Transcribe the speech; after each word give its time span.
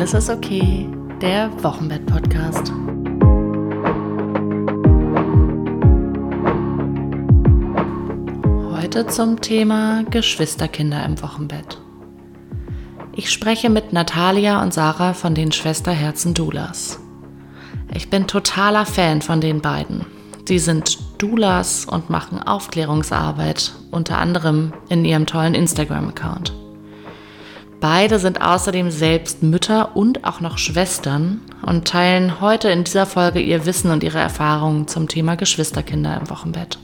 Alles 0.00 0.14
ist 0.14 0.30
okay, 0.30 0.88
der 1.20 1.50
Wochenbett-Podcast. 1.62 2.72
Heute 8.72 9.06
zum 9.08 9.42
Thema 9.42 10.04
Geschwisterkinder 10.04 11.04
im 11.04 11.20
Wochenbett. 11.20 11.82
Ich 13.14 13.30
spreche 13.30 13.68
mit 13.68 13.92
Natalia 13.92 14.62
und 14.62 14.72
Sarah 14.72 15.12
von 15.12 15.34
den 15.34 15.52
Schwesterherzen 15.52 16.32
Doulas. 16.32 16.98
Ich 17.94 18.08
bin 18.08 18.26
totaler 18.26 18.86
Fan 18.86 19.20
von 19.20 19.42
den 19.42 19.60
beiden. 19.60 20.06
Sie 20.48 20.58
sind 20.58 20.98
Doulas 21.18 21.84
und 21.84 22.08
machen 22.08 22.42
Aufklärungsarbeit, 22.42 23.74
unter 23.90 24.16
anderem 24.16 24.72
in 24.88 25.04
ihrem 25.04 25.26
tollen 25.26 25.54
Instagram-Account. 25.54 26.54
Beide 27.80 28.18
sind 28.18 28.42
außerdem 28.42 28.90
selbst 28.90 29.42
Mütter 29.42 29.96
und 29.96 30.24
auch 30.24 30.40
noch 30.40 30.58
Schwestern 30.58 31.40
und 31.64 31.88
teilen 31.88 32.40
heute 32.42 32.68
in 32.68 32.84
dieser 32.84 33.06
Folge 33.06 33.40
ihr 33.40 33.64
Wissen 33.64 33.90
und 33.90 34.04
ihre 34.04 34.18
Erfahrungen 34.18 34.86
zum 34.86 35.08
Thema 35.08 35.36
Geschwisterkinder 35.36 36.20
im 36.20 36.28
Wochenbett. 36.28 36.78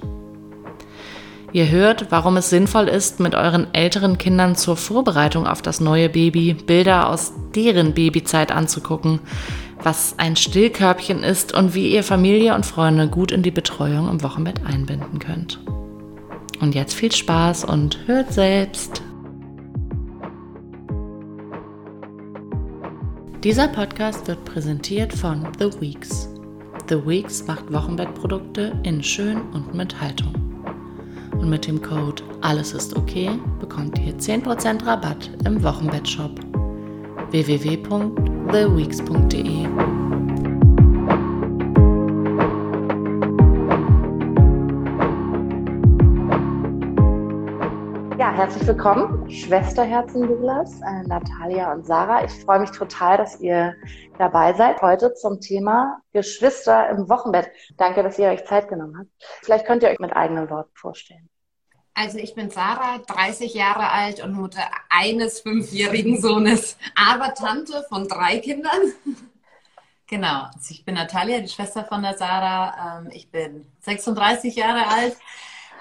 Ihr 1.53 1.69
hört, 1.69 2.11
warum 2.11 2.39
es 2.39 2.49
sinnvoll 2.49 2.89
ist, 2.89 3.21
mit 3.21 3.35
euren 3.35 3.73
älteren 3.75 4.17
Kindern 4.17 4.57
zur 4.57 4.77
Vorbereitung 4.77 5.47
auf 5.47 5.61
das 5.61 5.81
neue 5.81 6.09
Baby 6.09 6.55
Bilder 6.55 7.11
aus 7.11 7.33
deren 7.55 7.93
Babyzeit 7.93 8.51
anzugucken, 8.51 9.21
was 9.83 10.15
ein 10.19 10.37
Stillkörbchen 10.37 11.23
ist 11.23 11.53
und 11.55 11.75
wie 11.75 11.93
ihr 11.93 12.05
Familie 12.05 12.55
und 12.55 12.65
Freunde 12.65 13.09
gut 13.09 13.33
in 13.33 13.43
die 13.43 13.51
Betreuung 13.51 14.09
im 14.09 14.23
Wochenbett 14.23 14.65
einbinden 14.67 15.19
könnt. 15.19 15.61
Und 16.61 16.75
jetzt 16.75 16.95
viel 16.95 17.13
Spaß 17.13 17.65
und 17.65 17.99
hört 18.07 18.33
selbst. 18.33 19.03
Dieser 23.45 23.69
Podcast 23.69 24.27
wird 24.29 24.43
präsentiert 24.45 25.13
von 25.13 25.47
The 25.59 25.71
Weeks. 25.81 26.29
The 26.89 27.07
Weeks 27.07 27.47
macht 27.47 27.71
Wochenbettprodukte 27.73 28.73
in 28.83 29.03
schön 29.03 29.43
und 29.53 29.75
mit 29.75 30.01
Haltung. 30.01 30.35
Und 31.33 31.51
mit 31.51 31.67
dem 31.67 31.83
Code 31.83 32.23
Alles 32.41 32.73
ist 32.73 32.97
okay 32.97 33.29
bekommt 33.61 33.99
ihr 33.99 34.17
10% 34.17 34.87
Rabatt 34.87 35.31
im 35.45 35.63
Wochenbettshop 35.63 36.41
www.theweeks.de. 37.31 39.66
herzlich 48.47 48.69
willkommen, 48.69 49.29
Schwesterherzen 49.29 50.29
Douglas, 50.29 50.81
äh, 50.81 51.03
Natalia 51.09 51.73
und 51.73 51.85
Sarah. 51.85 52.25
Ich 52.25 52.31
freue 52.31 52.61
mich 52.61 52.71
total, 52.71 53.17
dass 53.17 53.41
ihr 53.41 53.75
dabei 54.19 54.53
seid 54.53 54.81
heute 54.83 55.15
zum 55.15 55.41
Thema 55.41 55.99
Geschwister 56.13 56.89
im 56.91 57.09
Wochenbett. 57.09 57.51
Danke, 57.77 58.05
dass 58.05 58.21
ihr 58.21 58.29
euch 58.29 58.45
Zeit 58.45 58.69
genommen 58.69 58.99
habt. 59.01 59.11
Vielleicht 59.43 59.67
könnt 59.67 59.83
ihr 59.83 59.89
euch 59.89 59.99
mit 59.99 60.15
eigenen 60.15 60.49
Worten 60.49 60.71
vorstellen. 60.77 61.29
Also 61.93 62.19
ich 62.19 62.37
bin 62.37 62.49
Sarah, 62.49 62.99
30 63.09 63.53
Jahre 63.53 63.91
alt 63.91 64.23
und 64.23 64.35
Mutter 64.35 64.63
eines 64.91 65.41
fünfjährigen 65.41 66.21
Sohnes, 66.21 66.79
aber 66.95 67.35
Tante 67.35 67.85
von 67.89 68.07
drei 68.07 68.39
Kindern. 68.39 68.81
Genau, 70.09 70.45
also 70.55 70.71
ich 70.71 70.85
bin 70.85 70.95
Natalia, 70.95 71.41
die 71.41 71.49
Schwester 71.49 71.85
von 71.85 72.01
der 72.01 72.17
Sarah. 72.17 73.01
Ähm, 73.01 73.11
ich 73.13 73.29
bin 73.29 73.67
36 73.81 74.55
Jahre 74.55 74.87
alt 74.87 75.17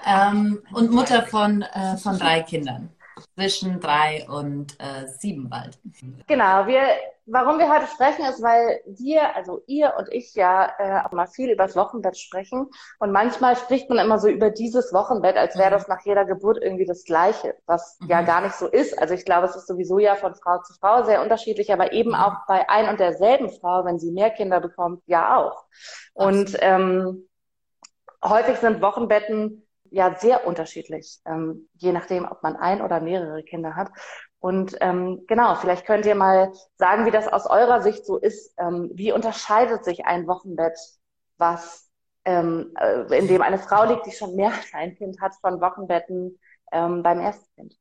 ähm, 0.05 0.61
und 0.73 0.91
Mutter 0.91 1.23
von, 1.23 1.61
äh, 1.61 1.97
von 1.97 2.17
drei 2.17 2.41
Kindern. 2.41 2.89
Zwischen 3.35 3.79
drei 3.79 4.25
und 4.27 4.77
äh, 4.79 5.07
sieben 5.07 5.49
bald. 5.49 5.79
Genau, 6.27 6.67
wir, 6.67 6.81
warum 7.25 7.59
wir 7.59 7.73
heute 7.73 7.87
sprechen, 7.87 8.25
ist, 8.25 8.41
weil 8.41 8.81
wir, 8.85 9.33
also 9.37 9.61
ihr 9.67 9.93
und 9.97 10.09
ich 10.11 10.35
ja 10.35 10.69
äh, 10.77 11.05
auch 11.05 11.13
mal 11.13 11.27
viel 11.27 11.49
über 11.49 11.65
das 11.65 11.77
Wochenbett 11.77 12.17
sprechen. 12.17 12.69
Und 12.99 13.11
manchmal 13.13 13.55
spricht 13.55 13.89
man 13.89 13.99
immer 13.99 14.19
so 14.19 14.27
über 14.27 14.49
dieses 14.49 14.91
Wochenbett, 14.91 15.37
als 15.37 15.57
wäre 15.57 15.69
mhm. 15.69 15.73
das 15.73 15.87
nach 15.87 16.01
jeder 16.03 16.25
Geburt 16.25 16.57
irgendwie 16.61 16.85
das 16.85 17.05
Gleiche, 17.05 17.55
was 17.65 17.97
mhm. 18.01 18.09
ja 18.09 18.21
gar 18.21 18.41
nicht 18.41 18.55
so 18.55 18.67
ist. 18.67 18.99
Also 18.99 19.13
ich 19.13 19.23
glaube, 19.23 19.47
es 19.47 19.55
ist 19.55 19.67
sowieso 19.67 19.97
ja 19.97 20.15
von 20.15 20.35
Frau 20.35 20.61
zu 20.63 20.73
Frau 20.73 21.03
sehr 21.03 21.21
unterschiedlich, 21.21 21.71
aber 21.71 21.93
eben 21.93 22.09
mhm. 22.09 22.15
auch 22.15 22.45
bei 22.47 22.67
ein 22.69 22.89
und 22.89 22.99
derselben 22.99 23.49
Frau, 23.49 23.85
wenn 23.85 23.97
sie 23.97 24.11
mehr 24.11 24.31
Kinder 24.31 24.59
bekommt, 24.59 25.03
ja 25.05 25.37
auch. 25.37 25.65
Und 26.13 26.57
ähm, 26.59 27.29
häufig 28.23 28.57
sind 28.57 28.81
Wochenbetten 28.81 29.64
ja 29.91 30.15
sehr 30.15 30.45
unterschiedlich, 30.45 31.19
ähm, 31.25 31.69
je 31.75 31.91
nachdem, 31.91 32.25
ob 32.25 32.43
man 32.43 32.55
ein 32.55 32.81
oder 32.81 32.99
mehrere 32.99 33.43
Kinder 33.43 33.75
hat. 33.75 33.89
Und 34.39 34.77
ähm, 34.81 35.23
genau, 35.27 35.55
vielleicht 35.55 35.85
könnt 35.85 36.05
ihr 36.05 36.15
mal 36.15 36.51
sagen, 36.77 37.05
wie 37.05 37.11
das 37.11 37.27
aus 37.27 37.47
eurer 37.47 37.81
Sicht 37.81 38.05
so 38.05 38.17
ist. 38.17 38.53
Ähm, 38.57 38.91
wie 38.93 39.11
unterscheidet 39.11 39.83
sich 39.83 40.05
ein 40.05 40.27
Wochenbett, 40.27 40.77
was 41.37 41.89
ähm, 42.25 42.73
äh, 42.79 43.17
in 43.17 43.27
dem 43.27 43.41
eine 43.41 43.57
Frau 43.57 43.85
liegt, 43.85 44.05
die 44.05 44.11
schon 44.11 44.35
mehr 44.35 44.53
als 44.53 44.73
ein 44.73 44.95
Kind 44.95 45.21
hat, 45.21 45.35
von 45.35 45.61
Wochenbetten 45.61 46.39
ähm, 46.71 47.01
beim 47.01 47.19
ersten 47.19 47.45
Kind? 47.55 47.75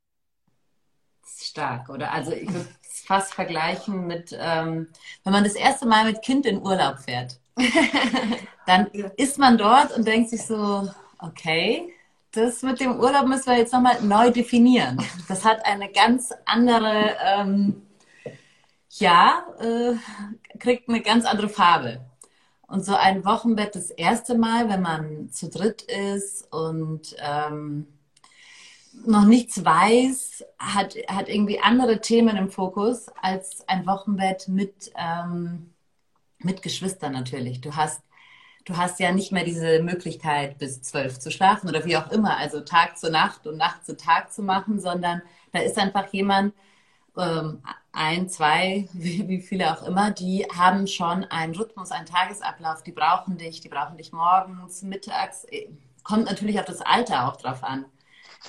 Stark, 1.26 1.88
oder? 1.88 2.12
Also 2.12 2.32
ich 2.32 2.53
würde 2.53 2.69
es 2.82 3.00
fast 3.06 3.34
vergleichen 3.34 4.06
mit, 4.06 4.36
ähm, 4.38 4.88
wenn 5.25 5.32
man 5.32 5.44
das 5.44 5.54
erste 5.54 5.86
Mal 5.86 6.04
mit 6.04 6.22
Kind 6.22 6.47
in 6.47 6.62
Urlaub 6.62 6.98
fährt. 6.98 7.41
dann 8.66 8.86
ist 9.16 9.38
man 9.38 9.59
dort 9.59 9.97
und 9.97 10.06
denkt 10.06 10.31
sich 10.31 10.44
so, 10.47 10.88
okay, 11.26 11.92
das 12.32 12.62
mit 12.62 12.80
dem 12.80 12.98
Urlaub 12.98 13.26
müssen 13.26 13.46
wir 13.46 13.58
jetzt 13.58 13.72
nochmal 13.72 14.00
neu 14.02 14.30
definieren. 14.30 14.98
Das 15.28 15.44
hat 15.44 15.64
eine 15.64 15.90
ganz 15.90 16.32
andere, 16.46 17.16
ähm, 17.24 17.82
ja, 18.90 19.44
äh, 19.60 19.94
kriegt 20.58 20.88
eine 20.88 21.00
ganz 21.00 21.24
andere 21.24 21.48
Farbe. 21.48 22.00
Und 22.66 22.84
so 22.84 22.94
ein 22.94 23.24
Wochenbett 23.24 23.74
das 23.74 23.90
erste 23.90 24.36
Mal, 24.36 24.68
wenn 24.68 24.82
man 24.82 25.30
zu 25.30 25.48
dritt 25.48 25.82
ist 25.82 26.52
und 26.52 27.14
ähm, 27.18 27.86
noch 29.06 29.24
nichts 29.24 29.64
weiß, 29.64 30.44
hat, 30.58 30.96
hat 31.08 31.28
irgendwie 31.28 31.60
andere 31.60 32.00
Themen 32.00 32.36
im 32.36 32.50
Fokus 32.50 33.06
als 33.20 33.68
ein 33.68 33.86
Wochenbett 33.86 34.48
mit, 34.48 34.92
ähm, 34.96 35.72
mit 36.38 36.62
Geschwistern 36.62 37.12
natürlich. 37.12 37.60
Du 37.60 37.76
hast 37.76 38.00
du 38.64 38.76
hast 38.76 38.98
ja 39.00 39.12
nicht 39.12 39.32
mehr 39.32 39.44
diese 39.44 39.82
Möglichkeit, 39.82 40.58
bis 40.58 40.82
zwölf 40.82 41.19
zu 41.19 41.30
schlafen 41.30 41.69
oder 41.69 41.84
wie 41.84 41.97
auch 41.97 42.10
immer, 42.10 42.36
also 42.36 42.60
Tag 42.60 42.98
zu 42.98 43.10
Nacht 43.10 43.47
und 43.47 43.56
Nacht 43.56 43.84
zu 43.84 43.97
Tag 43.97 44.32
zu 44.32 44.42
machen, 44.42 44.80
sondern 44.80 45.22
da 45.52 45.60
ist 45.60 45.78
einfach 45.78 46.12
jemand, 46.12 46.54
ähm, 47.16 47.62
ein, 47.92 48.28
zwei, 48.28 48.88
wie, 48.92 49.28
wie, 49.28 49.41
viele 49.41 49.72
auch 49.72 49.82
immer, 49.84 50.10
die 50.10 50.47
haben 50.54 50.86
schon 50.86 51.24
einen 51.24 51.54
Rhythmus, 51.54 51.92
einen 51.92 52.06
Tagesablauf, 52.06 52.82
die 52.82 52.92
brauchen 52.92 53.38
dich, 53.38 53.60
die 53.60 53.69
brauchen 53.69 53.97
dich 53.97 54.12
morgens, 54.12 54.82
mittags, 54.82 55.44
äh, 55.44 55.69
kommt 56.03 56.26
natürlich 56.26 56.58
auf 56.58 56.66
das 56.66 56.80
Alter 56.80 57.28
auch 57.28 57.36
drauf 57.36 57.62
an. 57.64 57.86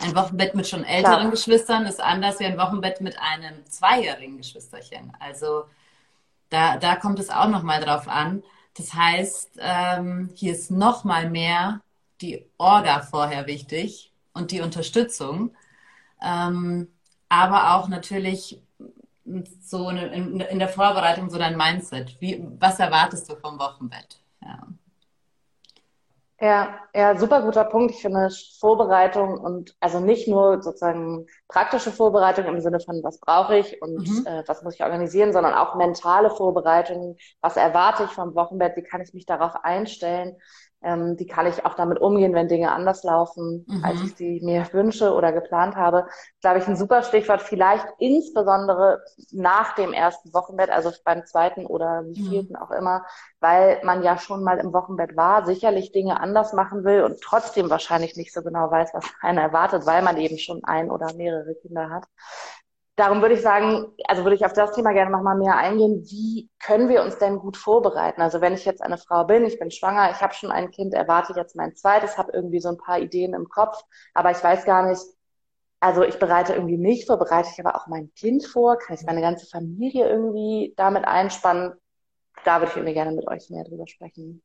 Ein 0.02 0.14
Wochenbett 0.14 0.56
mit 0.56 0.68
schon 0.68 0.84
älteren 0.84 1.20
Klar. 1.20 1.32
Geschwistern 1.32 1.86
ist 1.86 2.02
anders 2.02 2.40
wie 2.42 2.46
ein 2.46 2.58
Wochenbett 2.58 3.00
mit 3.00 3.18
einem 3.18 3.66
zweijährigen 3.66 4.38
Geschwisterchen. 4.38 5.14
Also 5.20 5.64
da, 6.50 6.76
da 6.76 6.98
kommt 6.98 7.18
es 7.20 7.30
auch 7.30 7.48
nochmal 7.48 7.82
drauf 7.82 8.10
an. 8.10 8.44
Das 8.78 8.94
heißt, 8.94 9.60
ähm, 9.60 10.30
hier 10.36 10.54
ist 10.54 10.70
noch 10.72 11.04
mal 11.04 11.30
mehr 11.30 11.82
die 12.22 12.46
Orga 12.58 13.02
vorher 13.02 13.48
wichtig 13.48 14.12
und 14.34 14.52
die 14.52 14.62
Unterstützung, 14.62 15.56
ähm, 16.22 16.88
aber 17.30 17.76
auch 17.76 17.88
natürlich 17.88 18.62
so 19.62 19.90
in, 19.90 20.40
in, 20.40 20.60
der 20.60 20.70
Vorbereitung 20.70 21.30
so 21.30 21.38
dein 21.38 21.58
Mindset. 21.58 22.16
Wie, 22.20 22.46
was 22.60 22.80
erwartest 22.80 23.30
du 23.30 23.36
vom 23.36 23.58
Wochenbett? 23.58 24.20
Ja. 24.42 24.68
Ja, 26.46 26.78
ja, 26.94 27.18
super 27.18 27.42
guter 27.42 27.64
Punkt. 27.64 27.96
Ich 27.96 28.04
finde 28.04 28.30
Vorbereitung 28.60 29.40
und 29.40 29.76
also 29.80 30.00
nicht 30.00 30.28
nur 30.28 30.62
sozusagen 30.62 31.26
praktische 31.48 31.92
Vorbereitung 31.92 32.46
im 32.46 32.62
Sinne 32.62 32.80
von, 32.80 33.02
was 33.02 33.20
brauche 33.20 33.58
ich 33.58 33.82
und 33.82 34.08
mhm. 34.08 34.28
äh, 34.28 34.44
was 34.46 34.62
muss 34.62 34.76
ich 34.76 34.84
organisieren, 34.84 35.34
sondern 35.34 35.56
auch 35.56 35.74
mentale 35.74 36.30
Vorbereitung. 36.30 37.18
Was 37.42 37.58
erwarte 37.58 38.04
ich 38.04 38.12
vom 38.12 38.36
Wochenbett? 38.36 38.76
Wie 38.76 38.84
kann 38.84 39.02
ich 39.02 39.12
mich 39.16 39.26
darauf 39.26 39.56
einstellen? 39.64 40.36
Ähm, 40.86 41.18
wie 41.18 41.26
kann 41.26 41.48
ich 41.48 41.66
auch 41.66 41.74
damit 41.74 42.00
umgehen, 42.00 42.34
wenn 42.34 42.48
Dinge 42.48 42.72
anders 42.72 43.04
laufen, 43.04 43.66
mhm. 43.68 43.84
als 43.84 44.02
ich 44.04 44.16
sie 44.16 44.40
mir 44.44 44.66
wünsche 44.72 45.14
oder 45.14 45.34
geplant 45.34 45.76
habe. 45.76 46.08
Glaube 46.42 46.60
ich, 46.60 46.68
ein 46.68 46.78
super 46.78 47.02
Stichwort, 47.02 47.42
vielleicht 47.42 47.88
insbesondere 47.98 49.02
nach 49.32 49.74
dem 49.74 49.94
ersten 49.94 50.34
Wochenbett, 50.34 50.70
also 50.70 50.92
beim 51.04 51.26
zweiten 51.26 51.66
oder 51.66 52.04
mhm. 52.04 52.14
vierten 52.14 52.54
mhm. 52.54 52.62
auch 52.62 52.72
immer, 52.72 53.04
weil 53.40 53.82
man 53.84 54.04
ja 54.04 54.18
schon 54.20 54.44
mal 54.44 54.60
im 54.60 54.74
Wochenbett 54.74 55.18
war, 55.18 55.46
sicherlich 55.46 55.92
Dinge 55.92 56.20
anders 56.20 56.54
machen 56.54 56.84
will 56.84 57.04
und 57.04 57.20
trotzdem 57.22 57.70
wahrscheinlich 57.70 58.16
nicht 58.16 58.32
so 58.32 58.44
genau 58.44 58.70
weiß, 58.70 58.92
was 58.94 59.06
einer 59.22 59.42
erwartet, 59.42 59.88
weil 59.88 60.04
man 60.04 60.18
eben 60.18 60.38
schon 60.38 60.64
ein 60.64 60.92
oder 60.92 61.14
mehrere 61.16 61.56
Kinder 61.56 61.90
hat 61.90 62.06
darum 62.96 63.22
würde 63.22 63.36
ich 63.36 63.42
sagen, 63.42 63.88
also 64.08 64.24
würde 64.24 64.36
ich 64.36 64.46
auf 64.46 64.54
das 64.54 64.74
Thema 64.74 64.94
gerne 64.94 65.12
nochmal 65.12 65.38
mehr 65.38 65.58
eingehen. 65.58 66.04
Wie 66.06 66.50
können 66.60 66.90
wir 66.90 67.04
uns 67.04 67.18
denn 67.18 67.40
gut 67.40 67.58
vorbereiten? 67.58 68.22
Also 68.22 68.42
wenn 68.42 68.54
ich 68.54 68.66
jetzt 68.66 68.82
eine 68.82 68.98
Frau 68.98 69.26
bin, 69.26 69.46
ich 69.46 69.60
bin 69.60 69.72
schwanger, 69.72 70.12
ich 70.12 70.22
habe 70.22 70.34
schon 70.34 70.52
ein 70.52 70.72
Kind, 70.72 70.94
erwarte 70.94 71.34
jetzt 71.36 71.56
mein 71.56 71.76
zweites, 71.76 72.18
habe 72.18 72.32
irgendwie 72.34 72.60
so 72.60 72.70
ein 72.70 72.78
paar 72.78 73.00
Ideen 73.00 73.34
im 73.34 73.50
Kopf, 73.50 73.82
aber 74.14 74.32
ich 74.32 74.44
weiß 74.44 74.66
gar 74.66 74.88
nicht, 74.88 75.02
also 75.80 76.04
ich 76.04 76.20
bereite 76.20 76.54
irgendwie 76.54 76.78
mich 76.78 77.06
vor, 77.06 77.18
bereite 77.18 77.50
ich 77.54 77.60
aber 77.64 77.76
auch 77.76 77.88
mein 77.88 78.14
Kind 78.16 78.46
vor, 78.46 78.78
kann 78.78 78.96
ich 78.96 79.06
meine 79.06 79.22
ganze 79.22 79.46
Familie 79.48 80.10
irgendwie 80.10 80.74
damit 80.78 81.06
einspannen. 81.06 81.74
Da 82.46 82.60
würde 82.60 82.72
ich 82.72 82.78
irgendwie 82.78 82.94
gerne 82.94 83.12
mit 83.12 83.28
euch 83.28 83.50
mehr 83.50 83.64
drüber 83.66 83.88
sprechen. 83.88 84.42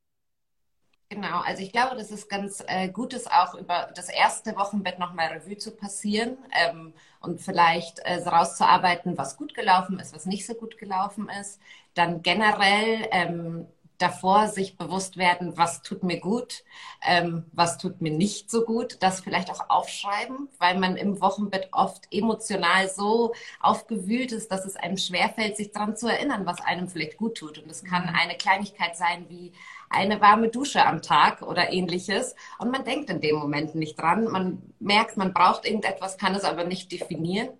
Genau, 1.13 1.41
also 1.41 1.61
ich 1.61 1.73
glaube, 1.73 1.97
das 1.97 2.13
ist 2.13 2.29
ganz 2.29 2.63
äh, 2.69 2.89
gut, 2.89 3.15
ist 3.15 3.33
auch 3.33 3.55
über 3.57 3.91
das 3.97 4.09
erste 4.09 4.55
Wochenbett 4.55 5.01
nochmal 5.01 5.27
Revue 5.27 5.59
zu 5.59 5.73
passieren 5.73 6.39
ähm, 6.53 6.95
und 7.21 7.41
vielleicht 7.41 7.99
äh, 7.99 8.23
rauszuarbeiten, 8.23 9.19
was 9.19 9.37
gut 9.37 9.53
gelaufen 9.55 9.99
ist, 9.99 10.15
was 10.15 10.25
nicht 10.27 10.47
so 10.47 10.55
gut 10.55 10.79
gelaufen 10.79 11.29
ist. 11.29 11.61
Dann 11.95 12.23
generell 12.23 13.09
ähm, 13.11 13.67
davor 13.99 14.47
sich 14.47 14.77
bewusst 14.79 15.17
werden, 15.17 15.57
was 15.59 15.83
tut 15.83 16.05
mir 16.05 16.21
gut, 16.21 16.63
ähm, 17.03 17.45
was 17.53 17.77
tut 17.79 18.01
mir 18.01 18.13
nicht 18.13 18.49
so 18.49 18.65
gut, 18.65 18.99
das 19.01 19.21
vielleicht 19.21 19.51
auch 19.51 19.69
aufschreiben, 19.69 20.49
weil 20.59 20.79
man 20.79 20.97
im 20.97 21.21
Wochenbett 21.21 21.71
oft 21.73 22.07
emotional 22.13 22.89
so 22.89 23.35
aufgewühlt 23.61 24.31
ist, 24.31 24.51
dass 24.53 24.65
es 24.65 24.77
einem 24.77 24.97
schwerfällt, 24.97 25.57
sich 25.57 25.73
daran 25.73 25.97
zu 25.97 26.07
erinnern, 26.07 26.47
was 26.47 26.61
einem 26.61 26.89
vielleicht 26.89 27.19
gut 27.19 27.37
tut. 27.37 27.59
Und 27.59 27.69
es 27.69 27.85
kann 27.85 28.05
mhm. 28.05 28.15
eine 28.15 28.37
Kleinigkeit 28.37 28.97
sein 28.97 29.27
wie 29.29 29.53
eine 29.91 30.21
warme 30.21 30.49
Dusche 30.49 30.87
am 30.87 31.03
Tag 31.03 31.43
oder 31.43 31.73
ähnliches. 31.73 32.35
Und 32.59 32.71
man 32.71 32.85
denkt 32.85 33.11
in 33.11 33.21
dem 33.21 33.37
Moment 33.37 33.75
nicht 33.75 34.01
dran. 34.01 34.25
Man 34.25 34.63
merkt, 34.79 35.17
man 35.17 35.35
braucht 35.35 35.67
irgendetwas, 35.67 36.17
kann 36.17 36.35
es 36.35 36.45
aber 36.45 36.65
nicht 36.65 36.91
definieren. 36.93 37.51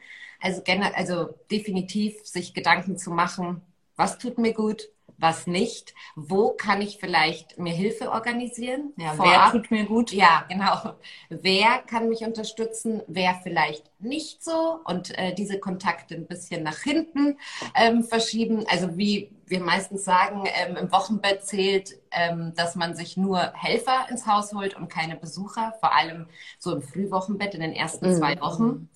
Also, 0.41 0.63
also 0.95 1.35
definitiv 1.51 2.25
sich 2.27 2.55
Gedanken 2.55 2.97
zu 2.97 3.11
machen, 3.11 3.63
was 3.97 4.17
tut 4.19 4.39
mir 4.39 4.55
gut, 4.55 4.89
was 5.21 5.47
nicht, 5.47 5.95
wo 6.17 6.51
kann 6.51 6.81
ich 6.81 6.99
vielleicht 6.99 7.59
mir 7.59 7.75
Hilfe 7.75 8.11
organisieren? 8.11 8.93
Ja, 8.97 9.15
wer 9.19 9.51
tut 9.53 9.71
mir 9.71 9.85
gut? 9.85 10.13
Ja, 10.13 10.45
genau. 10.49 10.95
Wer 11.29 11.79
kann 11.87 12.09
mich 12.09 12.23
unterstützen? 12.23 13.03
Wer 13.07 13.39
vielleicht 13.43 13.91
nicht 14.01 14.43
so? 14.43 14.81
Und 14.85 15.17
äh, 15.19 15.35
diese 15.35 15.61
Kontakte 15.61 16.15
ein 16.15 16.27
bisschen 16.27 16.63
nach 16.63 16.79
hinten 16.79 17.37
ähm, 17.75 18.03
verschieben. 18.03 18.65
Also 18.69 18.97
wie 18.97 19.31
wir 19.47 19.61
meistens 19.61 20.05
sagen, 20.05 20.45
ähm, 20.47 20.77
im 20.77 20.91
Wochenbett 20.91 21.45
zählt, 21.45 22.01
ähm, 22.13 22.55
dass 22.57 22.75
man 22.75 22.95
sich 22.95 23.17
nur 23.17 23.53
Helfer 23.55 24.07
ins 24.09 24.27
Haus 24.27 24.55
holt 24.55 24.75
und 24.75 24.89
keine 24.89 25.17
Besucher, 25.17 25.75
vor 25.81 25.95
allem 25.95 26.27
so 26.59 26.75
im 26.75 26.83
Frühwochenbett 26.83 27.55
in 27.55 27.61
den 27.61 27.73
ersten 27.73 28.11
mhm. 28.11 28.17
zwei 28.17 28.41
Wochen. 28.41 28.89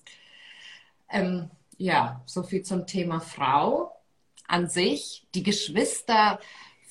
Ähm, 1.09 1.51
ja, 1.77 2.21
so 2.25 2.41
viel 2.41 2.63
zum 2.63 2.87
Thema 2.87 3.19
Frau 3.19 3.94
an 4.47 4.69
sich. 4.69 5.27
Die 5.33 5.43
Geschwister 5.43 6.39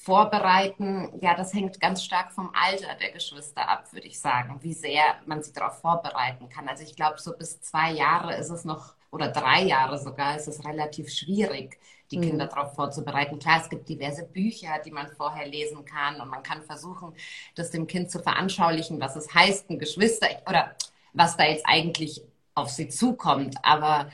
vorbereiten, 0.04 1.10
ja, 1.20 1.34
das 1.34 1.54
hängt 1.54 1.80
ganz 1.80 2.04
stark 2.04 2.32
vom 2.32 2.52
Alter 2.54 2.94
der 3.00 3.10
Geschwister 3.12 3.66
ab, 3.66 3.90
würde 3.92 4.06
ich 4.06 4.20
sagen, 4.20 4.58
wie 4.60 4.74
sehr 4.74 5.02
man 5.24 5.42
sie 5.42 5.52
darauf 5.52 5.80
vorbereiten 5.80 6.50
kann. 6.50 6.68
Also 6.68 6.82
ich 6.84 6.94
glaube, 6.94 7.18
so 7.18 7.32
bis 7.32 7.62
zwei 7.62 7.92
Jahre 7.92 8.36
ist 8.36 8.50
es 8.50 8.66
noch, 8.66 8.94
oder 9.10 9.28
drei 9.28 9.62
Jahre 9.62 9.98
sogar, 9.98 10.36
ist 10.36 10.46
es 10.46 10.62
relativ 10.64 11.08
schwierig, 11.08 11.78
die 12.10 12.18
mhm. 12.18 12.22
Kinder 12.22 12.46
darauf 12.48 12.74
vorzubereiten. 12.74 13.38
Klar, 13.38 13.62
es 13.62 13.70
gibt 13.70 13.88
diverse 13.88 14.26
Bücher, 14.26 14.78
die 14.84 14.90
man 14.90 15.08
vorher 15.08 15.46
lesen 15.46 15.86
kann 15.86 16.20
und 16.20 16.28
man 16.28 16.42
kann 16.42 16.62
versuchen, 16.62 17.14
das 17.54 17.70
dem 17.70 17.86
Kind 17.86 18.10
zu 18.10 18.20
veranschaulichen, 18.20 19.00
was 19.00 19.16
es 19.16 19.32
heißt, 19.32 19.70
ein 19.70 19.78
Geschwister 19.78 20.28
oder 20.46 20.76
was 21.14 21.38
da 21.38 21.44
jetzt 21.44 21.64
eigentlich 21.66 22.22
auf 22.54 22.68
sie 22.68 22.88
zukommt. 22.88 23.56
Aber 23.62 24.10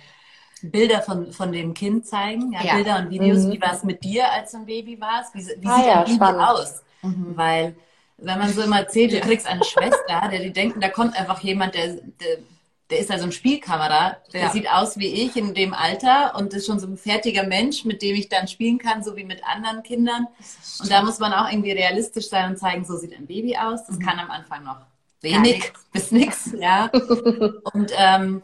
Bilder 0.63 1.03
von, 1.03 1.33
von 1.33 1.53
dem 1.53 1.75
Kind 1.75 2.07
zeigen, 2.07 2.53
ja, 2.53 2.63
ja. 2.63 2.75
Bilder 2.75 2.99
und 2.99 3.11
Videos. 3.11 3.45
Mhm. 3.45 3.53
Wie 3.53 3.61
war 3.61 3.73
es 3.73 3.85
mit 3.85 4.03
dir, 4.05 4.31
als 4.31 4.53
du 4.53 4.59
ein 4.59 4.67
Baby 4.67 5.01
warst? 5.01 5.35
Wie, 5.35 5.47
wie 5.47 5.67
ah, 5.67 5.77
sieht 5.77 5.87
ja, 5.87 6.05
ein 6.05 6.19
Baby 6.19 6.43
aus? 6.43 6.83
Mhm. 7.03 7.33
Weil, 7.37 7.77
wenn 8.19 8.39
man 8.39 8.53
so 8.53 8.63
immer 8.63 8.81
erzählt, 8.81 9.13
du 9.13 9.21
kriegst 9.21 9.47
eine 9.47 9.65
Schwester, 9.65 10.29
der 10.31 10.41
die 10.41 10.53
denken, 10.53 10.81
da 10.81 10.89
kommt 10.89 11.19
einfach 11.19 11.41
jemand, 11.41 11.75
der, 11.75 11.95
der, 11.95 12.39
der 12.91 12.99
ist 12.99 13.11
also 13.11 13.25
ein 13.25 13.33
Spielkamera, 13.33 14.17
der 14.33 14.43
ja. 14.43 14.51
sieht 14.51 14.71
aus 14.71 14.99
wie 14.99 15.09
ich 15.09 15.37
in 15.37 15.55
dem 15.55 15.73
Alter 15.73 16.35
und 16.37 16.53
ist 16.53 16.67
schon 16.67 16.81
so 16.81 16.87
ein 16.87 16.97
fertiger 16.97 17.45
Mensch, 17.45 17.85
mit 17.85 18.03
dem 18.03 18.17
ich 18.17 18.29
dann 18.29 18.49
spielen 18.49 18.79
kann, 18.79 19.03
so 19.03 19.17
wie 19.17 19.25
mit 19.25 19.43
anderen 19.45 19.83
Kindern. 19.83 20.27
Und 20.81 20.91
da 20.91 21.03
muss 21.03 21.19
man 21.19 21.33
auch 21.33 21.51
irgendwie 21.51 21.73
realistisch 21.73 22.29
sein 22.29 22.51
und 22.51 22.57
zeigen, 22.59 22.85
so 22.85 22.97
sieht 22.97 23.17
ein 23.17 23.27
Baby 23.27 23.57
aus. 23.57 23.87
Das 23.87 23.99
mhm. 23.99 24.03
kann 24.03 24.19
am 24.19 24.31
Anfang 24.31 24.65
noch 24.65 24.81
wenig 25.23 25.73
bis 25.93 26.11
nichts, 26.11 26.51
ja. 26.59 26.87
Und 27.73 27.93
ähm, 27.97 28.43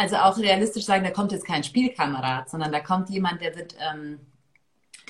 also 0.00 0.16
auch 0.16 0.38
realistisch 0.38 0.86
sagen, 0.86 1.04
da 1.04 1.10
kommt 1.10 1.30
jetzt 1.30 1.44
kein 1.44 1.62
Spielkamerad, 1.62 2.48
sondern 2.48 2.72
da 2.72 2.80
kommt 2.80 3.10
jemand, 3.10 3.42
der 3.42 3.54
wird, 3.54 3.74
ähm, 3.78 4.18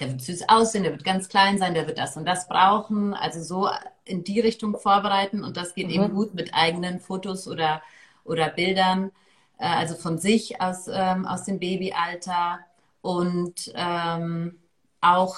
der 0.00 0.10
wird 0.10 0.20
süß 0.20 0.48
aussehen, 0.48 0.82
der 0.82 0.90
wird 0.90 1.04
ganz 1.04 1.28
klein 1.28 1.58
sein, 1.58 1.74
der 1.74 1.86
wird 1.86 1.98
das 1.98 2.16
und 2.16 2.26
das 2.26 2.48
brauchen. 2.48 3.14
Also 3.14 3.40
so 3.40 3.70
in 4.04 4.24
die 4.24 4.40
Richtung 4.40 4.76
vorbereiten 4.76 5.44
und 5.44 5.56
das 5.56 5.76
geht 5.76 5.86
mhm. 5.86 5.92
eben 5.92 6.14
gut 6.14 6.34
mit 6.34 6.54
eigenen 6.54 6.98
Fotos 6.98 7.46
oder, 7.46 7.82
oder 8.24 8.48
Bildern, 8.48 9.12
äh, 9.58 9.66
also 9.66 9.94
von 9.94 10.18
sich 10.18 10.60
aus, 10.60 10.88
ähm, 10.92 11.24
aus 11.24 11.44
dem 11.44 11.60
Babyalter 11.60 12.58
und 13.00 13.72
ähm, 13.76 14.58
auch 15.00 15.36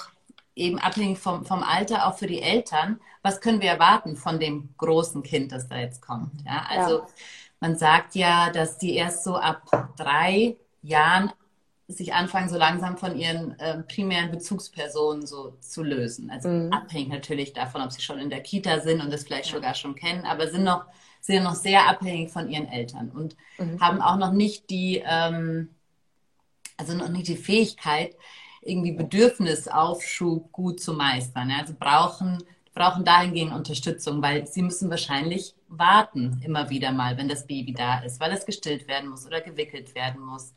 eben 0.55 0.79
abhängig 0.79 1.19
vom, 1.19 1.45
vom 1.45 1.61
Alter, 1.61 2.07
auch 2.07 2.17
für 2.17 2.27
die 2.27 2.41
Eltern, 2.41 2.99
was 3.21 3.39
können 3.39 3.61
wir 3.61 3.69
erwarten 3.69 4.15
von 4.15 4.39
dem 4.39 4.69
großen 4.77 5.21
Kind, 5.21 5.51
das 5.51 5.67
da 5.67 5.77
jetzt 5.77 6.01
kommt. 6.01 6.41
Ja, 6.43 6.65
also 6.69 7.01
ja 7.01 7.07
man 7.63 7.77
sagt 7.77 8.15
ja, 8.15 8.49
dass 8.49 8.77
die 8.77 8.93
erst 8.93 9.23
so 9.23 9.37
ab 9.37 9.93
drei 9.95 10.57
Jahren 10.81 11.31
sich 11.87 12.13
anfangen, 12.13 12.49
so 12.49 12.57
langsam 12.57 12.97
von 12.97 13.17
ihren 13.17 13.57
äh, 13.57 13.83
primären 13.83 14.31
Bezugspersonen 14.31 15.25
so 15.25 15.55
zu 15.61 15.81
lösen. 15.81 16.29
Also 16.29 16.49
mhm. 16.49 16.73
abhängig 16.73 17.07
natürlich 17.07 17.53
davon, 17.53 17.81
ob 17.81 17.93
sie 17.93 18.01
schon 18.01 18.19
in 18.19 18.29
der 18.29 18.41
Kita 18.41 18.81
sind 18.81 18.99
und 18.99 19.13
das 19.13 19.23
vielleicht 19.23 19.49
ja. 19.49 19.55
sogar 19.55 19.75
schon 19.75 19.95
kennen, 19.95 20.25
aber 20.25 20.49
sind 20.49 20.65
noch, 20.65 20.83
sind 21.21 21.43
noch 21.43 21.55
sehr 21.55 21.87
abhängig 21.87 22.31
von 22.31 22.49
ihren 22.49 22.67
Eltern 22.67 23.09
und 23.11 23.37
mhm. 23.57 23.79
haben 23.79 24.01
auch 24.01 24.17
noch 24.17 24.33
nicht 24.33 24.69
die, 24.69 25.01
ähm, 25.05 25.69
also 26.75 26.93
noch 26.95 27.07
nicht 27.07 27.29
die 27.29 27.37
Fähigkeit, 27.37 28.13
irgendwie 28.61 28.91
Bedürfnisaufschub 28.91 30.51
gut 30.51 30.81
zu 30.81 30.91
meistern. 30.91 31.49
Ja? 31.49 31.59
Also 31.59 31.75
brauchen 31.79 32.43
brauchen 32.73 33.05
dahingehend 33.05 33.53
Unterstützung, 33.53 34.21
weil 34.21 34.47
sie 34.47 34.61
müssen 34.61 34.89
wahrscheinlich 34.89 35.53
warten 35.67 36.41
immer 36.43 36.69
wieder 36.69 36.91
mal, 36.91 37.17
wenn 37.17 37.29
das 37.29 37.45
Baby 37.45 37.73
da 37.73 37.99
ist, 37.99 38.19
weil 38.19 38.31
es 38.31 38.45
gestillt 38.45 38.87
werden 38.87 39.09
muss 39.09 39.25
oder 39.25 39.41
gewickelt 39.41 39.95
werden 39.95 40.21
muss. 40.21 40.53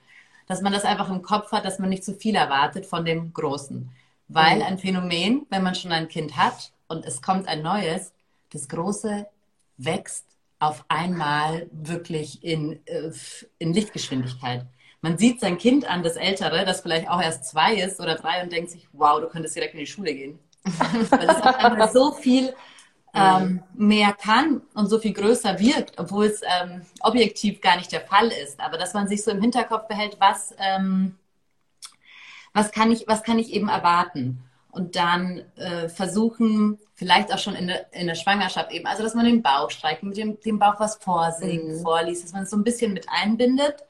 Dass 0.46 0.62
man 0.62 0.72
das 0.72 0.84
einfach 0.84 1.10
im 1.10 1.22
Kopf 1.22 1.52
hat, 1.52 1.64
dass 1.64 1.78
man 1.78 1.90
nicht 1.90 2.04
zu 2.04 2.14
viel 2.14 2.36
erwartet 2.36 2.86
von 2.86 3.04
dem 3.04 3.32
Großen. 3.32 3.90
Weil 4.28 4.56
mhm. 4.56 4.62
ein 4.62 4.78
Phänomen, 4.78 5.46
wenn 5.50 5.62
man 5.62 5.74
schon 5.74 5.92
ein 5.92 6.08
Kind 6.08 6.36
hat 6.36 6.72
und 6.88 7.04
es 7.04 7.20
kommt 7.20 7.48
ein 7.48 7.62
neues, 7.62 8.12
das 8.50 8.68
Große 8.68 9.26
wächst 9.76 10.24
auf 10.58 10.84
einmal 10.88 11.68
wirklich 11.70 12.42
in, 12.42 12.80
äh, 12.86 13.10
in 13.58 13.74
Lichtgeschwindigkeit. 13.74 14.66
Man 15.02 15.18
sieht 15.18 15.40
sein 15.40 15.58
Kind 15.58 15.88
an, 15.88 16.02
das 16.02 16.16
Ältere, 16.16 16.64
das 16.64 16.80
vielleicht 16.80 17.08
auch 17.08 17.20
erst 17.20 17.44
zwei 17.44 17.74
ist 17.74 18.00
oder 18.00 18.14
drei 18.14 18.42
und 18.42 18.50
denkt 18.50 18.70
sich, 18.70 18.88
wow, 18.92 19.20
du 19.20 19.28
könntest 19.28 19.54
direkt 19.54 19.74
in 19.74 19.80
die 19.80 19.86
Schule 19.86 20.14
gehen. 20.14 20.38
Weil 21.10 21.30
es 21.30 21.42
einfach 21.42 21.92
so 21.92 22.12
viel 22.12 22.54
ähm, 23.14 23.62
mehr 23.74 24.12
kann 24.12 24.60
und 24.74 24.88
so 24.88 24.98
viel 24.98 25.12
größer 25.12 25.58
wirkt, 25.58 25.98
obwohl 25.98 26.26
es 26.26 26.42
ähm, 26.42 26.82
objektiv 27.00 27.60
gar 27.60 27.76
nicht 27.76 27.90
der 27.90 28.02
Fall 28.02 28.28
ist. 28.28 28.60
Aber 28.60 28.76
dass 28.76 28.94
man 28.94 29.08
sich 29.08 29.24
so 29.24 29.30
im 29.30 29.40
Hinterkopf 29.40 29.88
behält, 29.88 30.18
was, 30.20 30.54
ähm, 30.58 31.16
was, 32.52 32.72
kann, 32.72 32.92
ich, 32.92 33.06
was 33.08 33.22
kann 33.22 33.38
ich 33.38 33.52
eben 33.52 33.68
erwarten? 33.68 34.42
Und 34.70 34.96
dann 34.96 35.42
äh, 35.56 35.88
versuchen, 35.88 36.78
vielleicht 36.94 37.32
auch 37.32 37.38
schon 37.38 37.54
in 37.54 37.68
der, 37.68 37.90
in 37.94 38.06
der 38.06 38.14
Schwangerschaft 38.14 38.70
eben, 38.72 38.86
also 38.86 39.02
dass 39.02 39.14
man 39.14 39.24
den 39.24 39.42
Bauch 39.42 39.70
streicht, 39.70 40.02
mit 40.02 40.18
dem, 40.18 40.38
dem 40.40 40.58
Bauch 40.58 40.78
was 40.78 40.96
vorsingt, 40.96 41.68
mhm. 41.68 41.80
vorliest, 41.80 42.24
dass 42.24 42.32
man 42.32 42.42
es 42.42 42.50
so 42.50 42.56
ein 42.56 42.64
bisschen 42.64 42.92
mit 42.92 43.06
einbindet 43.08 43.85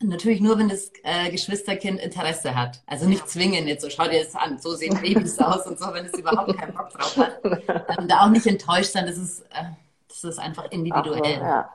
Natürlich 0.00 0.40
nur, 0.40 0.56
wenn 0.58 0.68
das 0.68 0.92
äh, 1.02 1.28
Geschwisterkind 1.30 2.00
Interesse 2.00 2.54
hat. 2.54 2.82
Also 2.86 3.08
nicht 3.08 3.28
zwingen, 3.28 3.66
jetzt 3.66 3.82
so, 3.82 3.90
schau 3.90 4.06
dir 4.06 4.22
das 4.22 4.36
an, 4.36 4.58
so 4.58 4.74
sehen 4.74 4.96
Babys 5.02 5.38
aus 5.40 5.66
und 5.66 5.78
so, 5.78 5.92
wenn 5.92 6.06
es 6.06 6.12
überhaupt 6.12 6.56
keinen 6.56 6.74
Bock 6.74 6.90
drauf 6.90 7.16
hat. 7.16 7.40
Ähm, 7.98 8.06
da 8.06 8.20
auch 8.20 8.30
nicht 8.30 8.46
enttäuscht 8.46 8.92
sein, 8.92 9.06
das 9.06 9.16
ist, 9.16 9.40
äh, 9.50 9.64
das 10.08 10.22
ist 10.22 10.38
einfach 10.38 10.70
individuell, 10.70 11.40
ja. 11.40 11.70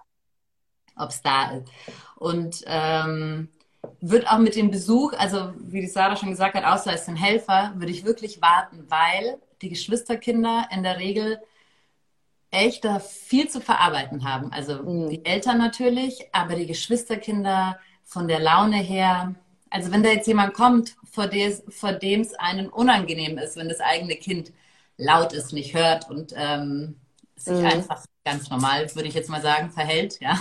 ob 0.96 1.10
es 1.10 1.22
da 1.22 1.52
ist. 1.52 1.68
Und 2.16 2.64
ähm, 2.66 3.50
wird 4.00 4.30
auch 4.30 4.38
mit 4.38 4.56
dem 4.56 4.72
Besuch, 4.72 5.14
also 5.14 5.54
wie 5.58 5.82
die 5.82 5.88
Sarah 5.88 6.16
schon 6.16 6.30
gesagt 6.30 6.56
hat, 6.56 6.64
außer 6.64 6.92
als 6.92 7.08
ein 7.08 7.16
Helfer, 7.16 7.74
würde 7.76 7.92
ich 7.92 8.06
wirklich 8.06 8.42
warten, 8.42 8.86
weil 8.88 9.38
die 9.62 9.70
Geschwisterkinder 9.70 10.68
in 10.72 10.84
der 10.84 11.00
Regel 11.00 11.42
echt 12.52 12.86
da 12.86 13.00
viel 13.00 13.50
zu 13.50 13.60
verarbeiten 13.60 14.24
haben. 14.24 14.52
Also 14.52 14.84
mhm. 14.84 15.10
die 15.10 15.26
Eltern 15.26 15.58
natürlich, 15.58 16.28
aber 16.32 16.56
die 16.56 16.68
Geschwisterkinder 16.68 17.80
von 18.04 18.28
der 18.28 18.40
Laune 18.40 18.78
her, 18.78 19.36
also 19.70 19.92
wenn 19.92 20.04
da 20.04 20.10
jetzt 20.10 20.28
jemand 20.28 20.54
kommt, 20.54 20.96
vor, 21.12 21.28
des, 21.28 21.64
vor 21.70 21.94
dem 21.94 22.22
es 22.22 22.34
einem 22.36 22.70
unangenehm 22.70 23.38
ist, 23.38 23.56
wenn 23.56 23.70
das 23.70 23.80
eigene 23.80 24.16
Kind 24.16 24.52
laut 24.98 25.34
ist, 25.34 25.54
nicht 25.54 25.74
hört 25.74 26.10
und 26.10 26.34
ähm, 26.36 26.96
sich 27.36 27.60
mhm. 27.60 27.66
einfach 27.66 28.06
ganz 28.24 28.50
normal, 28.50 28.94
würde 28.96 29.08
ich 29.08 29.16
jetzt 29.16 29.30
mal 29.30 29.42
sagen, 29.42 29.72
verhält, 29.72 30.20
ja, 30.22 30.38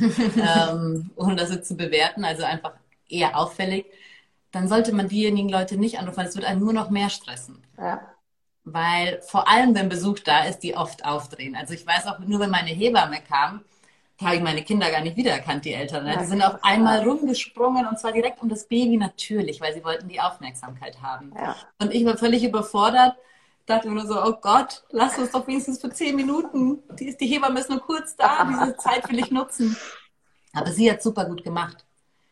ähm, 0.00 1.10
ohne 1.16 1.36
das 1.36 1.50
jetzt 1.50 1.68
zu 1.68 1.76
bewerten, 1.76 2.24
also 2.24 2.44
einfach 2.44 2.72
eher 3.08 3.36
auffällig, 3.36 3.86
dann 4.50 4.68
sollte 4.68 4.92
man 4.92 5.08
diejenigen 5.08 5.48
Leute 5.48 5.76
nicht 5.76 5.98
anrufen, 5.98 6.18
weil 6.18 6.28
es 6.28 6.34
wird 6.34 6.46
einen 6.46 6.60
nur 6.60 6.72
noch 6.72 6.90
mehr 6.90 7.10
stressen. 7.10 7.62
Ja. 7.78 8.00
Weil 8.64 9.20
vor 9.22 9.48
allem, 9.48 9.74
wenn 9.74 9.88
Besuch 9.88 10.20
da 10.20 10.44
ist, 10.44 10.60
die 10.60 10.76
oft 10.76 11.04
aufdrehen. 11.04 11.56
Also 11.56 11.74
ich 11.74 11.86
weiß 11.86 12.06
auch, 12.06 12.18
nur 12.20 12.38
wenn 12.38 12.50
meine 12.50 12.70
Hebamme 12.70 13.20
kam, 13.26 13.64
habe 14.22 14.36
ich 14.36 14.42
meine 14.42 14.62
Kinder 14.62 14.90
gar 14.90 15.00
nicht 15.00 15.16
wiedererkannt, 15.16 15.64
die 15.64 15.72
Eltern. 15.72 16.04
Ne? 16.04 16.16
Die 16.20 16.26
sind 16.26 16.42
auf 16.42 16.62
einmal 16.62 17.02
rumgesprungen 17.02 17.86
und 17.86 17.98
zwar 17.98 18.12
direkt 18.12 18.42
um 18.42 18.48
das 18.48 18.66
Baby 18.66 18.96
natürlich, 18.96 19.60
weil 19.60 19.74
sie 19.74 19.84
wollten 19.84 20.08
die 20.08 20.20
Aufmerksamkeit 20.20 21.00
haben. 21.02 21.32
Ja. 21.36 21.56
Und 21.80 21.92
ich 21.92 22.04
war 22.04 22.16
völlig 22.16 22.44
überfordert, 22.44 23.16
dachte 23.66 23.88
nur 23.88 24.06
so, 24.06 24.22
oh 24.22 24.34
Gott, 24.40 24.84
lass 24.90 25.18
uns 25.18 25.30
doch 25.30 25.46
wenigstens 25.46 25.80
für 25.80 25.90
zehn 25.90 26.16
Minuten, 26.16 26.82
die, 26.98 27.16
die 27.16 27.26
Hebamme 27.26 27.60
ist 27.60 27.70
nur 27.70 27.80
kurz 27.80 28.16
da, 28.16 28.44
diese 28.44 28.76
Zeit 28.78 29.08
will 29.10 29.18
ich 29.18 29.30
nutzen. 29.30 29.76
Aber 30.52 30.70
sie 30.70 30.90
hat 30.90 31.02
super 31.02 31.24
gut 31.24 31.44
gemacht. 31.44 31.84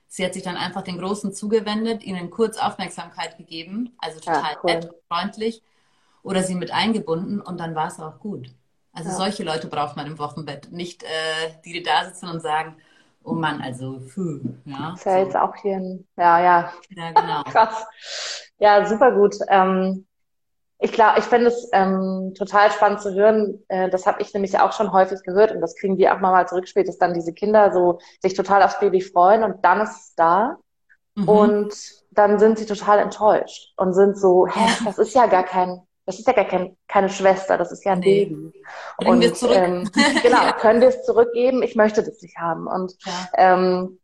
Sie 0.08 0.24
hat 0.24 0.34
sich 0.34 0.42
dann 0.42 0.56
einfach 0.56 0.82
den 0.82 0.98
Großen 0.98 1.32
zugewendet, 1.32 2.02
ihnen 2.02 2.30
kurz 2.30 2.58
Aufmerksamkeit 2.58 3.38
gegeben, 3.38 3.94
also 3.98 4.18
total 4.18 4.52
ja, 4.52 4.58
cool. 4.64 4.72
nett, 4.72 4.90
freundlich, 5.08 5.62
oder 6.22 6.42
sie 6.42 6.56
mit 6.56 6.72
eingebunden 6.72 7.40
und 7.40 7.58
dann 7.58 7.74
war 7.74 7.86
es 7.86 8.00
auch 8.00 8.18
gut. 8.18 8.50
Also 8.92 9.10
ja. 9.10 9.14
solche 9.14 9.44
Leute 9.44 9.68
braucht 9.68 9.96
man 9.96 10.06
im 10.06 10.18
Wochenbett. 10.18 10.70
Nicht 10.72 11.02
äh, 11.02 11.52
die, 11.64 11.72
die 11.72 11.82
da 11.82 12.04
sitzen 12.04 12.28
und 12.28 12.40
sagen, 12.40 12.76
oh 13.22 13.32
Mann, 13.32 13.60
also 13.62 14.00
pfuh, 14.00 14.40
ja. 14.64 14.94
Ist 14.94 15.04
ja 15.04 15.12
so. 15.12 15.18
jetzt 15.18 15.36
auch 15.36 15.54
hier 15.56 15.76
ein, 15.76 16.08
ja, 16.16 16.40
ja. 16.40 16.72
Ja, 16.90 17.12
genau. 17.12 17.42
Krass. 17.50 17.86
Ja, 18.58 18.86
super 18.86 19.12
gut. 19.12 19.36
Ähm, 19.48 20.06
ich 20.82 20.92
glaube, 20.92 21.18
ich 21.18 21.26
finde 21.26 21.48
es 21.48 21.68
ähm, 21.72 22.32
total 22.36 22.70
spannend 22.70 23.02
zu 23.02 23.14
hören. 23.14 23.62
Äh, 23.68 23.90
das 23.90 24.06
habe 24.06 24.22
ich 24.22 24.32
nämlich 24.32 24.58
auch 24.58 24.72
schon 24.72 24.92
häufig 24.92 25.22
gehört 25.22 25.52
und 25.52 25.60
das 25.60 25.76
kriegen 25.76 25.98
wir 25.98 26.14
auch 26.14 26.20
mal 26.20 26.48
zurückgespielt, 26.48 26.88
dass 26.88 26.98
dann 26.98 27.12
diese 27.12 27.34
Kinder 27.34 27.70
so 27.72 27.98
sich 28.20 28.34
total 28.34 28.62
aufs 28.62 28.80
Baby 28.80 29.02
freuen 29.02 29.44
und 29.44 29.62
dann 29.62 29.82
ist 29.82 29.90
es 29.90 30.14
da 30.14 30.56
mhm. 31.16 31.28
und 31.28 31.74
dann 32.12 32.38
sind 32.38 32.58
sie 32.58 32.66
total 32.66 32.98
enttäuscht 32.98 33.74
und 33.76 33.92
sind 33.92 34.16
so, 34.16 34.46
hä, 34.46 34.84
das 34.84 34.98
ist 34.98 35.14
ja 35.14 35.26
gar 35.26 35.44
kein, 35.44 35.82
das 36.10 36.18
ist 36.18 36.26
ja 36.26 36.32
gar 36.32 36.44
kein, 36.44 36.76
keine 36.88 37.08
Schwester, 37.08 37.56
das 37.56 37.72
ist 37.72 37.84
ja 37.84 37.92
ein 37.92 38.00
nee. 38.00 38.24
Baby. 38.26 38.52
Bringen 38.98 39.10
und 39.12 39.20
wir 39.20 39.34
zurück. 39.34 39.56
Ähm, 39.56 39.90
genau, 40.22 40.42
ja. 40.42 40.52
können 40.52 40.80
wir 40.80 40.88
es 40.88 41.04
zurückgeben? 41.04 41.62
Ich 41.62 41.76
möchte 41.76 42.02
das 42.02 42.20
nicht 42.20 42.36
haben 42.36 42.66
und 42.66 42.94
ja. 43.04 43.12
ähm, 43.34 43.98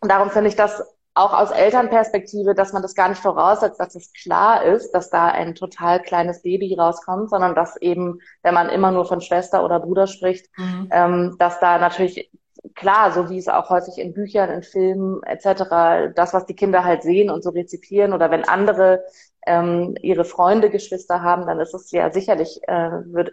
darum 0.00 0.30
finde 0.30 0.48
ich 0.48 0.56
das 0.56 0.82
auch 1.16 1.32
aus 1.32 1.52
Elternperspektive, 1.52 2.54
dass 2.54 2.72
man 2.72 2.82
das 2.82 2.96
gar 2.96 3.08
nicht 3.08 3.22
voraussetzt, 3.22 3.78
dass 3.78 3.94
es 3.94 4.12
klar 4.12 4.64
ist, 4.64 4.90
dass 4.90 5.10
da 5.10 5.28
ein 5.28 5.54
total 5.54 6.02
kleines 6.02 6.42
Baby 6.42 6.74
rauskommt, 6.74 7.30
sondern 7.30 7.54
dass 7.54 7.76
eben, 7.76 8.18
wenn 8.42 8.54
man 8.54 8.68
immer 8.68 8.90
nur 8.90 9.04
von 9.04 9.20
Schwester 9.20 9.64
oder 9.64 9.78
Bruder 9.78 10.08
spricht, 10.08 10.46
mhm. 10.58 10.88
ähm, 10.90 11.36
dass 11.38 11.60
da 11.60 11.78
natürlich 11.78 12.30
klar, 12.74 13.12
so 13.12 13.30
wie 13.30 13.38
es 13.38 13.48
auch 13.48 13.70
häufig 13.70 13.98
in 13.98 14.12
Büchern, 14.12 14.50
in 14.50 14.62
Filmen 14.62 15.22
etc., 15.22 16.14
das, 16.16 16.34
was 16.34 16.46
die 16.46 16.56
Kinder 16.56 16.82
halt 16.82 17.02
sehen 17.02 17.30
und 17.30 17.44
so 17.44 17.50
rezipieren 17.50 18.12
oder 18.12 18.30
wenn 18.32 18.48
andere 18.48 19.04
ähm, 19.46 19.96
ihre 20.00 20.24
Freunde 20.24 20.70
Geschwister 20.70 21.22
haben, 21.22 21.46
dann 21.46 21.60
ist 21.60 21.74
es 21.74 21.90
ja 21.90 22.10
sicherlich, 22.10 22.60
äh, 22.66 22.90
wird, 23.06 23.32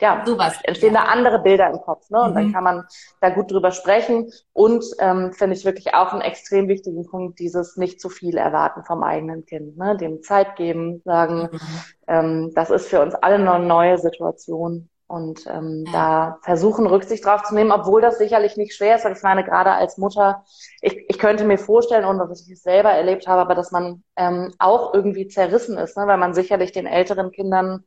ja, 0.00 0.22
Sowas, 0.24 0.58
entstehen 0.62 0.94
ja. 0.94 1.04
da 1.04 1.12
andere 1.12 1.40
Bilder 1.40 1.68
im 1.70 1.80
Kopf. 1.80 2.08
Ne? 2.08 2.22
Und 2.22 2.30
mhm. 2.30 2.34
dann 2.34 2.52
kann 2.52 2.64
man 2.64 2.84
da 3.20 3.30
gut 3.30 3.50
drüber 3.50 3.70
sprechen. 3.70 4.32
Und 4.52 4.84
ähm, 4.98 5.32
finde 5.32 5.56
ich 5.56 5.64
wirklich 5.64 5.94
auch 5.94 6.12
einen 6.12 6.22
extrem 6.22 6.68
wichtigen 6.68 7.06
Punkt, 7.06 7.38
dieses 7.38 7.76
nicht 7.76 8.00
zu 8.00 8.08
viel 8.08 8.38
erwarten 8.38 8.84
vom 8.84 9.02
eigenen 9.02 9.44
Kind. 9.44 9.76
Ne? 9.76 9.96
Dem 9.96 10.22
Zeit 10.22 10.56
geben, 10.56 11.02
sagen, 11.04 11.50
mhm. 11.52 11.60
ähm, 12.06 12.52
das 12.54 12.70
ist 12.70 12.88
für 12.88 13.02
uns 13.02 13.14
alle 13.14 13.34
eine 13.34 13.64
neue 13.64 13.98
Situation. 13.98 14.88
Und 15.10 15.44
ähm, 15.48 15.82
ja. 15.88 15.92
da 15.92 16.38
versuchen, 16.42 16.86
Rücksicht 16.86 17.24
drauf 17.24 17.42
zu 17.42 17.52
nehmen, 17.52 17.72
obwohl 17.72 18.00
das 18.00 18.18
sicherlich 18.18 18.56
nicht 18.56 18.76
schwer 18.76 18.94
ist, 18.94 19.04
weil 19.04 19.16
ich 19.16 19.22
meine, 19.24 19.42
gerade 19.42 19.72
als 19.72 19.98
Mutter, 19.98 20.44
ich, 20.80 21.04
ich 21.08 21.18
könnte 21.18 21.44
mir 21.44 21.58
vorstellen, 21.58 22.04
ohne 22.04 22.28
dass 22.28 22.46
ich 22.46 22.52
es 22.52 22.62
selber 22.62 22.90
erlebt 22.90 23.26
habe, 23.26 23.40
aber 23.40 23.56
dass 23.56 23.72
man 23.72 24.04
ähm, 24.14 24.54
auch 24.60 24.94
irgendwie 24.94 25.26
zerrissen 25.26 25.76
ist, 25.78 25.96
ne? 25.96 26.06
weil 26.06 26.16
man 26.16 26.32
sicherlich 26.32 26.70
den 26.70 26.86
älteren 26.86 27.32
Kindern 27.32 27.84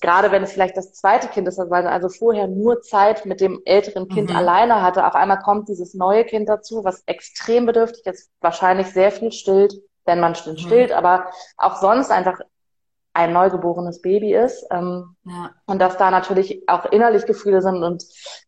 gerade 0.00 0.30
wenn 0.30 0.42
es 0.42 0.52
vielleicht 0.52 0.76
das 0.76 0.92
zweite 0.92 1.28
Kind 1.28 1.48
ist, 1.48 1.58
weil 1.58 1.68
man 1.68 1.86
also 1.86 2.08
vorher 2.08 2.48
nur 2.48 2.82
Zeit 2.82 3.24
mit 3.24 3.40
dem 3.40 3.62
älteren 3.64 4.08
Kind 4.08 4.30
mhm. 4.30 4.36
alleine 4.36 4.82
hatte, 4.82 5.06
auf 5.06 5.14
einmal 5.14 5.38
kommt 5.38 5.68
dieses 5.68 5.94
neue 5.94 6.24
Kind 6.24 6.48
dazu, 6.48 6.84
was 6.84 7.02
extrem 7.06 7.66
bedürftig 7.66 8.04
ist, 8.04 8.30
wahrscheinlich 8.40 8.88
sehr 8.88 9.10
viel 9.10 9.32
stillt, 9.32 9.74
wenn 10.04 10.20
man 10.20 10.32
mhm. 10.32 10.58
stillt, 10.58 10.92
aber 10.92 11.30
auch 11.56 11.76
sonst 11.80 12.10
einfach 12.10 12.38
ein 13.16 13.32
neugeborenes 13.32 14.02
Baby 14.02 14.34
ist. 14.34 14.66
Ähm, 14.70 15.16
ja. 15.24 15.50
Und 15.64 15.80
dass 15.80 15.96
da 15.96 16.10
natürlich 16.10 16.68
auch 16.68 16.84
innerlich 16.86 17.26
Gefühle 17.26 17.62
sind 17.62 17.82
und 17.82 18.04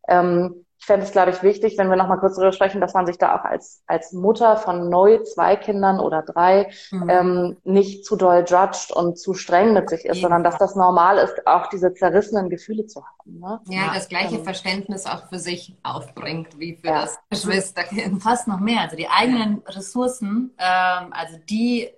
ähm, 0.07 0.65
ich 0.81 0.87
fände 0.87 1.05
es, 1.05 1.13
glaube 1.13 1.33
ich, 1.33 1.43
wichtig, 1.43 1.77
wenn 1.77 1.91
wir 1.91 1.97
noch 1.97 2.07
mal 2.07 2.19
kurz 2.19 2.37
darüber 2.37 2.53
sprechen, 2.53 2.81
dass 2.81 2.95
man 2.95 3.05
sich 3.05 3.19
da 3.19 3.37
auch 3.37 3.45
als, 3.45 3.83
als 3.89 4.13
Mutter 4.13 4.57
von 4.57 4.89
neu 4.89 5.19
zwei 5.25 5.57
Kindern 5.57 5.99
oder 5.99 6.23
drei 6.23 6.71
mhm. 6.93 7.11
ähm, 7.11 7.57
nicht 7.65 8.05
zu 8.05 8.15
doll 8.15 8.45
judged 8.47 8.93
und 8.93 9.19
zu 9.19 9.35
streng 9.35 9.73
mit 9.75 9.91
sich 9.91 10.05
ist, 10.05 10.19
ja. 10.19 10.23
sondern 10.23 10.45
dass 10.45 10.57
das 10.57 10.77
normal 10.77 11.19
ist, 11.19 11.47
auch 11.47 11.67
diese 11.67 11.93
zerrissenen 11.95 12.49
Gefühle 12.49 12.87
zu 12.87 13.05
haben. 13.05 13.41
Ne? 13.41 13.61
Ja, 13.67 13.87
ja, 13.87 13.95
das 13.95 14.09
gleiche 14.09 14.37
ähm, 14.37 14.45
Verständnis 14.45 15.05
auch 15.07 15.29
für 15.29 15.41
sich 15.41 15.77
aufbringt, 15.83 16.59
wie 16.59 16.77
für 16.77 16.87
ja. 16.87 17.01
das 17.03 17.19
Geschwisterkind. 17.29 18.23
Fast 18.23 18.47
noch 18.47 18.61
mehr. 18.61 18.83
Also 18.83 18.95
die 18.95 19.09
eigenen 19.09 19.63
Ressourcen, 19.67 20.55
ähm, 20.59 21.13
also 21.13 21.39
die 21.51 21.91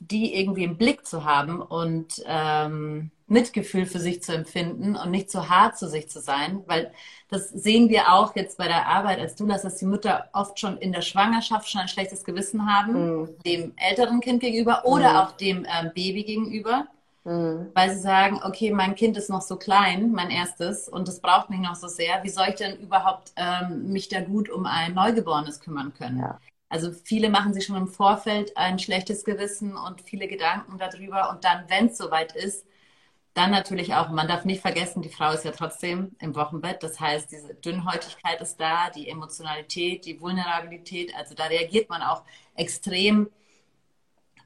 die 0.00 0.34
irgendwie 0.38 0.64
im 0.64 0.76
Blick 0.76 1.06
zu 1.06 1.24
haben 1.24 1.60
und 1.60 2.22
ähm, 2.26 3.10
Mitgefühl 3.26 3.86
für 3.86 3.98
sich 3.98 4.22
zu 4.22 4.32
empfinden 4.32 4.94
und 4.94 5.10
nicht 5.10 5.30
zu 5.30 5.48
hart 5.48 5.78
zu 5.78 5.88
sich 5.88 6.08
zu 6.08 6.20
sein, 6.20 6.62
weil 6.66 6.92
das 7.28 7.48
sehen 7.48 7.88
wir 7.88 8.12
auch 8.12 8.36
jetzt 8.36 8.58
bei 8.58 8.68
der 8.68 8.86
Arbeit 8.86 9.18
als 9.18 9.34
du, 9.34 9.46
dass 9.46 9.76
die 9.76 9.86
Mütter 9.86 10.28
oft 10.32 10.60
schon 10.60 10.76
in 10.76 10.92
der 10.92 11.00
Schwangerschaft 11.00 11.68
schon 11.68 11.80
ein 11.80 11.88
schlechtes 11.88 12.24
Gewissen 12.24 12.70
haben, 12.70 13.20
mhm. 13.20 13.28
dem 13.44 13.72
älteren 13.76 14.20
Kind 14.20 14.40
gegenüber 14.40 14.84
oder 14.84 15.12
mhm. 15.12 15.16
auch 15.16 15.32
dem 15.32 15.64
ähm, 15.64 15.90
Baby 15.94 16.24
gegenüber, 16.24 16.86
mhm. 17.24 17.68
weil 17.74 17.90
sie 17.90 18.00
sagen, 18.00 18.40
okay, 18.44 18.70
mein 18.70 18.94
Kind 18.94 19.16
ist 19.16 19.30
noch 19.30 19.42
so 19.42 19.56
klein, 19.56 20.12
mein 20.12 20.30
erstes, 20.30 20.88
und 20.88 21.08
es 21.08 21.20
braucht 21.20 21.48
mich 21.48 21.60
noch 21.60 21.74
so 21.74 21.88
sehr. 21.88 22.22
Wie 22.22 22.28
soll 22.28 22.48
ich 22.50 22.56
denn 22.56 22.78
überhaupt 22.78 23.32
ähm, 23.36 23.92
mich 23.92 24.08
da 24.08 24.20
gut 24.20 24.50
um 24.50 24.66
ein 24.66 24.94
Neugeborenes 24.94 25.60
kümmern 25.60 25.94
können? 25.94 26.18
Ja. 26.18 26.38
Also 26.72 26.90
viele 26.90 27.28
machen 27.28 27.52
sich 27.52 27.66
schon 27.66 27.76
im 27.76 27.86
Vorfeld 27.86 28.56
ein 28.56 28.78
schlechtes 28.78 29.24
Gewissen 29.24 29.76
und 29.76 30.00
viele 30.00 30.26
Gedanken 30.26 30.78
darüber. 30.78 31.28
Und 31.28 31.44
dann, 31.44 31.64
wenn 31.68 31.88
es 31.88 31.98
soweit 31.98 32.34
ist, 32.34 32.64
dann 33.34 33.50
natürlich 33.50 33.92
auch, 33.92 34.08
man 34.08 34.26
darf 34.26 34.46
nicht 34.46 34.62
vergessen, 34.62 35.02
die 35.02 35.10
Frau 35.10 35.32
ist 35.32 35.44
ja 35.44 35.50
trotzdem 35.50 36.16
im 36.18 36.34
Wochenbett. 36.34 36.82
Das 36.82 36.98
heißt, 36.98 37.30
diese 37.30 37.52
Dünnhäutigkeit 37.56 38.40
ist 38.40 38.58
da, 38.58 38.88
die 38.88 39.10
Emotionalität, 39.10 40.06
die 40.06 40.18
Vulnerabilität. 40.18 41.14
Also 41.14 41.34
da 41.34 41.44
reagiert 41.44 41.90
man 41.90 42.00
auch 42.00 42.22
extrem, 42.54 43.28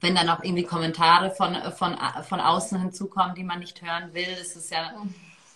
wenn 0.01 0.13
dann 0.13 0.27
auch 0.27 0.43
irgendwie 0.43 0.63
Kommentare 0.63 1.31
von, 1.31 1.55
von, 1.77 1.97
von 2.27 2.39
außen 2.41 2.77
hinzukommen, 2.77 3.35
die 3.35 3.45
man 3.45 3.59
nicht 3.59 3.81
hören 3.81 4.13
will. 4.13 4.35
Das 4.37 4.53
ist 4.53 4.69
ja, 4.69 4.91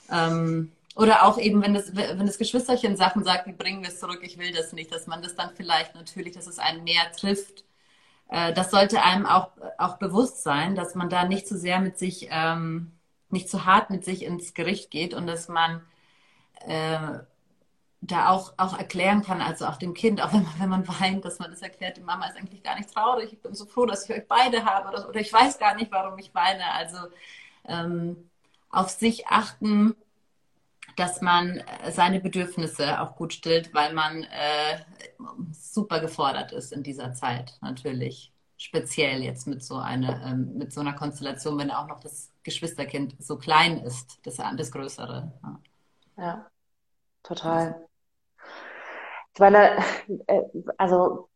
ähm, 0.09 0.71
oder 0.95 1.25
auch 1.25 1.37
eben, 1.37 1.61
wenn 1.61 1.73
das, 1.73 1.95
wenn 1.95 2.25
das 2.25 2.37
Geschwisterchen 2.37 2.97
Sachen 2.97 3.23
sagt, 3.23 3.47
wie 3.47 3.53
bringen 3.53 3.81
wir 3.81 3.89
es 3.89 3.99
zurück, 3.99 4.19
ich 4.23 4.37
will 4.37 4.51
das 4.51 4.73
nicht, 4.73 4.93
dass 4.93 5.07
man 5.07 5.21
das 5.21 5.35
dann 5.35 5.55
vielleicht 5.55 5.95
natürlich, 5.95 6.33
dass 6.33 6.47
es 6.47 6.59
einen 6.59 6.83
mehr 6.83 7.11
trifft. 7.17 7.63
Äh, 8.29 8.53
das 8.53 8.71
sollte 8.71 9.01
einem 9.03 9.25
auch, 9.25 9.51
auch 9.77 9.97
bewusst 9.97 10.43
sein, 10.43 10.75
dass 10.75 10.95
man 10.95 11.09
da 11.09 11.25
nicht 11.25 11.47
zu 11.47 11.57
sehr 11.57 11.79
mit 11.79 11.97
sich, 11.97 12.27
ähm, 12.31 12.91
nicht 13.29 13.49
zu 13.49 13.65
hart 13.65 13.89
mit 13.89 14.03
sich 14.05 14.23
ins 14.23 14.53
Gericht 14.53 14.91
geht 14.91 15.13
und 15.13 15.27
dass 15.27 15.47
man 15.47 15.81
äh, 16.67 17.19
da 18.01 18.29
auch, 18.29 18.53
auch 18.57 18.77
erklären 18.77 19.21
kann, 19.21 19.41
also 19.41 19.67
auch 19.67 19.77
dem 19.77 19.93
Kind, 19.93 20.21
auch 20.21 20.33
wenn 20.33 20.43
man, 20.43 20.53
wenn 20.59 20.69
man 20.69 20.87
weint, 20.87 21.23
dass 21.23 21.39
man 21.39 21.51
das 21.51 21.61
erklärt, 21.61 21.97
die 21.97 22.01
Mama 22.01 22.25
ist 22.27 22.35
eigentlich 22.37 22.63
gar 22.63 22.75
nicht 22.75 22.91
traurig, 22.93 23.31
ich 23.31 23.41
bin 23.41 23.53
so 23.53 23.65
froh, 23.65 23.85
dass 23.85 24.09
ich 24.09 24.15
euch 24.15 24.27
beide 24.27 24.65
habe 24.65 24.89
oder, 24.89 25.07
oder 25.07 25.19
ich 25.19 25.31
weiß 25.31 25.59
gar 25.59 25.75
nicht, 25.75 25.91
warum 25.91 26.17
ich 26.17 26.33
weine. 26.33 26.65
Also 26.73 26.97
ähm, 27.67 28.29
auf 28.71 28.89
sich 28.89 29.27
achten, 29.27 29.95
dass 31.01 31.19
man 31.19 31.57
äh, 31.57 31.91
seine 31.91 32.19
Bedürfnisse 32.19 33.01
auch 33.01 33.15
gut 33.15 33.33
stillt, 33.33 33.73
weil 33.73 33.91
man 33.91 34.23
äh, 34.23 34.77
super 35.51 35.99
gefordert 35.99 36.51
ist 36.51 36.71
in 36.71 36.83
dieser 36.83 37.13
Zeit 37.13 37.57
natürlich. 37.61 38.31
Speziell 38.55 39.23
jetzt 39.23 39.47
mit 39.47 39.63
so 39.63 39.77
einer, 39.77 40.23
ähm, 40.23 40.55
mit 40.59 40.71
so 40.71 40.79
einer 40.79 40.93
Konstellation, 40.93 41.57
wenn 41.57 41.71
auch 41.71 41.87
noch 41.87 41.99
das 41.99 42.29
Geschwisterkind 42.43 43.15
so 43.17 43.39
klein 43.39 43.79
ist, 43.79 44.19
das, 44.21 44.37
das 44.37 44.71
Größere. 44.71 45.31
Ja. 45.41 45.59
ja, 46.17 46.45
total. 47.23 47.87
Ich 49.33 49.39
meine, 49.39 49.83
äh, 50.27 50.43
also 50.77 51.30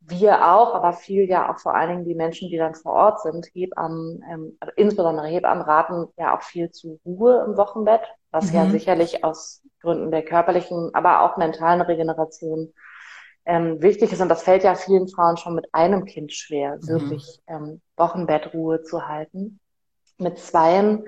wir 0.00 0.50
auch, 0.50 0.74
aber 0.74 0.92
viel 0.92 1.28
ja 1.28 1.52
auch 1.52 1.58
vor 1.58 1.74
allen 1.74 1.90
Dingen 1.90 2.04
die 2.04 2.14
Menschen, 2.14 2.48
die 2.48 2.56
dann 2.56 2.74
vor 2.74 2.92
Ort 2.92 3.20
sind, 3.20 3.46
Hebammen, 3.52 4.22
ähm, 4.30 4.56
also 4.60 4.72
insbesondere 4.76 5.26
Hebammen 5.26 5.62
raten 5.62 6.08
ja 6.16 6.36
auch 6.36 6.42
viel 6.42 6.70
zu 6.70 6.98
Ruhe 7.04 7.44
im 7.46 7.56
Wochenbett, 7.56 8.02
was 8.30 8.50
mhm. 8.50 8.56
ja 8.56 8.70
sicherlich 8.70 9.24
aus 9.24 9.62
Gründen 9.80 10.10
der 10.10 10.24
körperlichen, 10.24 10.90
aber 10.94 11.22
auch 11.22 11.36
mentalen 11.36 11.80
Regeneration 11.80 12.72
ähm, 13.44 13.82
wichtig 13.82 14.12
ist. 14.12 14.20
Und 14.20 14.28
das 14.28 14.42
fällt 14.42 14.64
ja 14.64 14.74
vielen 14.74 15.08
Frauen 15.08 15.36
schon 15.36 15.54
mit 15.54 15.66
einem 15.72 16.04
Kind 16.04 16.32
schwer, 16.32 16.76
mhm. 16.76 16.88
wirklich 16.88 17.40
ähm, 17.46 17.80
Wochenbettruhe 17.96 18.82
zu 18.82 19.06
halten. 19.06 19.60
Mit 20.18 20.38
zweien 20.38 21.04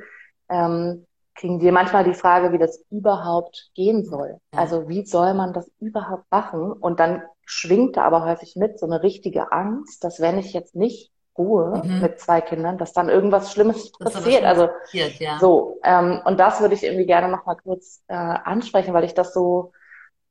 ähm, 0.48 1.06
kriegen 1.34 1.60
wir 1.60 1.72
manchmal 1.72 2.04
die 2.04 2.14
Frage, 2.14 2.52
wie 2.52 2.58
das 2.58 2.84
überhaupt 2.90 3.70
gehen 3.74 4.04
soll. 4.04 4.38
Also 4.54 4.88
wie 4.88 5.04
soll 5.04 5.34
man 5.34 5.52
das 5.52 5.70
überhaupt 5.80 6.24
machen? 6.30 6.72
Und 6.72 7.00
dann 7.00 7.22
schwingt 7.44 7.96
da 7.96 8.04
aber 8.04 8.24
häufig 8.24 8.56
mit 8.56 8.78
so 8.78 8.86
eine 8.86 9.02
richtige 9.02 9.52
Angst, 9.52 10.04
dass 10.04 10.20
wenn 10.20 10.38
ich 10.38 10.52
jetzt 10.52 10.74
nicht 10.74 11.10
ruhe 11.36 11.82
mhm. 11.82 12.00
mit 12.00 12.20
zwei 12.20 12.40
Kindern, 12.40 12.76
dass 12.76 12.92
dann 12.92 13.08
irgendwas 13.08 13.52
Schlimmes 13.52 13.92
passiert. 13.92 14.44
Also 14.44 14.68
passiert, 14.68 15.14
ja. 15.18 15.38
so 15.40 15.78
ähm, 15.82 16.20
und 16.24 16.38
das 16.38 16.60
würde 16.60 16.74
ich 16.74 16.84
irgendwie 16.84 17.06
gerne 17.06 17.28
noch 17.28 17.46
mal 17.46 17.56
kurz 17.56 18.02
äh, 18.08 18.14
ansprechen, 18.14 18.92
weil 18.92 19.04
ich 19.04 19.14
das 19.14 19.32
so 19.32 19.72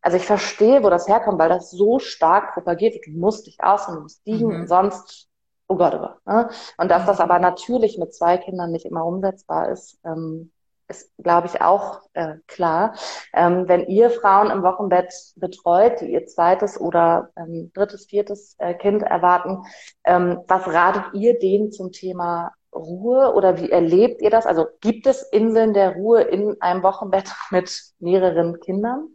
also 0.02 0.18
ich 0.18 0.26
verstehe, 0.26 0.84
wo 0.84 0.90
das 0.90 1.08
herkommt, 1.08 1.40
weil 1.40 1.50
das 1.50 1.70
so 1.70 2.00
stark 2.00 2.54
propagiert 2.54 2.96
wird. 2.96 3.06
Du 3.06 3.12
musst 3.12 3.46
dich 3.46 3.64
ausruhen, 3.64 3.98
du 3.98 4.02
musst 4.04 4.26
liegen, 4.26 4.62
mhm. 4.62 4.68
sonst, 4.68 5.28
oh 5.68 5.76
Gott, 5.76 5.94
oh 5.94 6.00
Gott. 6.00 6.26
Ne? 6.26 6.50
Und 6.78 6.90
dass 6.90 7.06
das 7.06 7.20
aber 7.20 7.38
natürlich 7.38 7.98
mit 8.00 8.14
zwei 8.14 8.38
Kindern 8.38 8.72
nicht 8.72 8.86
immer 8.86 9.06
umsetzbar 9.06 9.70
ist, 9.70 10.00
ähm, 10.04 10.52
ist, 10.92 11.12
glaube 11.18 11.48
ich, 11.48 11.62
auch 11.62 12.02
äh, 12.14 12.36
klar. 12.48 12.94
Ähm, 13.34 13.68
wenn 13.68 13.88
ihr 13.88 14.12
Frauen 14.12 14.52
im 14.52 14.62
Wochenbett 14.62 15.14
betreut, 15.36 16.02
die 16.02 16.12
ihr 16.12 16.28
zweites 16.28 16.80
oder 16.80 17.30
ähm, 17.36 17.72
drittes, 17.74 18.06
viertes 18.06 18.56
äh, 18.60 18.76
Kind 18.76 19.02
erwarten, 19.02 19.64
ähm, 20.04 20.42
was 20.48 20.68
ratet 20.68 21.14
ihr 21.14 21.40
denen 21.40 21.72
zum 21.72 21.92
Thema 21.92 22.52
Ruhe 22.74 23.34
oder 23.34 23.58
wie 23.58 23.72
erlebt 23.72 24.22
ihr 24.22 24.30
das? 24.30 24.46
Also 24.46 24.68
gibt 24.82 25.08
es 25.08 25.24
Inseln 25.24 25.74
der 25.74 25.96
Ruhe 25.96 26.22
in 26.22 26.62
einem 26.62 26.84
Wochenbett 26.84 27.34
mit 27.50 27.82
mehreren 28.00 28.60
Kindern? 28.60 29.10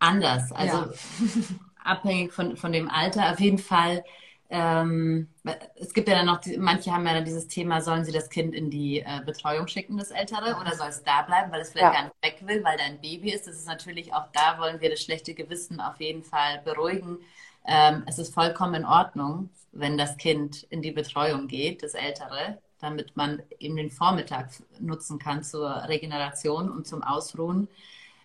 anders. 0.00 0.50
Also 0.52 0.76
ja. 0.76 0.90
abhängig 1.84 2.32
von, 2.32 2.56
von 2.56 2.72
dem 2.72 2.90
Alter. 2.90 3.30
Auf 3.30 3.40
jeden 3.40 3.58
Fall. 3.58 4.02
Ähm, 4.52 5.28
es 5.76 5.94
gibt 5.94 6.08
ja 6.08 6.16
dann 6.16 6.26
noch, 6.26 6.40
manche 6.58 6.92
haben 6.92 7.06
ja 7.06 7.14
dann 7.14 7.24
dieses 7.24 7.46
Thema, 7.46 7.80
sollen 7.80 8.04
sie 8.04 8.10
das 8.10 8.28
Kind 8.28 8.52
in 8.52 8.68
die 8.68 8.98
äh, 8.98 9.20
Betreuung 9.24 9.68
schicken, 9.68 9.96
das 9.96 10.10
Ältere, 10.10 10.56
oder 10.60 10.74
soll 10.74 10.88
es 10.88 11.04
da 11.04 11.22
bleiben, 11.22 11.52
weil 11.52 11.60
es 11.60 11.70
vielleicht 11.70 11.94
ja. 11.94 12.00
gar 12.00 12.04
nicht 12.04 12.16
weg 12.22 12.38
will, 12.48 12.64
weil 12.64 12.76
da 12.76 12.82
ein 12.82 13.00
Baby 13.00 13.32
ist. 13.32 13.46
Das 13.46 13.54
ist 13.54 13.68
natürlich 13.68 14.12
auch 14.12 14.26
da, 14.32 14.58
wollen 14.58 14.80
wir 14.80 14.90
das 14.90 15.00
schlechte 15.00 15.34
Gewissen 15.34 15.80
auf 15.80 16.00
jeden 16.00 16.24
Fall 16.24 16.60
beruhigen. 16.64 17.18
Ähm, 17.64 18.02
es 18.06 18.18
ist 18.18 18.34
vollkommen 18.34 18.74
in 18.74 18.84
Ordnung, 18.84 19.50
wenn 19.70 19.96
das 19.96 20.16
Kind 20.16 20.64
in 20.64 20.82
die 20.82 20.90
Betreuung 20.90 21.46
geht, 21.46 21.84
das 21.84 21.94
Ältere, 21.94 22.58
damit 22.80 23.16
man 23.16 23.42
eben 23.60 23.76
den 23.76 23.92
Vormittag 23.92 24.50
nutzen 24.80 25.20
kann 25.20 25.44
zur 25.44 25.70
Regeneration 25.86 26.68
und 26.68 26.88
zum 26.88 27.04
Ausruhen. 27.04 27.68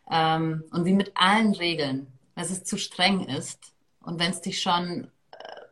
Ähm, 0.10 0.64
und 0.72 0.86
wie 0.86 0.94
mit 0.94 1.12
allen 1.14 1.54
Regeln, 1.54 2.08
wenn 2.34 2.44
es 2.44 2.64
zu 2.64 2.78
streng 2.78 3.26
ist 3.28 3.74
und 4.02 4.20
wenn 4.20 4.32
es 4.32 4.42
dich 4.42 4.60
schon, 4.60 5.12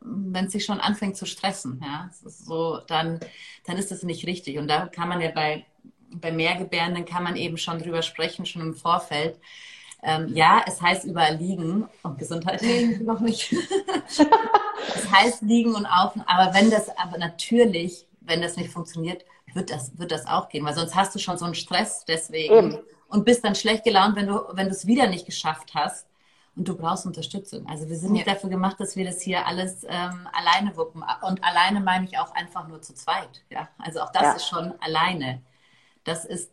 wenn 0.03 0.45
es 0.45 0.51
dich 0.51 0.65
schon 0.65 0.79
anfängt 0.79 1.17
zu 1.17 1.25
stressen, 1.25 1.81
ja, 1.83 2.09
so, 2.25 2.79
dann, 2.87 3.19
dann 3.65 3.77
ist 3.77 3.91
das 3.91 4.03
nicht 4.03 4.27
richtig. 4.27 4.57
Und 4.57 4.67
da 4.67 4.87
kann 4.87 5.09
man 5.09 5.21
ja 5.21 5.31
bei, 5.31 5.65
bei 6.11 6.31
Mehrgebärenden 6.31 7.05
kann 7.05 7.23
man 7.23 7.35
eben 7.35 7.57
schon 7.57 7.79
drüber 7.79 8.01
sprechen, 8.01 8.45
schon 8.45 8.61
im 8.61 8.73
Vorfeld. 8.73 9.39
Ähm, 10.01 10.27
ja, 10.35 10.63
es 10.67 10.81
heißt 10.81 11.05
überall 11.05 11.37
liegen 11.37 11.87
und 12.03 12.17
Gesundheit 12.17 12.61
noch 13.01 13.21
nicht. 13.21 13.53
es 14.95 15.11
heißt 15.11 15.41
liegen 15.43 15.75
und 15.75 15.85
auf, 15.85 16.13
aber 16.25 16.53
wenn 16.53 16.69
das, 16.69 16.89
aber 16.97 17.17
natürlich, 17.17 18.05
wenn 18.19 18.41
das 18.41 18.57
nicht 18.57 18.69
funktioniert, 18.69 19.23
wird 19.53 19.69
das, 19.69 19.97
wird 19.97 20.11
das 20.11 20.27
auch 20.27 20.49
gehen, 20.49 20.65
weil 20.65 20.73
sonst 20.73 20.95
hast 20.95 21.15
du 21.15 21.19
schon 21.19 21.37
so 21.37 21.45
einen 21.45 21.55
Stress 21.55 22.03
deswegen. 22.05 22.53
Eben 22.53 22.79
und 23.13 23.25
bist 23.25 23.45
dann 23.45 23.53
schlecht 23.53 23.83
gelaunt, 23.83 24.15
wenn 24.15 24.25
du, 24.25 24.41
wenn 24.53 24.65
du 24.65 24.71
es 24.71 24.87
wieder 24.87 25.07
nicht 25.07 25.27
geschafft 25.27 25.75
hast. 25.75 26.07
Und 26.55 26.67
du 26.67 26.77
brauchst 26.77 27.05
Unterstützung. 27.05 27.67
Also 27.67 27.89
wir 27.89 27.95
sind 27.95 28.11
nicht 28.11 28.27
dafür 28.27 28.49
gemacht, 28.49 28.79
dass 28.79 28.95
wir 28.95 29.05
das 29.05 29.21
hier 29.21 29.47
alles 29.47 29.83
ähm, 29.89 30.27
alleine 30.33 30.77
wuppen. 30.77 31.03
Und 31.21 31.43
alleine 31.43 31.79
meine 31.79 32.05
ich 32.05 32.19
auch 32.19 32.33
einfach 32.35 32.67
nur 32.67 32.81
zu 32.81 32.93
zweit. 32.93 33.43
Ja? 33.49 33.69
Also 33.79 34.01
auch 34.01 34.11
das 34.11 34.21
ja. 34.21 34.33
ist 34.33 34.47
schon 34.47 34.73
alleine. 34.79 35.41
Das 36.03 36.25
ist, 36.25 36.51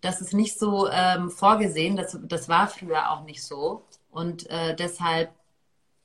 das 0.00 0.20
ist 0.20 0.34
nicht 0.34 0.58
so 0.58 0.88
ähm, 0.88 1.30
vorgesehen. 1.30 1.96
Das, 1.96 2.16
das 2.22 2.48
war 2.48 2.68
früher 2.68 3.10
auch 3.10 3.24
nicht 3.24 3.42
so. 3.42 3.84
Und 4.12 4.48
äh, 4.50 4.76
deshalb, 4.76 5.30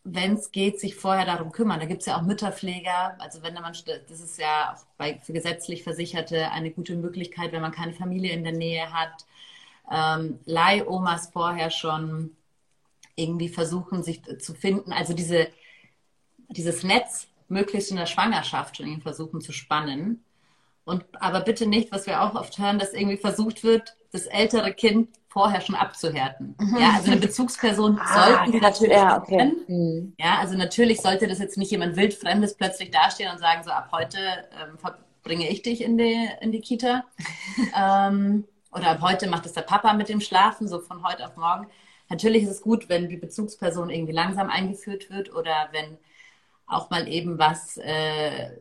wenn 0.03 0.33
es 0.33 0.51
geht, 0.51 0.79
sich 0.79 0.95
vorher 0.95 1.25
darum 1.25 1.51
kümmern. 1.51 1.79
Da 1.79 1.85
gibt 1.85 2.01
es 2.01 2.07
ja 2.07 2.17
auch 2.17 2.23
Mütterpfleger. 2.23 3.15
Also 3.19 3.43
wenn 3.43 3.53
man, 3.53 3.73
das 3.73 4.19
ist 4.19 4.39
ja 4.39 4.73
auch 4.73 4.85
bei, 4.97 5.19
für 5.19 5.33
gesetzlich 5.33 5.83
Versicherte 5.83 6.49
eine 6.49 6.71
gute 6.71 6.95
Möglichkeit, 6.95 7.51
wenn 7.51 7.61
man 7.61 7.71
keine 7.71 7.93
Familie 7.93 8.33
in 8.33 8.43
der 8.43 8.53
Nähe 8.53 8.91
hat 8.91 9.25
ähm, 9.91 10.39
Leihomas 10.45 11.29
vorher 11.31 11.69
schon 11.69 12.35
irgendwie 13.15 13.49
versuchen, 13.49 14.03
sich 14.03 14.21
zu 14.39 14.53
finden. 14.53 14.91
Also 14.91 15.13
diese, 15.13 15.47
dieses 16.49 16.83
Netz 16.83 17.27
möglichst 17.47 17.91
in 17.91 17.97
der 17.97 18.05
Schwangerschaft 18.05 18.77
schon 18.77 18.87
irgendwie 18.87 19.03
versuchen 19.03 19.41
zu 19.41 19.51
spannen. 19.51 20.23
Und 20.85 21.05
aber 21.19 21.41
bitte 21.41 21.65
nicht, 21.65 21.91
was 21.91 22.07
wir 22.07 22.21
auch 22.21 22.35
oft 22.35 22.57
hören, 22.57 22.79
dass 22.79 22.93
irgendwie 22.93 23.17
versucht 23.17 23.63
wird, 23.63 23.95
das 24.11 24.25
ältere 24.25 24.73
Kind 24.73 25.09
vorher 25.27 25.61
schon 25.61 25.75
abzuhärten. 25.75 26.55
Mhm. 26.59 26.77
Ja, 26.77 26.91
also 26.95 27.11
eine 27.11 27.21
Bezugsperson 27.21 27.99
ah, 28.03 28.13
sollten 28.13 28.51
die 28.51 28.59
natürlich 28.59 28.93
ja, 28.93 29.17
okay. 29.17 29.51
Mhm. 29.67 30.13
Ja, 30.19 30.37
also 30.39 30.55
natürlich 30.55 31.01
sollte 31.01 31.27
das 31.27 31.39
jetzt 31.39 31.57
nicht 31.57 31.71
jemand 31.71 31.95
wildfremdes 31.95 32.55
plötzlich 32.55 32.91
dastehen 32.91 33.31
und 33.31 33.39
sagen, 33.39 33.63
so 33.63 33.71
ab 33.71 33.89
heute 33.91 34.17
ähm, 34.61 34.77
bringe 35.23 35.49
ich 35.49 35.61
dich 35.61 35.81
in 35.81 35.97
die, 35.97 36.29
in 36.41 36.51
die 36.51 36.61
Kita. 36.61 37.05
ähm, 37.77 38.45
oder 38.71 38.89
ab 38.89 39.01
heute 39.01 39.27
macht 39.27 39.45
es 39.45 39.53
der 39.53 39.61
Papa 39.61 39.93
mit 39.93 40.09
dem 40.09 40.21
Schlafen, 40.21 40.67
so 40.67 40.79
von 40.79 41.03
heute 41.03 41.25
auf 41.25 41.37
morgen. 41.37 41.67
Natürlich 42.13 42.43
ist 42.43 42.51
es 42.51 42.61
gut, 42.61 42.89
wenn 42.89 43.09
die 43.09 43.17
Bezugsperson 43.17 43.89
irgendwie 43.89 44.13
langsam 44.13 44.47
eingeführt 44.47 45.09
wird 45.09 45.33
oder 45.33 45.69
wenn 45.71 45.97
auch 46.67 46.91
mal 46.91 47.07
eben 47.07 47.39
was, 47.39 47.77
äh, 47.77 48.51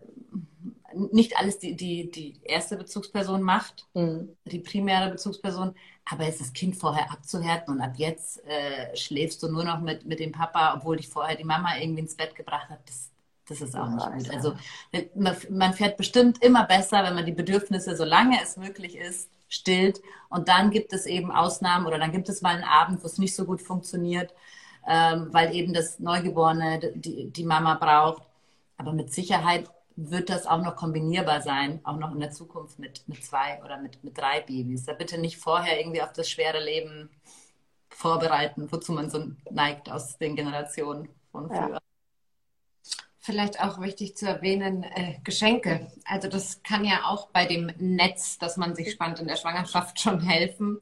nicht 1.10 1.36
alles 1.36 1.58
die, 1.58 1.76
die, 1.76 2.10
die 2.10 2.40
erste 2.44 2.78
Bezugsperson 2.78 3.42
macht, 3.42 3.86
mhm. 3.92 4.34
die 4.46 4.60
primäre 4.60 5.10
Bezugsperson, 5.10 5.74
aber 6.10 6.22
es 6.22 6.36
ist 6.36 6.40
das 6.40 6.52
Kind 6.54 6.76
vorher 6.76 7.12
abzuhärten 7.12 7.74
und 7.74 7.82
ab 7.82 7.92
jetzt 7.96 8.42
äh, 8.46 8.96
schläfst 8.96 9.42
du 9.42 9.48
nur 9.48 9.64
noch 9.64 9.82
mit, 9.82 10.06
mit 10.06 10.18
dem 10.18 10.32
Papa, 10.32 10.72
obwohl 10.74 10.96
dich 10.96 11.08
vorher 11.08 11.36
die 11.36 11.44
Mama 11.44 11.76
irgendwie 11.78 12.00
ins 12.00 12.16
Bett 12.16 12.34
gebracht 12.34 12.70
hat. 12.70 12.80
Das, 12.86 13.10
das 13.48 13.60
ist 13.60 13.76
auch 13.76 13.86
ja, 13.86 14.14
nicht 14.14 14.30
gut. 14.30 14.34
Also 14.34 14.54
man 15.50 15.74
fährt 15.74 15.98
bestimmt 15.98 16.42
immer 16.42 16.64
besser, 16.64 17.04
wenn 17.04 17.14
man 17.14 17.26
die 17.26 17.32
Bedürfnisse, 17.32 17.96
solange 17.96 18.42
es 18.42 18.56
möglich 18.56 18.96
ist, 18.96 19.28
stillt. 19.52 20.00
Und 20.28 20.48
dann 20.48 20.70
gibt 20.70 20.92
es 20.92 21.06
eben 21.06 21.30
Ausnahmen 21.30 21.86
oder 21.86 21.98
dann 21.98 22.12
gibt 22.12 22.28
es 22.28 22.42
mal 22.42 22.54
einen 22.54 22.64
Abend, 22.64 23.02
wo 23.02 23.06
es 23.06 23.18
nicht 23.18 23.34
so 23.34 23.44
gut 23.44 23.60
funktioniert, 23.60 24.34
ähm, 24.88 25.28
weil 25.32 25.54
eben 25.54 25.74
das 25.74 26.00
Neugeborene 26.00 26.92
die, 26.94 27.30
die 27.30 27.44
Mama 27.44 27.74
braucht. 27.74 28.22
Aber 28.78 28.92
mit 28.92 29.12
Sicherheit 29.12 29.70
wird 29.94 30.30
das 30.30 30.46
auch 30.46 30.62
noch 30.62 30.74
kombinierbar 30.74 31.42
sein, 31.42 31.80
auch 31.84 31.98
noch 31.98 32.12
in 32.12 32.20
der 32.20 32.30
Zukunft 32.30 32.78
mit, 32.78 33.06
mit 33.06 33.22
zwei 33.24 33.62
oder 33.62 33.78
mit, 33.78 34.02
mit 34.02 34.16
drei 34.16 34.40
Babys. 34.40 34.84
Da 34.84 34.94
bitte 34.94 35.18
nicht 35.18 35.36
vorher 35.36 35.78
irgendwie 35.78 36.02
auf 36.02 36.12
das 36.12 36.30
schwere 36.30 36.64
Leben 36.64 37.10
vorbereiten, 37.90 38.72
wozu 38.72 38.92
man 38.92 39.10
so 39.10 39.22
neigt 39.50 39.90
aus 39.90 40.16
den 40.16 40.34
Generationen 40.34 41.08
von 41.30 41.48
früher. 41.48 41.74
Ja. 41.74 41.78
Vielleicht 43.24 43.60
auch 43.60 43.80
wichtig 43.80 44.16
zu 44.16 44.26
erwähnen, 44.26 44.82
äh, 44.82 45.14
Geschenke. 45.22 45.86
Also 46.04 46.26
das 46.26 46.60
kann 46.64 46.84
ja 46.84 47.04
auch 47.04 47.28
bei 47.28 47.46
dem 47.46 47.70
Netz, 47.78 48.36
das 48.36 48.56
man 48.56 48.74
sich 48.74 48.90
spannt 48.90 49.20
in 49.20 49.28
der 49.28 49.36
Schwangerschaft 49.36 50.00
schon 50.00 50.20
helfen. 50.20 50.80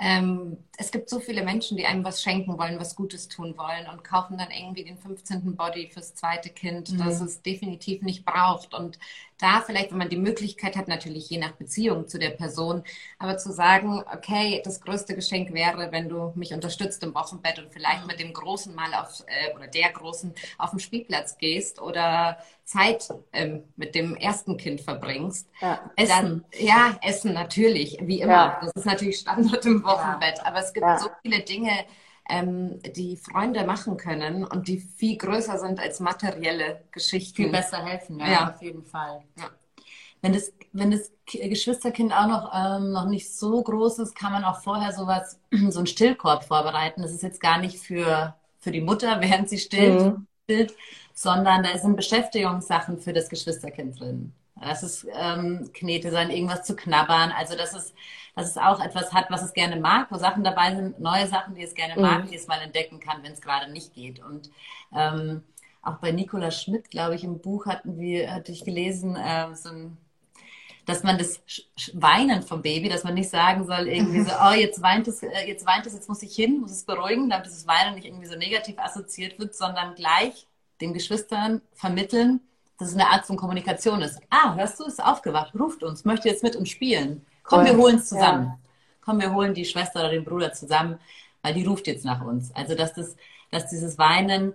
Ähm, 0.00 0.56
es 0.76 0.90
gibt 0.90 1.08
so 1.08 1.20
viele 1.20 1.44
Menschen, 1.44 1.76
die 1.76 1.86
einem 1.86 2.04
was 2.04 2.20
schenken 2.20 2.58
wollen, 2.58 2.80
was 2.80 2.96
Gutes 2.96 3.28
tun 3.28 3.56
wollen 3.56 3.88
und 3.92 4.02
kaufen 4.02 4.38
dann 4.38 4.50
irgendwie 4.50 4.84
den 4.84 4.98
15. 4.98 5.54
Body 5.54 5.88
fürs 5.88 6.14
zweite 6.14 6.50
Kind, 6.50 6.90
mhm. 6.90 6.98
das 6.98 7.20
es 7.20 7.42
definitiv 7.42 8.02
nicht 8.02 8.24
braucht. 8.24 8.74
Und 8.74 8.98
da 9.38 9.60
vielleicht, 9.60 9.90
wenn 9.90 9.98
man 9.98 10.08
die 10.08 10.16
Möglichkeit 10.16 10.76
hat, 10.76 10.88
natürlich 10.88 11.30
je 11.30 11.38
nach 11.38 11.52
Beziehung 11.52 12.08
zu 12.08 12.18
der 12.18 12.30
Person, 12.30 12.82
aber 13.18 13.38
zu 13.38 13.52
sagen, 13.52 14.02
okay, 14.12 14.60
das 14.64 14.80
größte 14.80 15.14
Geschenk 15.14 15.52
wäre, 15.52 15.92
wenn 15.92 16.08
du 16.08 16.32
mich 16.34 16.52
unterstützt 16.52 17.02
im 17.04 17.14
Wochenbett 17.14 17.58
und 17.58 17.72
vielleicht 17.72 18.06
mit 18.06 18.18
dem 18.20 18.32
Großen 18.32 18.74
mal 18.74 18.92
auf, 18.94 19.24
äh, 19.26 19.54
oder 19.54 19.68
der 19.68 19.90
Großen 19.90 20.34
auf 20.58 20.70
den 20.70 20.80
Spielplatz 20.80 21.38
gehst 21.38 21.80
oder 21.80 22.38
Zeit 22.64 23.08
ähm, 23.32 23.64
mit 23.76 23.94
dem 23.94 24.14
ersten 24.16 24.56
Kind 24.56 24.80
verbringst. 24.80 25.48
Ja. 25.60 25.90
Essen. 25.96 26.08
Dann, 26.08 26.44
ja, 26.52 26.98
Essen 27.02 27.32
natürlich, 27.32 27.98
wie 28.02 28.20
immer. 28.20 28.32
Ja. 28.32 28.60
Das 28.60 28.72
ist 28.74 28.86
natürlich 28.86 29.18
Standard 29.18 29.64
im 29.64 29.82
Wochenbett. 29.84 30.38
Ja. 30.38 30.44
Aber 30.46 30.58
es 30.58 30.72
gibt 30.72 30.86
so 31.00 31.08
viele 31.22 31.40
Dinge, 31.40 31.72
ähm, 32.28 32.80
die 32.96 33.16
Freunde 33.16 33.64
machen 33.64 33.96
können 33.96 34.44
und 34.44 34.68
die 34.68 34.78
viel 34.78 35.16
größer 35.16 35.58
sind 35.58 35.80
als 35.80 36.00
materielle 36.00 36.82
Geschichten. 36.92 37.36
Viel 37.36 37.50
besser 37.50 37.84
helfen, 37.84 38.18
ja, 38.20 38.30
ja. 38.30 38.52
auf 38.54 38.62
jeden 38.62 38.84
Fall. 38.84 39.22
Ja. 39.36 39.50
Wenn 40.20 40.32
das, 40.32 40.52
wenn 40.72 40.90
das 40.90 41.12
Geschwisterkind 41.26 42.12
auch 42.12 42.26
noch, 42.26 42.52
ähm, 42.52 42.92
noch 42.92 43.06
nicht 43.06 43.32
so 43.32 43.62
groß 43.62 44.00
ist, 44.00 44.14
kann 44.14 44.32
man 44.32 44.44
auch 44.44 44.60
vorher 44.60 44.92
sowas, 44.92 45.38
so 45.70 45.78
einen 45.78 45.86
Stillkorb 45.86 46.44
vorbereiten. 46.44 47.02
Das 47.02 47.12
ist 47.12 47.22
jetzt 47.22 47.40
gar 47.40 47.58
nicht 47.58 47.78
für, 47.78 48.34
für 48.58 48.72
die 48.72 48.80
Mutter, 48.80 49.20
während 49.20 49.48
sie 49.48 49.58
stillt, 49.58 50.00
mhm. 50.00 50.26
stillt 50.44 50.74
sondern 51.18 51.64
da 51.64 51.76
sind 51.76 51.96
Beschäftigungssachen 51.96 52.98
für 52.98 53.12
das 53.12 53.28
Geschwisterkind 53.28 53.98
drin. 53.98 54.32
Das 54.60 54.84
ist 54.84 55.04
ähm, 55.12 55.68
Knete 55.72 56.12
sein, 56.12 56.30
irgendwas 56.30 56.62
zu 56.62 56.76
knabbern. 56.76 57.32
Also 57.36 57.56
das 57.56 57.74
ist 57.74 57.92
dass 58.38 58.50
es 58.50 58.56
auch 58.56 58.78
etwas 58.80 59.12
hat, 59.12 59.30
was 59.30 59.42
es 59.42 59.52
gerne 59.52 59.80
mag, 59.80 60.12
wo 60.12 60.16
Sachen 60.16 60.44
dabei 60.44 60.72
sind, 60.72 61.00
neue 61.00 61.26
Sachen, 61.26 61.56
die 61.56 61.64
es 61.64 61.74
gerne 61.74 61.96
mhm. 61.96 62.02
mag, 62.02 62.28
die 62.28 62.36
es 62.36 62.46
mal 62.46 62.60
entdecken 62.60 63.00
kann, 63.00 63.24
wenn 63.24 63.32
es 63.32 63.40
gerade 63.40 63.68
nicht 63.72 63.94
geht. 63.94 64.22
Und 64.22 64.48
ähm, 64.94 65.42
auch 65.82 65.96
bei 65.96 66.12
Nicola 66.12 66.52
Schmidt, 66.52 66.88
glaube 66.88 67.16
ich, 67.16 67.24
im 67.24 67.40
Buch 67.40 67.66
hatten 67.66 67.98
wir, 67.98 68.32
hatte 68.32 68.52
ich 68.52 68.64
gelesen, 68.64 69.16
äh, 69.16 69.52
so 69.56 69.70
ein, 69.70 69.96
dass 70.86 71.02
man 71.02 71.18
das 71.18 71.42
Weinen 71.94 72.44
vom 72.44 72.62
Baby, 72.62 72.88
dass 72.88 73.02
man 73.02 73.14
nicht 73.14 73.28
sagen 73.28 73.66
soll, 73.66 73.88
irgendwie 73.88 74.22
so, 74.22 74.30
oh, 74.40 74.52
jetzt 74.52 74.80
weint 74.82 75.08
es, 75.08 75.20
äh, 75.24 75.48
jetzt 75.48 75.66
weint 75.66 75.86
es, 75.86 75.94
jetzt 75.94 76.08
muss 76.08 76.22
ich 76.22 76.32
hin, 76.32 76.60
muss 76.60 76.70
es 76.70 76.84
beruhigen, 76.84 77.28
damit 77.28 77.46
dieses 77.46 77.66
Weinen 77.66 77.96
nicht 77.96 78.06
irgendwie 78.06 78.28
so 78.28 78.36
negativ 78.36 78.78
assoziiert 78.78 79.36
wird, 79.40 79.56
sondern 79.56 79.96
gleich 79.96 80.46
den 80.80 80.94
Geschwistern 80.94 81.60
vermitteln, 81.74 82.38
dass 82.78 82.90
es 82.90 82.94
eine 82.94 83.08
Art 83.08 83.26
von 83.26 83.36
Kommunikation 83.36 84.00
ist. 84.00 84.20
Ah, 84.30 84.54
hörst 84.54 84.78
du, 84.78 84.84
ist 84.84 85.02
aufgewacht, 85.02 85.54
ruft 85.58 85.82
uns, 85.82 86.04
möchte 86.04 86.28
jetzt 86.28 86.44
mit 86.44 86.54
uns 86.54 86.68
spielen. 86.68 87.26
Komm, 87.48 87.64
wir 87.64 87.76
holen 87.76 87.96
es 87.96 88.08
zusammen. 88.08 88.44
Ja. 88.44 88.58
Komm, 89.04 89.20
wir 89.20 89.32
holen 89.32 89.54
die 89.54 89.64
Schwester 89.64 90.00
oder 90.00 90.10
den 90.10 90.24
Bruder 90.24 90.52
zusammen. 90.52 90.98
weil 91.42 91.54
die 91.54 91.64
ruft 91.64 91.86
jetzt 91.86 92.04
nach 92.04 92.22
uns. 92.24 92.54
Also 92.54 92.74
dass 92.74 92.92
das, 92.94 93.16
dass 93.50 93.68
dieses 93.70 93.96
Weinen, 93.98 94.54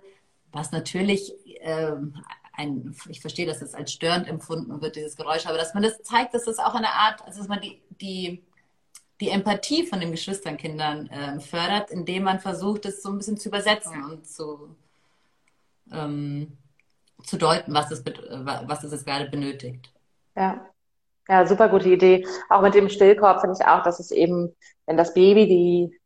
was 0.52 0.70
natürlich 0.70 1.32
ähm, 1.60 2.14
ein, 2.52 2.94
ich 3.08 3.20
verstehe, 3.20 3.46
dass 3.46 3.60
das 3.60 3.74
als 3.74 3.92
störend 3.92 4.28
empfunden 4.28 4.80
wird, 4.80 4.96
dieses 4.96 5.16
Geräusch, 5.16 5.46
aber 5.46 5.58
dass 5.58 5.74
man 5.74 5.82
das 5.82 6.02
zeigt, 6.02 6.34
dass 6.34 6.44
das 6.44 6.58
auch 6.58 6.74
eine 6.74 6.90
Art, 6.92 7.22
also 7.22 7.40
dass 7.40 7.48
man 7.48 7.60
die, 7.60 7.80
die, 8.00 8.44
die 9.20 9.30
Empathie 9.30 9.86
von 9.86 10.00
den 10.00 10.10
Geschwisternkindern 10.12 11.08
äh, 11.08 11.40
fördert, 11.40 11.90
indem 11.90 12.24
man 12.24 12.38
versucht, 12.38 12.86
es 12.86 13.02
so 13.02 13.10
ein 13.10 13.18
bisschen 13.18 13.38
zu 13.38 13.48
übersetzen 13.48 14.04
und 14.04 14.26
zu, 14.26 14.76
ähm, 15.90 16.56
zu 17.24 17.36
deuten, 17.38 17.74
was 17.74 17.90
es, 17.90 18.04
was 18.04 18.84
es 18.84 19.04
gerade 19.04 19.28
benötigt. 19.30 19.90
Ja. 20.36 20.66
Ja, 21.28 21.46
super 21.46 21.68
gute 21.68 21.88
Idee. 21.88 22.26
Auch 22.50 22.62
mit 22.62 22.74
dem 22.74 22.88
Stillkorb 22.88 23.40
finde 23.40 23.56
ich 23.58 23.66
auch, 23.66 23.82
dass 23.82 23.98
es 23.98 24.10
eben, 24.10 24.54
wenn 24.86 24.96
das 24.96 25.14
Baby 25.14 25.46
die 25.46 26.00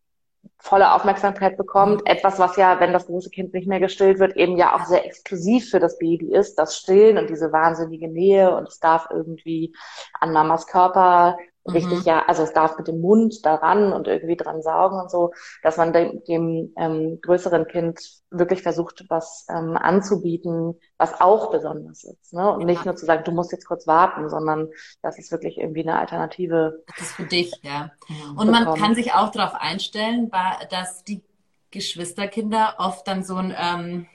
volle 0.59 0.93
Aufmerksamkeit 0.93 1.57
bekommt. 1.57 2.07
Etwas, 2.07 2.39
was 2.39 2.57
ja, 2.57 2.81
wenn 2.81 2.93
das 2.93 3.07
große 3.07 3.31
Kind 3.31 3.53
nicht 3.55 3.69
mehr 3.69 3.81
gestillt 3.81 4.19
wird, 4.19 4.37
eben 4.37 4.57
ja 4.57 4.75
auch 4.75 4.87
sehr 4.87 5.05
exklusiv 5.05 5.71
für 5.71 5.81
das 5.81 5.99
Baby 5.99 6.33
ist, 6.35 6.57
das 6.57 6.77
Stillen 6.77 7.19
und 7.19 7.31
diese 7.31 7.53
wahnsinnige 7.53 8.09
Nähe 8.09 8.55
und 8.55 8.69
es 8.69 8.79
darf 8.79 9.09
irgendwie 9.11 9.75
an 10.21 10.33
Mamas 10.33 10.67
Körper 10.67 11.37
richtig, 11.69 12.01
mhm. 12.01 12.05
ja, 12.05 12.25
also 12.27 12.43
es 12.43 12.53
darf 12.53 12.77
mit 12.79 12.89
dem 12.89 13.01
Mund 13.01 13.45
daran 13.45 13.93
und 13.93 14.07
irgendwie 14.09 14.37
dran 14.37 14.63
saugen 14.63 15.01
und 15.01 15.11
so, 15.11 15.33
dass 15.63 15.77
man 15.77 15.93
dem, 15.93 16.23
dem 16.25 16.73
ähm, 16.77 17.21
größeren 17.23 17.67
Kind 17.67 18.01
wirklich 18.31 18.63
versucht, 18.63 19.05
was 19.09 19.47
ähm, 19.49 19.77
anzubieten, 19.77 20.75
was 20.99 21.21
auch 21.21 21.51
besonders 21.51 22.05
ist. 22.05 22.33
Ne? 22.33 22.53
Und 22.53 22.61
ja. 22.61 22.67
nicht 22.67 22.85
nur 22.85 22.97
zu 22.97 23.07
sagen, 23.07 23.25
du 23.25 23.33
musst 23.33 23.53
jetzt 23.53 23.67
kurz 23.67 23.87
warten, 23.87 24.29
sondern 24.29 24.69
das 25.03 25.19
ist 25.19 25.33
wirklich 25.33 25.59
irgendwie 25.59 25.83
eine 25.83 25.99
Alternative. 25.99 26.83
Das 26.87 27.01
ist 27.01 27.13
für 27.13 27.25
dich, 27.25 27.53
ja. 27.63 27.91
Und 28.37 28.47
bekommen. 28.47 28.65
man 28.65 28.75
kann 28.75 28.95
sich 28.95 29.15
auch 29.15 29.31
darauf 29.31 29.55
einstellen, 29.55 30.31
dass 30.71 31.05
die 31.05 31.23
Geschwisterkinder 31.71 32.77
oft 32.79 33.07
dann 33.07 33.23
so 33.23 33.37
ein 33.37 33.55
ähm, 33.57 34.07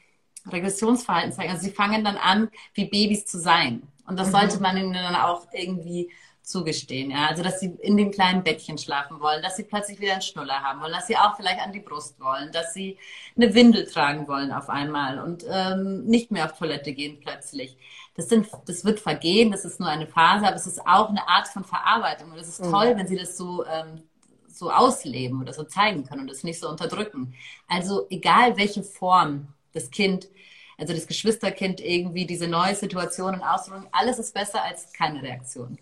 Regressionsverhalten 0.52 1.32
zeigen. 1.32 1.52
Also 1.52 1.64
sie 1.64 1.72
fangen 1.72 2.04
dann 2.04 2.18
an, 2.18 2.50
wie 2.74 2.86
Babys 2.86 3.26
zu 3.26 3.40
sein. 3.40 3.84
Und 4.08 4.20
das 4.20 4.28
mhm. 4.28 4.32
sollte 4.32 4.60
man 4.60 4.78
ihnen 4.78 4.94
dann 4.94 5.16
auch 5.16 5.48
irgendwie 5.54 6.12
zugestehen. 6.44 7.12
Ja? 7.12 7.28
Also, 7.30 7.42
dass 7.42 7.60
sie 7.60 7.76
in 7.82 7.98
dem 7.98 8.12
kleinen 8.12 8.44
Bettchen 8.44 8.78
schlafen 8.78 9.20
wollen, 9.20 9.42
dass 9.42 9.56
sie 9.56 9.64
plötzlich 9.64 10.00
wieder 10.00 10.14
einen 10.14 10.22
Schnuller 10.22 10.62
haben 10.62 10.82
wollen, 10.82 10.92
dass 10.92 11.08
sie 11.08 11.18
auch 11.18 11.36
vielleicht 11.36 11.62
an 11.62 11.72
die 11.72 11.80
Brust 11.80 12.20
wollen, 12.20 12.52
dass 12.52 12.74
sie 12.74 12.98
eine 13.36 13.54
Windel 13.56 13.86
tragen 13.86 14.28
wollen 14.28 14.52
auf 14.52 14.70
einmal 14.70 15.20
und 15.20 15.46
ähm, 15.50 16.06
nicht 16.06 16.32
mehr 16.32 16.46
auf 16.46 16.58
Toilette 16.58 16.94
gehen 16.94 17.20
plötzlich. 17.22 17.78
Das, 18.16 18.30
sind, 18.30 18.48
das 18.68 18.86
wird 18.86 19.00
vergehen, 19.00 19.52
das 19.52 19.66
ist 19.66 19.80
nur 19.80 19.90
eine 19.90 20.06
Phase, 20.06 20.46
aber 20.46 20.56
es 20.56 20.68
ist 20.68 20.86
auch 20.86 21.10
eine 21.10 21.28
Art 21.28 21.48
von 21.48 21.64
Verarbeitung. 21.64 22.32
Und 22.32 22.38
es 22.38 22.48
ist 22.48 22.64
mhm. 22.64 22.72
toll, 22.72 22.94
wenn 22.96 23.08
sie 23.08 23.18
das 23.18 23.38
so, 23.38 23.66
ähm, 23.66 24.04
so 24.48 24.70
ausleben 24.70 25.42
oder 25.42 25.54
so 25.54 25.64
zeigen 25.64 26.06
können 26.06 26.22
und 26.22 26.30
das 26.30 26.44
nicht 26.44 26.60
so 26.60 26.70
unterdrücken. 26.70 27.34
Also 27.68 28.06
egal 28.10 28.58
welche 28.58 28.84
Form 28.84 29.48
das 29.72 29.90
Kind 29.90 30.28
also 30.78 30.94
das 30.94 31.08
Geschwisterkind 31.08 31.80
irgendwie 31.80 32.26
diese 32.26 32.48
neue 32.48 32.76
Situation 32.76 33.36
und 33.36 33.42
Ausdruck, 33.42 33.88
alles 33.92 34.20
ist 34.20 34.34
besser 34.34 34.64
als 34.64 34.92
keine 34.92 35.22
Reaktion. 35.22 35.78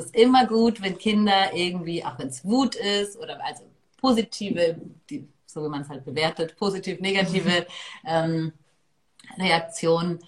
Es 0.00 0.06
ist 0.06 0.16
immer 0.16 0.46
gut, 0.46 0.82
wenn 0.82 0.98
Kinder 0.98 1.54
irgendwie, 1.54 2.04
auch 2.04 2.18
wenn 2.18 2.28
es 2.28 2.44
Wut 2.44 2.74
ist 2.74 3.16
oder 3.18 3.42
also 3.44 3.64
positive, 4.00 4.76
die, 5.10 5.28
so 5.46 5.64
wie 5.64 5.68
man 5.68 5.82
es 5.82 5.88
halt 5.88 6.04
bewertet, 6.04 6.56
positiv, 6.56 7.00
negative 7.00 7.66
ähm, 8.04 8.52
Reaktionen. 9.38 10.18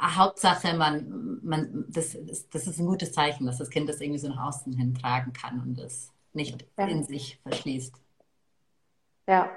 Hauptsache, 0.00 0.74
man, 0.74 1.38
man, 1.42 1.84
das, 1.88 2.16
das, 2.26 2.48
das 2.48 2.66
ist 2.66 2.78
ein 2.80 2.86
gutes 2.86 3.12
Zeichen, 3.12 3.46
dass 3.46 3.58
das 3.58 3.70
Kind 3.70 3.88
das 3.88 4.00
irgendwie 4.00 4.18
so 4.18 4.28
nach 4.28 4.48
außen 4.48 4.72
hin 4.72 4.94
tragen 4.94 5.32
kann 5.32 5.60
und 5.60 5.78
das 5.78 6.10
nicht 6.32 6.64
ja. 6.76 6.86
in 6.86 7.04
sich 7.04 7.38
verschließt. 7.42 7.94
Ja, 9.28 9.50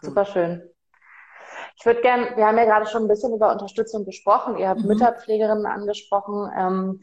super 0.00 0.24
schön. 0.24 0.62
Ich 1.76 1.86
würde 1.86 2.00
gerne, 2.00 2.36
wir 2.36 2.46
haben 2.46 2.58
ja 2.58 2.64
gerade 2.64 2.86
schon 2.86 3.02
ein 3.04 3.08
bisschen 3.08 3.32
über 3.32 3.52
Unterstützung 3.52 4.04
gesprochen. 4.04 4.58
Ihr 4.58 4.68
habt 4.68 4.80
mhm. 4.80 4.88
Mütterpflegerinnen 4.88 5.66
angesprochen. 5.66 6.50
Ähm, 6.56 7.00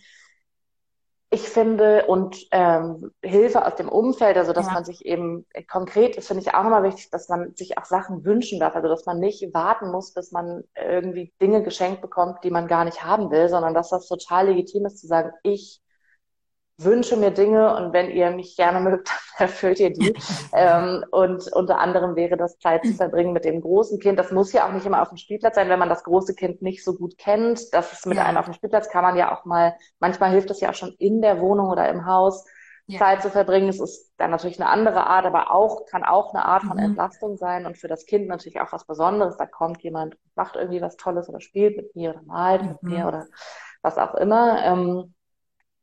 ich 1.32 1.48
finde, 1.48 2.08
und 2.08 2.48
ähm, 2.52 3.12
Hilfe 3.24 3.66
aus 3.66 3.76
dem 3.76 3.88
Umfeld, 3.88 4.36
also 4.36 4.52
dass 4.52 4.66
ja. 4.66 4.74
man 4.74 4.84
sich 4.84 5.06
eben 5.06 5.46
konkret, 5.70 6.18
das 6.18 6.28
finde 6.28 6.42
ich 6.42 6.54
auch 6.56 6.64
nochmal 6.64 6.84
wichtig, 6.84 7.12
dass 7.12 7.30
man 7.30 7.54
sich 7.56 7.78
auch 7.78 7.86
Sachen 7.86 8.26
wünschen 8.26 8.60
darf, 8.60 8.76
also 8.76 8.88
dass 8.88 9.06
man 9.06 9.20
nicht 9.20 9.54
warten 9.54 9.92
muss, 9.92 10.14
bis 10.14 10.32
man 10.32 10.64
irgendwie 10.76 11.32
Dinge 11.40 11.62
geschenkt 11.62 12.02
bekommt, 12.02 12.44
die 12.44 12.50
man 12.50 12.68
gar 12.68 12.84
nicht 12.84 13.04
haben 13.04 13.30
will, 13.30 13.48
sondern 13.48 13.76
dass 13.76 13.90
das 13.90 14.08
total 14.08 14.48
legitim 14.48 14.88
ist 14.88 14.98
zu 14.98 15.08
sagen, 15.08 15.32
ich 15.44 15.82
wünsche 16.84 17.18
mir 17.18 17.32
Dinge 17.32 17.76
und 17.76 17.94
wenn 17.94 18.10
ihr 18.10 18.32
mich 18.32 18.56
gerne 18.56 18.80
mögt, 18.80 19.10
dann 19.38 19.48
erfüllt 19.48 19.80
ihr 19.80 19.92
die. 19.92 20.16
ähm, 20.54 21.04
und 21.12 21.52
unter 21.54 21.80
anderem 21.80 22.16
wäre 22.16 22.38
das 22.38 22.58
Zeit 22.60 22.86
zu 22.86 22.94
verbringen 22.94 23.34
mit 23.34 23.46
dem 23.46 23.62
großen 23.62 24.00
Kind. 24.00 24.18
Das 24.20 24.32
muss 24.32 24.54
ja 24.54 24.68
auch 24.68 24.74
nicht 24.74 24.86
immer 24.86 25.02
auf 25.02 25.10
dem 25.10 25.18
Spielplatz 25.18 25.56
sein, 25.56 25.70
wenn 25.70 25.80
man 25.80 25.90
das 25.90 26.04
große 26.04 26.36
Kind 26.36 26.62
nicht 26.62 26.84
so 26.84 26.96
gut 26.96 27.18
kennt. 27.18 27.74
Das 27.74 27.94
ist 27.94 28.06
mit 28.06 28.18
ja. 28.18 28.26
einem 28.26 28.38
auf 28.38 28.46
dem 28.46 28.54
Spielplatz 28.54 28.90
kann 28.90 29.04
man 29.04 29.18
ja 29.18 29.36
auch 29.36 29.46
mal, 29.46 29.76
manchmal 30.00 30.32
hilft 30.32 30.50
es 30.50 30.62
ja 30.62 30.70
auch 30.70 30.76
schon 30.76 30.96
in 31.00 31.22
der 31.22 31.40
Wohnung 31.40 31.70
oder 31.70 31.90
im 31.90 32.06
Haus. 32.06 32.46
Ja. 32.88 32.98
Zeit 32.98 33.22
zu 33.22 33.30
verbringen. 33.30 33.70
Es 33.70 33.80
ist 33.80 34.14
dann 34.18 34.32
natürlich 34.32 34.60
eine 34.60 34.68
andere 34.68 35.06
Art, 35.06 35.24
aber 35.24 35.52
auch, 35.52 35.86
kann 35.86 36.04
auch 36.04 36.34
eine 36.34 36.44
Art 36.44 36.64
von 36.64 36.78
mhm. 36.78 36.86
Entlastung 36.86 37.38
sein 37.38 37.68
und 37.68 37.78
für 37.78 37.88
das 37.88 38.08
Kind 38.08 38.28
natürlich 38.28 38.60
auch 38.62 38.72
was 38.72 38.84
Besonderes. 38.84 39.38
Da 39.38 39.46
kommt 39.46 39.84
jemand, 39.84 40.18
macht 40.34 40.56
irgendwie 40.56 40.82
was 40.82 40.98
Tolles 40.98 41.30
oder 41.30 41.40
spielt 41.40 41.78
mit 41.78 41.96
mir 41.96 42.10
oder 42.10 42.24
malt 42.24 42.64
mhm. 42.64 42.70
mit 42.70 42.82
mir 42.82 43.08
oder 43.08 43.28
was 43.84 44.00
auch 44.00 44.16
immer. 44.16 44.66
Ähm, 44.66 45.14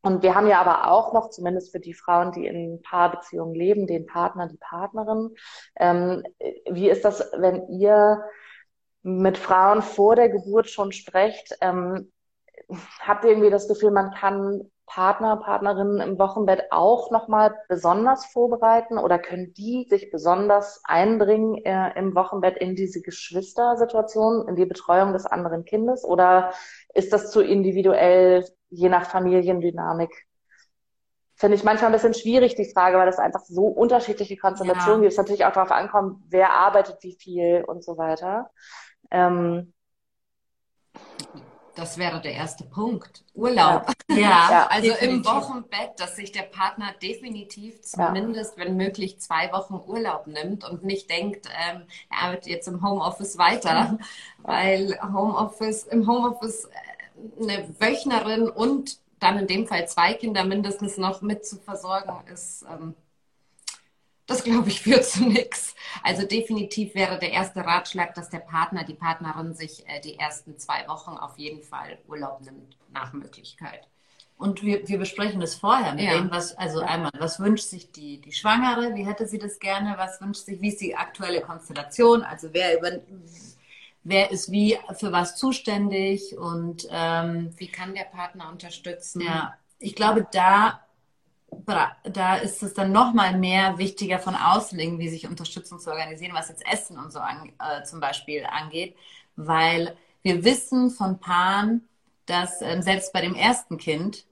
und 0.06 0.22
wir 0.22 0.36
haben 0.36 0.46
ja 0.46 0.60
aber 0.60 0.88
auch 0.92 1.12
noch, 1.12 1.30
zumindest 1.30 1.72
für 1.72 1.80
die 1.80 1.92
Frauen, 1.92 2.30
die 2.30 2.46
in 2.46 2.80
Paarbeziehungen 2.80 3.56
leben, 3.56 3.88
den 3.88 4.06
Partner, 4.06 4.46
die 4.46 4.56
Partnerin. 4.56 5.34
Ähm, 5.74 6.22
wie 6.70 6.88
ist 6.88 7.04
das, 7.04 7.28
wenn 7.36 7.68
ihr 7.70 8.22
mit 9.02 9.36
Frauen 9.36 9.82
vor 9.82 10.14
der 10.14 10.28
Geburt 10.28 10.70
schon 10.70 10.92
sprecht? 10.92 11.56
Ähm, 11.60 12.12
habt 13.00 13.24
ihr 13.24 13.30
irgendwie 13.30 13.50
das 13.50 13.66
Gefühl, 13.66 13.90
man 13.90 14.12
kann 14.12 14.70
Partner, 14.86 15.36
Partnerinnen 15.36 16.00
im 16.00 16.18
Wochenbett 16.18 16.64
auch 16.70 17.10
nochmal 17.10 17.54
besonders 17.68 18.24
vorbereiten 18.26 18.98
oder 18.98 19.18
können 19.18 19.52
die 19.52 19.86
sich 19.88 20.10
besonders 20.10 20.80
einbringen 20.84 21.56
äh, 21.64 21.98
im 21.98 22.14
Wochenbett 22.14 22.56
in 22.56 22.76
diese 22.76 23.02
Geschwistersituation, 23.02 24.48
in 24.48 24.56
die 24.56 24.66
Betreuung 24.66 25.12
des 25.12 25.26
anderen 25.26 25.64
Kindes? 25.64 26.04
Oder 26.04 26.52
ist 26.94 27.12
das 27.12 27.30
zu 27.30 27.40
individuell 27.40 28.44
je 28.70 28.88
nach 28.88 29.08
Familiendynamik. 29.08 30.26
Finde 31.34 31.56
ich 31.56 31.64
manchmal 31.64 31.90
ein 31.90 31.92
bisschen 31.92 32.14
schwierig, 32.14 32.54
die 32.54 32.70
Frage, 32.72 32.96
weil 32.96 33.06
das 33.06 33.18
einfach 33.18 33.44
so 33.44 33.66
unterschiedliche 33.66 34.36
Konstellationen 34.38 35.02
ja. 35.02 35.08
gibt. 35.08 35.12
Es 35.12 35.18
natürlich 35.18 35.44
auch 35.44 35.52
darauf 35.52 35.70
ankommt, 35.70 36.22
wer 36.28 36.52
arbeitet 36.52 36.98
wie 37.02 37.14
viel 37.14 37.62
und 37.66 37.84
so 37.84 37.98
weiter. 37.98 38.50
Ähm, 39.10 39.74
das 41.76 41.98
wäre 41.98 42.20
der 42.20 42.32
erste 42.32 42.64
Punkt. 42.64 43.24
Urlaub. 43.34 43.92
Ja, 44.10 44.16
ja 44.16 44.66
also 44.70 44.90
definitiv. 44.90 45.16
im 45.16 45.24
Wochenbett, 45.24 45.90
dass 45.98 46.16
sich 46.16 46.32
der 46.32 46.42
Partner 46.42 46.92
definitiv 47.02 47.82
zumindest, 47.82 48.56
ja. 48.56 48.64
wenn 48.64 48.76
möglich, 48.76 49.20
zwei 49.20 49.52
Wochen 49.52 49.74
Urlaub 49.74 50.26
nimmt 50.26 50.68
und 50.68 50.84
nicht 50.84 51.10
denkt, 51.10 51.46
ähm, 51.46 51.82
er 52.10 52.24
arbeitet 52.24 52.46
jetzt 52.46 52.68
im 52.68 52.82
Homeoffice 52.82 53.38
weiter, 53.38 53.98
weil 54.42 54.98
Homeoffice, 55.02 55.84
im 55.84 56.08
Homeoffice 56.08 56.64
äh, 56.64 57.42
eine 57.42 57.68
Wöchnerin 57.78 58.48
und 58.48 58.98
dann 59.18 59.38
in 59.38 59.46
dem 59.46 59.66
Fall 59.66 59.88
zwei 59.88 60.14
Kinder 60.14 60.44
mindestens 60.44 60.98
noch 60.98 61.22
mit 61.22 61.46
zu 61.46 61.56
versorgen, 61.56 62.12
ist, 62.32 62.64
ähm, 62.70 62.94
das 64.26 64.44
glaube 64.44 64.68
ich, 64.68 64.80
führt 64.82 65.04
zu 65.04 65.24
nichts. 65.24 65.74
Also 66.02 66.26
definitiv 66.26 66.94
wäre 66.94 67.18
der 67.18 67.32
erste 67.32 67.64
Ratschlag, 67.64 68.14
dass 68.14 68.28
der 68.28 68.40
Partner, 68.40 68.84
die 68.84 68.94
Partnerin 68.94 69.54
sich 69.54 69.88
äh, 69.88 70.00
die 70.00 70.18
ersten 70.18 70.58
zwei 70.58 70.86
Wochen 70.88 71.16
auf 71.16 71.38
jeden 71.38 71.62
Fall 71.62 71.98
Urlaub 72.06 72.40
nimmt, 72.42 72.76
nach 72.92 73.12
Möglichkeit. 73.12 73.88
Und 74.38 74.62
wir, 74.62 74.86
wir 74.86 74.98
besprechen 74.98 75.40
das 75.40 75.54
vorher 75.54 75.94
mit 75.94 76.04
ja. 76.04 76.18
dem, 76.18 76.30
was, 76.30 76.56
also 76.58 76.80
einmal, 76.80 77.10
was 77.18 77.40
wünscht 77.40 77.64
sich 77.64 77.90
die, 77.90 78.20
die 78.20 78.32
Schwangere, 78.32 78.94
wie 78.94 79.06
hätte 79.06 79.26
sie 79.26 79.38
das 79.38 79.58
gerne, 79.58 79.94
was 79.96 80.20
wünscht 80.20 80.44
sich, 80.44 80.60
wie 80.60 80.68
ist 80.68 80.80
die 80.82 80.94
aktuelle 80.94 81.40
Konstellation, 81.40 82.22
also 82.22 82.48
wer 82.52 82.76
über, 82.76 83.00
wer 84.04 84.30
ist 84.30 84.52
wie 84.52 84.78
für 84.98 85.10
was 85.10 85.36
zuständig 85.36 86.36
und 86.36 86.86
ähm, 86.90 87.54
wie 87.56 87.68
kann 87.68 87.94
der 87.94 88.04
Partner 88.04 88.50
unterstützen. 88.50 89.22
Ja, 89.22 89.54
ich 89.78 89.94
glaube, 89.94 90.26
da, 90.30 90.85
da 92.04 92.36
ist 92.36 92.62
es 92.62 92.74
dann 92.74 92.92
nochmal 92.92 93.38
mehr 93.38 93.78
wichtiger 93.78 94.18
von 94.18 94.34
außen 94.34 94.78
irgendwie 94.78 95.08
sich 95.08 95.26
Unterstützung 95.26 95.78
zu 95.78 95.90
organisieren, 95.90 96.34
was 96.34 96.48
jetzt 96.48 96.66
Essen 96.66 96.98
und 96.98 97.12
so 97.12 97.18
an, 97.18 97.52
äh, 97.58 97.82
zum 97.84 98.00
Beispiel 98.00 98.44
angeht, 98.44 98.96
weil 99.36 99.96
wir 100.22 100.44
wissen 100.44 100.90
von 100.90 101.18
Paaren, 101.18 101.88
dass 102.26 102.60
ähm, 102.62 102.82
selbst 102.82 103.12
bei 103.12 103.20
dem 103.20 103.34
ersten 103.34 103.78
Kind 103.78 104.26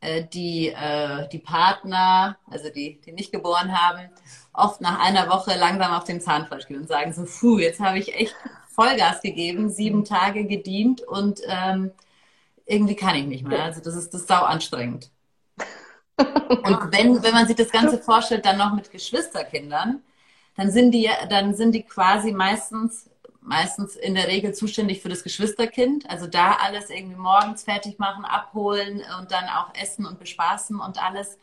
äh, 0.00 0.24
die, 0.24 0.68
äh, 0.68 1.28
die 1.28 1.38
Partner, 1.38 2.36
also 2.50 2.68
die, 2.70 3.00
die 3.00 3.12
nicht 3.12 3.32
geboren 3.32 3.78
haben, 3.78 4.10
oft 4.52 4.80
nach 4.80 4.98
einer 5.00 5.28
Woche 5.30 5.56
langsam 5.58 5.92
auf 5.92 6.04
den 6.04 6.20
Zahnfleisch 6.20 6.66
gehen 6.66 6.80
und 6.80 6.88
sagen 6.88 7.12
so, 7.12 7.24
puh, 7.24 7.58
jetzt 7.58 7.80
habe 7.80 7.98
ich 7.98 8.14
echt 8.14 8.34
Vollgas 8.68 9.22
gegeben, 9.22 9.70
sieben 9.70 10.04
Tage 10.04 10.44
gedient 10.46 11.00
und 11.00 11.40
ähm, 11.46 11.92
irgendwie 12.66 12.96
kann 12.96 13.14
ich 13.14 13.26
nicht 13.26 13.46
mehr. 13.46 13.64
Also 13.64 13.80
das 13.80 13.94
ist 13.96 14.12
das 14.12 14.22
ist 14.22 14.28
sau 14.28 14.42
anstrengend. 14.42 15.10
Und 16.18 16.92
wenn, 16.92 17.22
wenn 17.22 17.34
man 17.34 17.46
sich 17.46 17.56
das 17.56 17.70
Ganze 17.70 17.98
vorstellt, 17.98 18.44
dann 18.44 18.58
noch 18.58 18.74
mit 18.74 18.90
Geschwisterkindern, 18.90 20.02
dann 20.56 20.70
sind 20.70 20.92
die, 20.92 21.10
dann 21.28 21.54
sind 21.54 21.72
die 21.72 21.82
quasi 21.82 22.32
meistens 22.32 23.10
meistens 23.46 23.94
in 23.94 24.14
der 24.14 24.26
Regel 24.28 24.54
zuständig 24.54 25.00
für 25.00 25.08
das 25.08 25.22
Geschwisterkind. 25.22 26.10
Also 26.10 26.26
da 26.26 26.56
alles 26.56 26.90
irgendwie 26.90 27.16
morgens 27.16 27.62
fertig 27.62 27.98
machen, 27.98 28.24
abholen 28.24 29.02
und 29.20 29.30
dann 29.30 29.44
auch 29.44 29.72
essen 29.74 30.04
und 30.04 30.18
bespaßen 30.18 30.80
und 30.80 31.02
alles. 31.02 31.38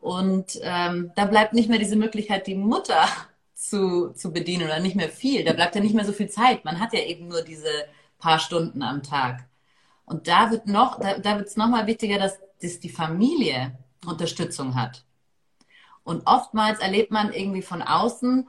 Und 0.00 0.58
ähm, 0.62 1.10
da 1.16 1.24
bleibt 1.24 1.54
nicht 1.54 1.68
mehr 1.68 1.78
diese 1.80 1.96
Möglichkeit, 1.96 2.46
die 2.46 2.54
Mutter 2.54 3.06
zu, 3.54 4.12
zu 4.12 4.32
bedienen 4.32 4.66
oder 4.66 4.78
nicht 4.80 4.96
mehr 4.96 5.08
viel. 5.08 5.44
Da 5.44 5.52
bleibt 5.52 5.74
ja 5.74 5.80
nicht 5.80 5.94
mehr 5.94 6.04
so 6.04 6.12
viel 6.12 6.30
Zeit. 6.30 6.64
Man 6.64 6.78
hat 6.80 6.92
ja 6.92 7.00
eben 7.00 7.28
nur 7.28 7.42
diese 7.42 7.68
paar 8.18 8.38
Stunden 8.38 8.82
am 8.82 9.02
Tag. 9.02 9.48
Und 10.06 10.28
da 10.28 10.50
wird 10.50 10.66
noch, 10.66 11.00
da, 11.00 11.18
da 11.18 11.38
wird 11.38 11.48
es 11.48 11.56
nochmal 11.56 11.86
wichtiger, 11.86 12.18
dass, 12.18 12.38
dass 12.62 12.80
die 12.80 12.88
Familie 12.88 13.76
Unterstützung 14.06 14.74
hat. 14.74 15.04
Und 16.04 16.26
oftmals 16.26 16.80
erlebt 16.80 17.10
man 17.10 17.32
irgendwie 17.32 17.62
von 17.62 17.82
außen, 17.82 18.48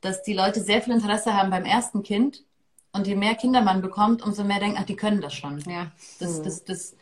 dass 0.00 0.22
die 0.22 0.32
Leute 0.32 0.60
sehr 0.60 0.80
viel 0.80 0.94
Interesse 0.94 1.34
haben 1.34 1.50
beim 1.50 1.64
ersten 1.64 2.02
Kind 2.02 2.44
und 2.92 3.06
je 3.06 3.16
mehr 3.16 3.34
Kinder 3.34 3.62
man 3.62 3.82
bekommt, 3.82 4.22
umso 4.22 4.44
mehr 4.44 4.60
denken, 4.60 4.78
ach, 4.80 4.84
die 4.84 4.96
können 4.96 5.20
das 5.20 5.34
schon. 5.34 5.58
Ja. 5.68 5.90
Das, 6.18 6.38
mhm. 6.38 6.44
das, 6.44 6.64
das, 6.64 6.96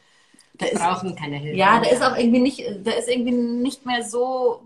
da 0.55 0.67
ist, 0.67 0.81
brauchen 0.81 1.15
keine 1.15 1.37
Hilfe. 1.37 1.57
Ja, 1.57 1.81
da 1.81 1.89
ist 1.89 2.03
auch 2.03 2.17
irgendwie 2.17 2.41
nicht, 2.41 2.65
da 2.85 2.93
ist 2.93 3.09
irgendwie 3.09 3.33
nicht 3.33 3.87
mehr 3.87 4.03
so, 4.03 4.63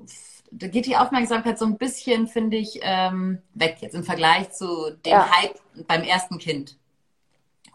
da 0.50 0.66
geht 0.68 0.86
die 0.86 0.96
Aufmerksamkeit 0.96 1.58
so 1.58 1.64
ein 1.64 1.78
bisschen, 1.78 2.28
finde 2.28 2.56
ich, 2.56 2.80
ähm, 2.82 3.38
weg 3.54 3.78
jetzt 3.80 3.94
im 3.94 4.04
Vergleich 4.04 4.50
zu 4.52 4.90
dem 5.04 5.12
ja. 5.12 5.30
Hype 5.30 5.58
beim 5.86 6.02
ersten 6.02 6.38
Kind. 6.38 6.76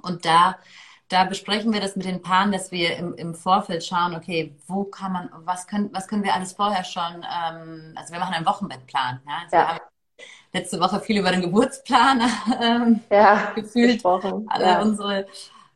Und 0.02 0.26
da, 0.26 0.58
da 1.10 1.24
besprechen 1.24 1.74
wir 1.74 1.80
das 1.80 1.96
mit 1.96 2.06
den 2.06 2.22
Paaren, 2.22 2.52
dass 2.52 2.72
wir 2.72 2.98
im, 2.98 3.14
im 3.16 3.34
Vorfeld 3.34 3.86
schauen, 3.86 4.16
okay, 4.16 4.56
wo 4.68 4.84
kann 4.84 5.14
man, 5.14 5.30
was 5.46 5.68
können, 5.68 5.90
was 5.94 6.08
können 6.08 6.24
wir 6.24 6.34
alles 6.34 6.54
vorher 6.54 6.84
schon, 6.84 7.02
ähm, 7.24 7.94
also 7.96 8.14
wir 8.14 8.20
machen 8.20 8.34
einen 8.34 8.46
Wochenbettplan. 8.46 9.22
Ja? 9.26 9.34
Also 9.44 9.56
ja 9.56 9.80
letzte 10.54 10.80
Woche 10.80 11.00
viel 11.00 11.18
über 11.20 11.32
den 11.32 11.42
Geburtsplan 11.42 12.22
ähm, 12.62 13.00
ja, 13.12 13.52
gefühlt. 13.56 14.04
Alle 14.06 14.66
ja. 14.66 14.82
unsere, 14.82 15.28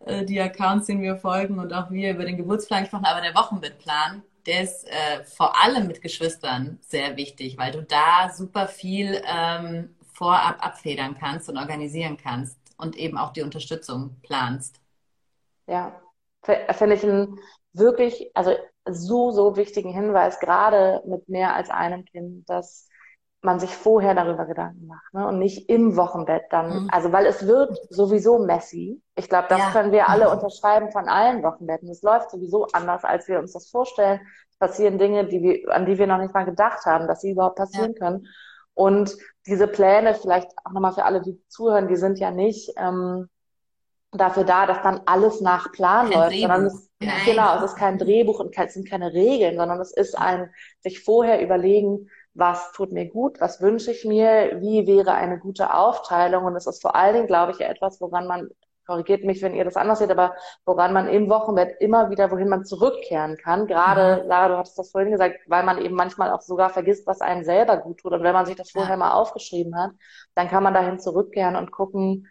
äh, 0.06 0.26
die 0.26 0.40
Accounts, 0.40 0.88
denen 0.88 1.02
wir 1.02 1.18
folgen 1.18 1.60
und 1.60 1.74
auch 1.74 1.92
wir 1.92 2.12
über 2.12 2.26
den 2.26 2.38
Geburtsplan 2.38 2.84
gesprochen, 2.84 3.06
aber 3.06 3.22
der 3.22 3.36
Wochenbettplan, 3.36 4.24
der 4.46 4.64
ist 4.64 4.88
äh, 4.88 5.24
vor 5.24 5.62
allem 5.64 5.88
mit 5.88 6.02
Geschwistern 6.02 6.80
sehr 6.82 7.16
wichtig, 7.16 7.58
weil 7.58 7.72
du 7.72 7.84
da 7.84 8.32
super 8.34 8.68
viel 8.68 9.22
ähm, 9.26 9.96
vorab 10.14 10.66
abfedern 10.66 11.16
kannst 11.20 11.50
und 11.50 11.58
organisieren 11.58 12.18
kannst 12.18 12.58
und 12.78 12.96
eben 12.96 13.18
auch 13.18 13.34
die 13.34 13.44
Unterstützung 13.44 14.16
planst. 14.24 14.81
Ja, 15.72 15.94
finde 16.44 16.96
ich 16.96 17.04
einen 17.04 17.40
wirklich, 17.72 18.30
also 18.34 18.52
so, 18.86 19.32
so 19.32 19.56
wichtigen 19.56 19.94
Hinweis, 19.94 20.40
gerade 20.42 21.02
mit 21.06 21.30
mehr 21.30 21.56
als 21.56 21.70
einem 21.70 22.04
Kind, 22.04 22.50
dass 22.50 22.90
man 23.42 23.60
sich 23.60 23.74
vorher 23.76 24.14
darüber 24.14 24.46
Gedanken 24.46 24.86
macht 24.86 25.14
ne? 25.14 25.26
und 25.28 25.40
nicht 25.40 25.70
im 25.70 25.96
Wochenbett 25.96 26.44
dann. 26.50 26.84
Mhm. 26.84 26.90
Also 26.92 27.12
weil 27.14 27.26
es 27.26 27.48
wird 27.48 27.76
sowieso 27.90 28.38
messy. 28.38 29.02
Ich 29.16 29.30
glaube, 29.30 29.48
das 29.50 29.60
ja. 29.60 29.72
können 29.72 29.94
wir 29.94 30.10
alle 30.10 30.30
unterschreiben 30.30 30.92
von 30.92 31.08
allen 31.08 31.42
Wochenbetten. 31.42 31.90
Es 31.90 32.04
läuft 32.04 32.32
sowieso 32.32 32.68
anders, 32.74 33.04
als 33.06 33.28
wir 33.30 33.40
uns 33.40 33.54
das 33.54 33.70
vorstellen. 33.70 34.20
Es 34.52 34.58
passieren 34.58 35.00
Dinge, 35.00 35.26
die 35.26 35.42
wir, 35.42 35.74
an 35.74 35.86
die 35.86 35.98
wir 35.98 36.06
noch 36.06 36.20
nicht 36.20 36.34
mal 36.34 36.46
gedacht 36.46 36.86
haben, 36.86 37.08
dass 37.08 37.22
sie 37.22 37.32
überhaupt 37.32 37.56
passieren 37.56 37.94
ja. 37.94 38.00
können. 38.00 38.28
Und 38.74 39.18
diese 39.48 39.68
Pläne, 39.68 40.16
vielleicht 40.16 40.52
auch 40.64 40.72
nochmal 40.72 40.94
für 40.94 41.06
alle, 41.06 41.22
die 41.22 41.42
zuhören, 41.48 41.88
die 41.88 41.96
sind 41.96 42.20
ja 42.20 42.30
nicht 42.30 42.74
ähm, 42.78 43.28
dafür 44.12 44.44
da, 44.44 44.66
dass 44.66 44.82
dann 44.82 45.02
alles 45.06 45.42
nach 45.42 45.72
Plan 45.72 46.10
kein 46.10 46.20
läuft, 46.20 46.66
es, 47.00 47.26
genau, 47.26 47.58
es 47.58 47.64
ist 47.64 47.78
kein 47.78 47.98
Drehbuch 47.98 48.40
und 48.40 48.58
es 48.58 48.74
sind 48.74 48.90
keine 48.90 49.14
Regeln, 49.14 49.58
sondern 49.58 49.80
es 49.80 49.92
ist 49.92 50.18
ein 50.18 50.50
sich 50.82 51.04
vorher 51.04 51.42
überlegen, 51.42 52.10
was 52.34 52.72
tut 52.74 52.92
mir 52.92 53.08
gut, 53.08 53.42
was 53.42 53.62
wünsche 53.62 53.92
ich 53.92 54.06
mir, 54.06 54.62
wie 54.62 54.88
wäre 54.88 55.14
eine 55.14 55.38
gute 55.40 55.74
Aufteilung. 55.74 56.46
Und 56.46 56.56
es 56.56 56.68
ist 56.68 56.82
vor 56.82 56.96
allen 56.96 57.14
Dingen, 57.16 57.28
glaube 57.28 57.52
ich, 57.52 57.62
etwas, 57.62 58.00
woran 58.00 58.28
man, 58.28 58.50
korrigiert 58.86 59.24
mich, 59.24 59.42
wenn 59.42 59.54
ihr 59.54 59.66
das 59.66 59.76
anders 59.76 60.00
seht, 60.00 60.12
aber 60.12 60.36
woran 60.66 60.94
man 60.94 61.08
im 61.08 61.30
Wochenbett 61.30 61.80
immer 61.80 62.10
wieder, 62.10 62.32
wohin 62.32 62.50
man 62.50 62.66
zurückkehren 62.66 63.38
kann. 63.38 63.68
Gerade, 63.68 64.24
mhm. 64.24 64.30
Lara, 64.30 64.48
du 64.50 64.58
hattest 64.58 64.80
das 64.80 64.92
vorhin 64.92 65.12
gesagt, 65.12 65.40
weil 65.48 65.64
man 65.64 65.78
eben 65.78 65.96
manchmal 65.96 66.32
auch 66.32 66.42
sogar 66.42 66.70
vergisst, 66.70 67.06
was 67.06 67.22
einem 67.22 67.44
selber 67.44 67.78
gut 67.78 68.00
tut. 68.00 68.14
Und 68.14 68.24
wenn 68.24 68.34
man 68.34 68.46
sich 68.46 68.56
das 68.56 68.72
vorher 68.72 68.98
mal 68.98 69.12
aufgeschrieben 69.12 69.78
hat, 69.78 69.92
dann 70.36 70.48
kann 70.48 70.64
man 70.64 70.74
dahin 70.74 71.00
zurückkehren 71.00 71.56
und 71.56 71.72
gucken, 71.72 72.28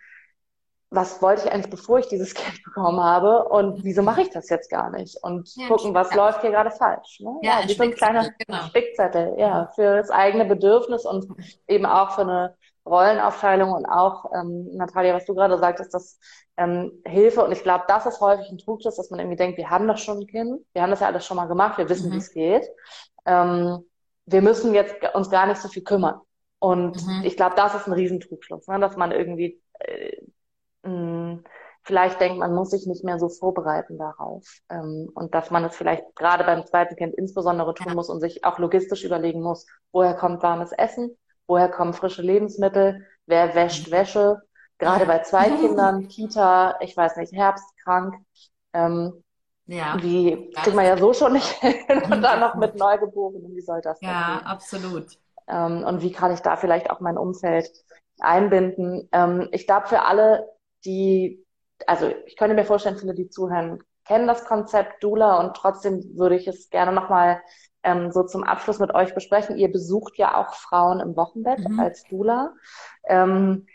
was 0.91 1.23
wollte 1.23 1.47
ich 1.47 1.53
eigentlich, 1.53 1.71
bevor 1.71 1.99
ich 2.01 2.09
dieses 2.09 2.35
Kind 2.35 2.63
bekommen 2.65 3.01
habe 3.01 3.49
und 3.49 3.85
wieso 3.85 4.03
mache 4.03 4.23
ich 4.23 4.31
das 4.31 4.49
jetzt 4.49 4.71
gar 4.71 4.91
nicht? 4.91 5.17
Und 5.23 5.55
ja, 5.57 5.69
gucken, 5.69 5.95
was 5.95 6.15
läuft 6.15 6.43
hier 6.43 6.51
gerade 6.51 6.71
falsch. 6.71 7.21
Ne? 7.21 7.39
Ja, 7.43 7.61
ja 7.61 7.69
wie 7.69 7.75
so 7.75 7.83
ein 7.83 7.95
kleiner 7.95 8.31
genau. 8.39 8.63
Spickzettel, 8.65 9.35
ja, 9.39 9.71
für 9.75 9.97
das 9.97 10.11
eigene 10.11 10.45
Bedürfnis 10.45 11.07
und 11.07 11.27
eben 11.69 11.87
auch 11.87 12.13
für 12.13 12.23
eine 12.23 12.57
Rollenaufteilung 12.87 13.73
und 13.73 13.87
auch, 13.87 14.33
ähm, 14.35 14.69
Natalia, 14.73 15.15
was 15.15 15.27
du 15.27 15.35
gerade 15.35 15.59
sagtest, 15.59 15.95
das 15.95 16.19
ähm, 16.57 16.93
Hilfe. 17.07 17.45
Und 17.45 17.53
ich 17.53 17.63
glaube, 17.63 17.85
das 17.87 18.07
ist 18.07 18.21
häufig 18.21 18.51
ein 18.51 18.59
Trugschluss, 18.59 18.97
dass 18.97 19.11
man 19.11 19.21
irgendwie 19.21 19.37
denkt, 19.37 19.59
wir 19.59 19.71
haben 19.71 19.87
doch 19.87 19.99
schon 19.99 20.19
ein 20.19 20.27
Kind, 20.27 20.61
wir 20.73 20.83
haben 20.83 20.91
das 20.91 21.01
ja 21.01 21.07
alles 21.07 21.25
schon 21.25 21.37
mal 21.37 21.47
gemacht, 21.47 21.79
wir 21.79 21.89
wissen, 21.89 22.11
mhm. 22.11 22.15
wie 22.15 22.19
es 22.19 22.33
geht. 22.33 22.67
Ähm, 23.27 23.85
wir 24.27 24.43
müssen 24.43 24.75
jetzt 24.75 24.97
uns 25.15 25.31
gar 25.31 25.47
nicht 25.47 25.61
so 25.61 25.69
viel 25.69 25.83
kümmern. 25.83 26.21
Und 26.59 27.07
mhm. 27.07 27.23
ich 27.25 27.37
glaube, 27.37 27.55
das 27.55 27.75
ist 27.75 27.87
ein 27.87 27.93
Riesentrugschluss, 27.93 28.67
ne? 28.67 28.81
dass 28.81 28.97
man 28.97 29.13
irgendwie 29.13 29.61
äh, 29.79 30.17
hm, 30.85 31.45
vielleicht 31.83 32.21
denkt, 32.21 32.39
man 32.39 32.55
muss 32.55 32.71
sich 32.71 32.87
nicht 32.87 33.05
mehr 33.05 33.19
so 33.19 33.29
vorbereiten 33.29 33.99
darauf. 33.99 34.45
Ähm, 34.71 35.11
und 35.15 35.35
dass 35.35 35.51
man 35.51 35.65
es 35.65 35.77
vielleicht 35.77 36.05
gerade 36.17 36.45
beim 36.45 36.65
zweiten 36.67 36.97
Kind 36.97 37.15
insbesondere 37.15 37.75
tun 37.75 37.95
muss 37.95 38.11
und 38.11 38.21
sich 38.21 38.45
auch 38.45 38.59
logistisch 38.59 39.05
überlegen 39.05 39.43
muss, 39.43 39.67
woher 39.93 40.15
kommt 40.15 40.43
warmes 40.43 40.73
Essen, 40.73 41.17
woher 41.47 41.69
kommen 41.69 41.95
frische 41.95 42.23
Lebensmittel, 42.23 43.07
wer 43.27 43.55
wäscht 43.55 43.89
mhm. 43.89 43.93
Wäsche, 43.93 44.43
gerade 44.79 45.07
bei 45.07 45.21
zwei 45.23 45.51
Kindern, 45.51 46.09
Kita, 46.09 46.77
ich 46.81 46.97
weiß 46.97 47.17
nicht, 47.17 47.33
Herbst, 47.33 47.67
krank. 47.83 48.15
Ähm, 48.73 49.23
ja. 49.67 49.97
Wie 50.01 50.51
kriegt 50.51 50.75
man 50.75 50.85
ja 50.85 50.97
so 50.97 51.13
schon 51.13 51.33
nicht 51.33 51.47
hin 51.61 51.75
und 52.11 52.23
dann 52.23 52.41
noch 52.41 52.57
mit 52.57 52.75
Neugeborenen, 52.75 53.55
wie 53.55 53.61
soll 53.61 53.81
das 53.81 54.01
Ja, 54.01 54.39
gehen? 54.39 54.47
absolut. 54.47 55.07
Ähm, 55.47 55.85
und 55.85 56.03
wie 56.03 56.13
kann 56.13 56.33
ich 56.33 56.41
da 56.41 56.57
vielleicht 56.57 56.91
auch 56.91 57.01
mein 57.01 57.17
Umfeld 57.17 57.71
einbinden? 58.19 59.09
Ähm, 59.13 59.49
ich 59.53 59.67
glaube, 59.67 59.87
für 59.87 60.03
alle 60.03 60.49
die, 60.85 61.45
also 61.87 62.13
ich 62.27 62.37
könnte 62.37 62.55
mir 62.55 62.65
vorstellen, 62.65 62.99
viele, 62.99 63.15
die 63.15 63.29
zuhören, 63.29 63.83
kennen 64.07 64.27
das 64.27 64.45
Konzept 64.45 65.03
Dula 65.05 65.39
und 65.41 65.55
trotzdem 65.57 66.03
würde 66.17 66.37
ich 66.37 66.49
es 66.49 66.71
gerne 66.71 66.93
nochmal 66.93 67.43
ähm, 67.83 68.11
so 68.11 68.25
zum 68.25 68.45
Abschluss 68.45 68.79
mit 68.79 68.95
euch 68.95 69.15
besprechen. 69.15 69.57
Ihr 69.57 69.71
besucht 69.71 70.17
ja 70.17 70.37
auch 70.37 70.55
Frauen 70.55 71.01
im 71.01 71.17
Wochenbett 71.17 71.61
mhm. 71.61 71.81
als 71.81 72.03
Dula. 72.05 72.55
Ähm, 73.05 73.67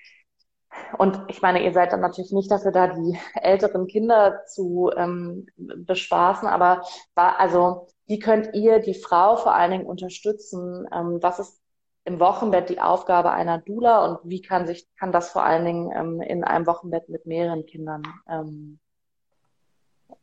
und 0.97 1.21
ich 1.29 1.41
meine, 1.41 1.63
ihr 1.63 1.71
seid 1.71 1.93
dann 1.93 2.01
natürlich 2.01 2.31
nicht 2.31 2.51
dafür 2.51 2.71
da, 2.71 2.87
die 2.87 3.17
älteren 3.35 3.87
Kinder 3.87 4.43
zu 4.45 4.91
ähm, 4.95 5.47
bespaßen, 5.55 6.47
aber 6.47 6.83
war, 7.15 7.39
also 7.39 7.87
wie 8.07 8.19
könnt 8.19 8.53
ihr 8.53 8.79
die 8.79 8.93
Frau 8.93 9.37
vor 9.37 9.55
allen 9.55 9.71
Dingen 9.71 9.85
unterstützen? 9.85 10.87
Ähm, 10.93 11.19
was 11.21 11.39
ist 11.39 11.61
im 12.05 12.19
Wochenbett 12.19 12.69
die 12.69 12.79
Aufgabe 12.79 13.31
einer 13.31 13.57
Dula 13.57 14.05
und 14.05 14.19
wie 14.23 14.41
kann 14.41 14.67
sich 14.67 14.87
kann 14.95 15.11
das 15.11 15.31
vor 15.31 15.43
allen 15.43 15.65
Dingen 15.65 15.91
ähm, 15.91 16.21
in 16.21 16.43
einem 16.43 16.67
Wochenbett 16.67 17.09
mit 17.09 17.25
mehreren 17.25 17.65
Kindern 17.65 18.03
ähm, 18.29 18.79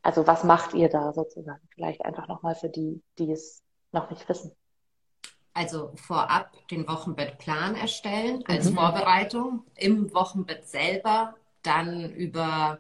also 0.01 0.27
was 0.27 0.45
macht 0.45 0.75
ihr 0.75 0.89
da 0.89 1.13
sozusagen 1.13 1.69
vielleicht 1.75 2.05
einfach 2.05 2.29
nochmal 2.29 2.55
für 2.55 2.69
die 2.69 3.03
die 3.19 3.33
es 3.33 3.63
noch 3.91 4.09
nicht 4.11 4.29
wissen 4.29 4.53
also 5.55 5.91
vorab 5.97 6.51
den 6.69 6.89
Wochenbettplan 6.89 7.75
erstellen 7.75 8.45
als 8.47 8.71
mhm. 8.71 8.77
Vorbereitung 8.77 9.65
im 9.75 10.15
Wochenbett 10.15 10.67
selber 10.69 11.35
dann 11.63 12.11
über 12.13 12.79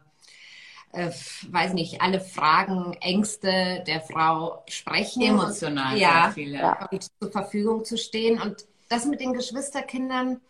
äh, 0.93 1.11
weiß 1.49 1.73
nicht, 1.73 2.03
alle 2.03 2.21
Fragen, 2.21 2.93
Ängste 3.01 3.83
der 3.87 4.03
Frau 4.03 4.63
sprechen. 4.69 5.23
Emotional, 5.23 5.97
ja, 5.97 6.31
viele. 6.35 6.59
Ja. 6.59 6.91
zur 7.19 7.33
Verfügung 7.33 7.85
zu 7.85 7.97
stehen. 7.97 8.41
Und 8.41 8.67
das 8.93 9.07
mit 9.07 9.21
den 9.21 9.33
Geschwisterkindern, 9.33 10.41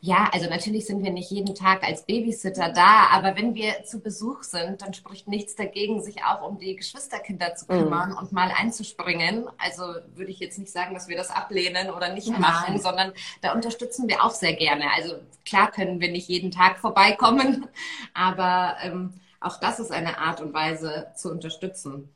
ja, 0.00 0.28
also 0.32 0.48
natürlich 0.48 0.86
sind 0.86 1.02
wir 1.02 1.10
nicht 1.10 1.30
jeden 1.30 1.54
Tag 1.54 1.82
als 1.82 2.04
Babysitter 2.04 2.70
da, 2.70 3.08
aber 3.10 3.34
wenn 3.34 3.54
wir 3.54 3.84
zu 3.84 4.00
Besuch 4.00 4.42
sind, 4.42 4.82
dann 4.82 4.94
spricht 4.94 5.26
nichts 5.26 5.56
dagegen, 5.56 6.02
sich 6.02 6.22
auch 6.22 6.46
um 6.48 6.58
die 6.58 6.76
Geschwisterkinder 6.76 7.54
zu 7.54 7.66
kümmern 7.66 8.10
mhm. 8.10 8.18
und 8.18 8.32
mal 8.32 8.52
einzuspringen. 8.56 9.48
Also 9.58 9.82
würde 10.14 10.30
ich 10.30 10.38
jetzt 10.38 10.58
nicht 10.58 10.70
sagen, 10.70 10.94
dass 10.94 11.08
wir 11.08 11.16
das 11.16 11.30
ablehnen 11.30 11.90
oder 11.90 12.12
nicht 12.12 12.28
Nein. 12.28 12.40
machen, 12.40 12.78
sondern 12.78 13.12
da 13.40 13.52
unterstützen 13.52 14.06
wir 14.06 14.22
auch 14.22 14.30
sehr 14.30 14.54
gerne. 14.54 14.84
Also 14.94 15.16
klar 15.44 15.70
können 15.70 15.98
wir 15.98 16.12
nicht 16.12 16.28
jeden 16.28 16.50
Tag 16.50 16.78
vorbeikommen, 16.78 17.66
aber 18.14 18.76
ähm, 18.82 19.14
auch 19.40 19.58
das 19.58 19.80
ist 19.80 19.90
eine 19.90 20.18
Art 20.18 20.40
und 20.40 20.52
Weise 20.52 21.08
zu 21.16 21.30
unterstützen. 21.30 22.12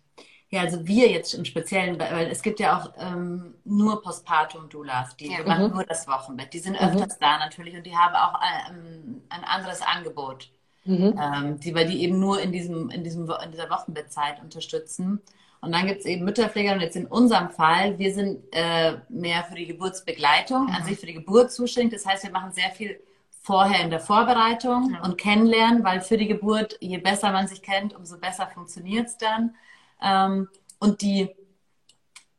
Ja, 0.52 0.62
also 0.62 0.84
wir 0.84 1.08
jetzt 1.08 1.32
im 1.34 1.44
Speziellen, 1.44 1.98
weil 2.00 2.26
es 2.26 2.42
gibt 2.42 2.58
ja 2.58 2.76
auch 2.76 2.92
ähm, 2.98 3.54
nur 3.64 4.02
Postpartum-Doulas, 4.02 5.16
die 5.16 5.30
ja. 5.30 5.44
machen 5.44 5.68
mhm. 5.68 5.74
nur 5.74 5.84
das 5.84 6.08
Wochenbett. 6.08 6.52
Die 6.52 6.58
sind 6.58 6.72
mhm. 6.72 6.88
öfters 6.88 7.14
mhm. 7.16 7.20
da 7.20 7.38
natürlich 7.38 7.76
und 7.76 7.86
die 7.86 7.96
haben 7.96 8.16
auch 8.16 8.40
ähm, 8.68 9.22
ein 9.28 9.44
anderes 9.44 9.80
Angebot, 9.80 10.50
mhm. 10.84 11.14
ähm, 11.22 11.60
die, 11.60 11.72
weil 11.72 11.86
die 11.86 12.02
eben 12.02 12.18
nur 12.18 12.40
in, 12.40 12.50
diesem, 12.50 12.90
in, 12.90 13.04
diesem, 13.04 13.30
in 13.30 13.52
dieser 13.52 13.70
Wochenbettzeit 13.70 14.42
unterstützen. 14.42 15.20
Und 15.60 15.72
dann 15.72 15.86
gibt 15.86 16.00
es 16.00 16.06
eben 16.06 16.24
Mütterpfleger 16.24 16.72
und 16.72 16.80
jetzt 16.80 16.96
in 16.96 17.06
unserem 17.06 17.50
Fall, 17.50 17.98
wir 17.98 18.12
sind 18.12 18.42
äh, 18.50 18.96
mehr 19.08 19.44
für 19.44 19.54
die 19.54 19.66
Geburtsbegleitung, 19.66 20.64
mhm. 20.64 20.74
an 20.74 20.84
sich 20.84 20.98
für 20.98 21.06
die 21.06 21.14
Geburt 21.14 21.52
zuständig. 21.52 21.92
Das 21.92 22.06
heißt, 22.10 22.24
wir 22.24 22.32
machen 22.32 22.50
sehr 22.50 22.70
viel 22.70 22.98
vorher 23.42 23.84
in 23.84 23.90
der 23.90 24.00
Vorbereitung 24.00 24.96
und 25.02 25.16
kennenlernen, 25.16 25.84
weil 25.84 26.00
für 26.00 26.16
die 26.16 26.26
Geburt, 26.26 26.76
je 26.80 26.98
besser 26.98 27.30
man 27.30 27.46
sich 27.46 27.62
kennt, 27.62 27.94
umso 27.94 28.18
besser 28.18 28.48
funktioniert 28.48 29.06
es 29.06 29.16
dann. 29.16 29.54
Ähm, 30.02 30.48
und 30.78 31.02
die, 31.02 31.30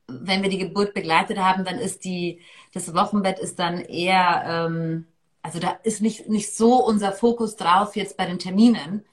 wenn 0.08 0.42
wir 0.42 0.50
die 0.50 0.58
Geburt 0.58 0.94
begleitet 0.94 1.38
haben, 1.38 1.64
dann 1.64 1.78
ist 1.78 2.04
die, 2.04 2.42
das 2.74 2.94
Wochenbett 2.94 3.40
ist 3.40 3.60
dann 3.60 3.80
eher, 3.80 4.44
ähm, 4.46 5.08
also 5.42 5.60
da 5.60 5.72
ist 5.84 6.02
nicht, 6.02 6.30
nicht 6.30 6.56
so 6.56 6.84
unser 6.86 7.12
Fokus 7.12 7.56
drauf 7.56 7.96
jetzt 7.96 8.18
bei 8.18 8.26
den 8.26 8.40
Terminen. 8.40 9.06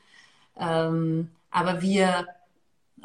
Ähm, 0.59 1.31
aber 1.51 1.81
wir, 1.83 2.27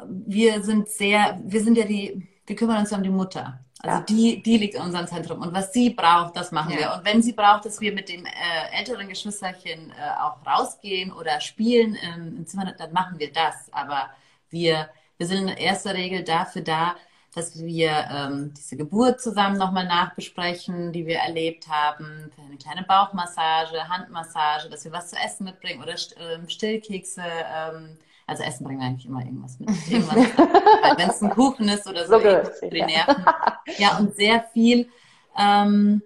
wir 0.08 0.62
sind 0.62 0.88
sehr, 0.88 1.40
wir 1.44 1.62
sind 1.62 1.78
ja 1.78 1.84
die, 1.84 2.28
wir 2.46 2.56
kümmern 2.56 2.78
uns 2.78 2.90
ja 2.90 2.96
um 2.96 3.02
die 3.02 3.10
Mutter. 3.10 3.60
Also 3.84 3.98
ja. 3.98 4.04
die, 4.04 4.42
die 4.42 4.56
liegt 4.56 4.74
in 4.76 4.82
unserem 4.82 5.06
Zentrum. 5.06 5.40
Und 5.40 5.52
was 5.52 5.72
sie 5.72 5.90
braucht, 5.90 6.36
das 6.36 6.52
machen 6.52 6.72
ja. 6.72 6.78
wir. 6.78 6.94
Und 6.94 7.04
wenn 7.04 7.22
sie 7.22 7.32
braucht, 7.32 7.66
dass 7.66 7.80
wir 7.80 7.92
mit 7.92 8.08
dem 8.08 8.24
äh, 8.24 8.30
älteren 8.78 9.08
Geschwisterchen 9.08 9.90
äh, 9.90 10.20
auch 10.22 10.38
rausgehen 10.46 11.12
oder 11.12 11.40
spielen 11.40 11.96
ähm, 12.02 12.34
im 12.38 12.46
Zimmer, 12.46 12.72
dann 12.72 12.92
machen 12.92 13.18
wir 13.18 13.30
das. 13.30 13.70
Aber 13.72 14.08
wir, 14.48 14.88
wir 15.18 15.26
sind 15.26 15.48
in 15.48 15.56
erster 15.56 15.94
Regel 15.94 16.24
dafür 16.24 16.62
da, 16.62 16.96
dass 17.34 17.58
wir 17.58 17.90
ähm, 18.10 18.54
diese 18.56 18.76
Geburt 18.76 19.20
zusammen 19.20 19.58
nochmal 19.58 19.86
nachbesprechen, 19.86 20.92
die 20.92 21.06
wir 21.06 21.18
erlebt 21.18 21.68
haben, 21.68 22.30
eine 22.38 22.56
kleine 22.56 22.84
Bauchmassage, 22.84 23.88
Handmassage, 23.88 24.70
dass 24.70 24.84
wir 24.84 24.92
was 24.92 25.10
zu 25.10 25.16
essen 25.16 25.44
mitbringen 25.44 25.82
oder 25.82 25.94
ähm, 26.18 26.48
Stillkekse. 26.48 27.22
Ähm, 27.22 27.98
also 28.26 28.42
Essen 28.42 28.64
bringen 28.64 28.80
wir 28.80 28.86
eigentlich 28.86 29.06
immer 29.06 29.20
irgendwas 29.20 29.58
mit. 29.58 29.68
Wenn 29.90 31.10
es 31.10 31.22
ein 31.22 31.30
Kuchen 31.30 31.68
ist 31.68 31.86
oder 31.86 32.06
so, 32.06 32.18
so 32.18 32.20
für 32.20 32.70
die 32.70 32.82
Nerven. 32.82 33.24
Ja, 33.78 33.96
und 33.96 34.14
sehr 34.14 34.42
viel 34.52 34.90
ähm, 35.38 36.02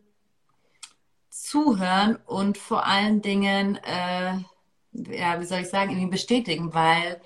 zuhören 1.28 2.16
und 2.24 2.56
vor 2.56 2.86
allen 2.86 3.20
Dingen, 3.20 3.76
äh, 3.84 4.34
ja, 4.92 5.40
wie 5.40 5.44
soll 5.44 5.60
ich 5.60 5.68
sagen, 5.68 5.90
irgendwie 5.90 6.10
bestätigen, 6.10 6.72
weil 6.72 7.20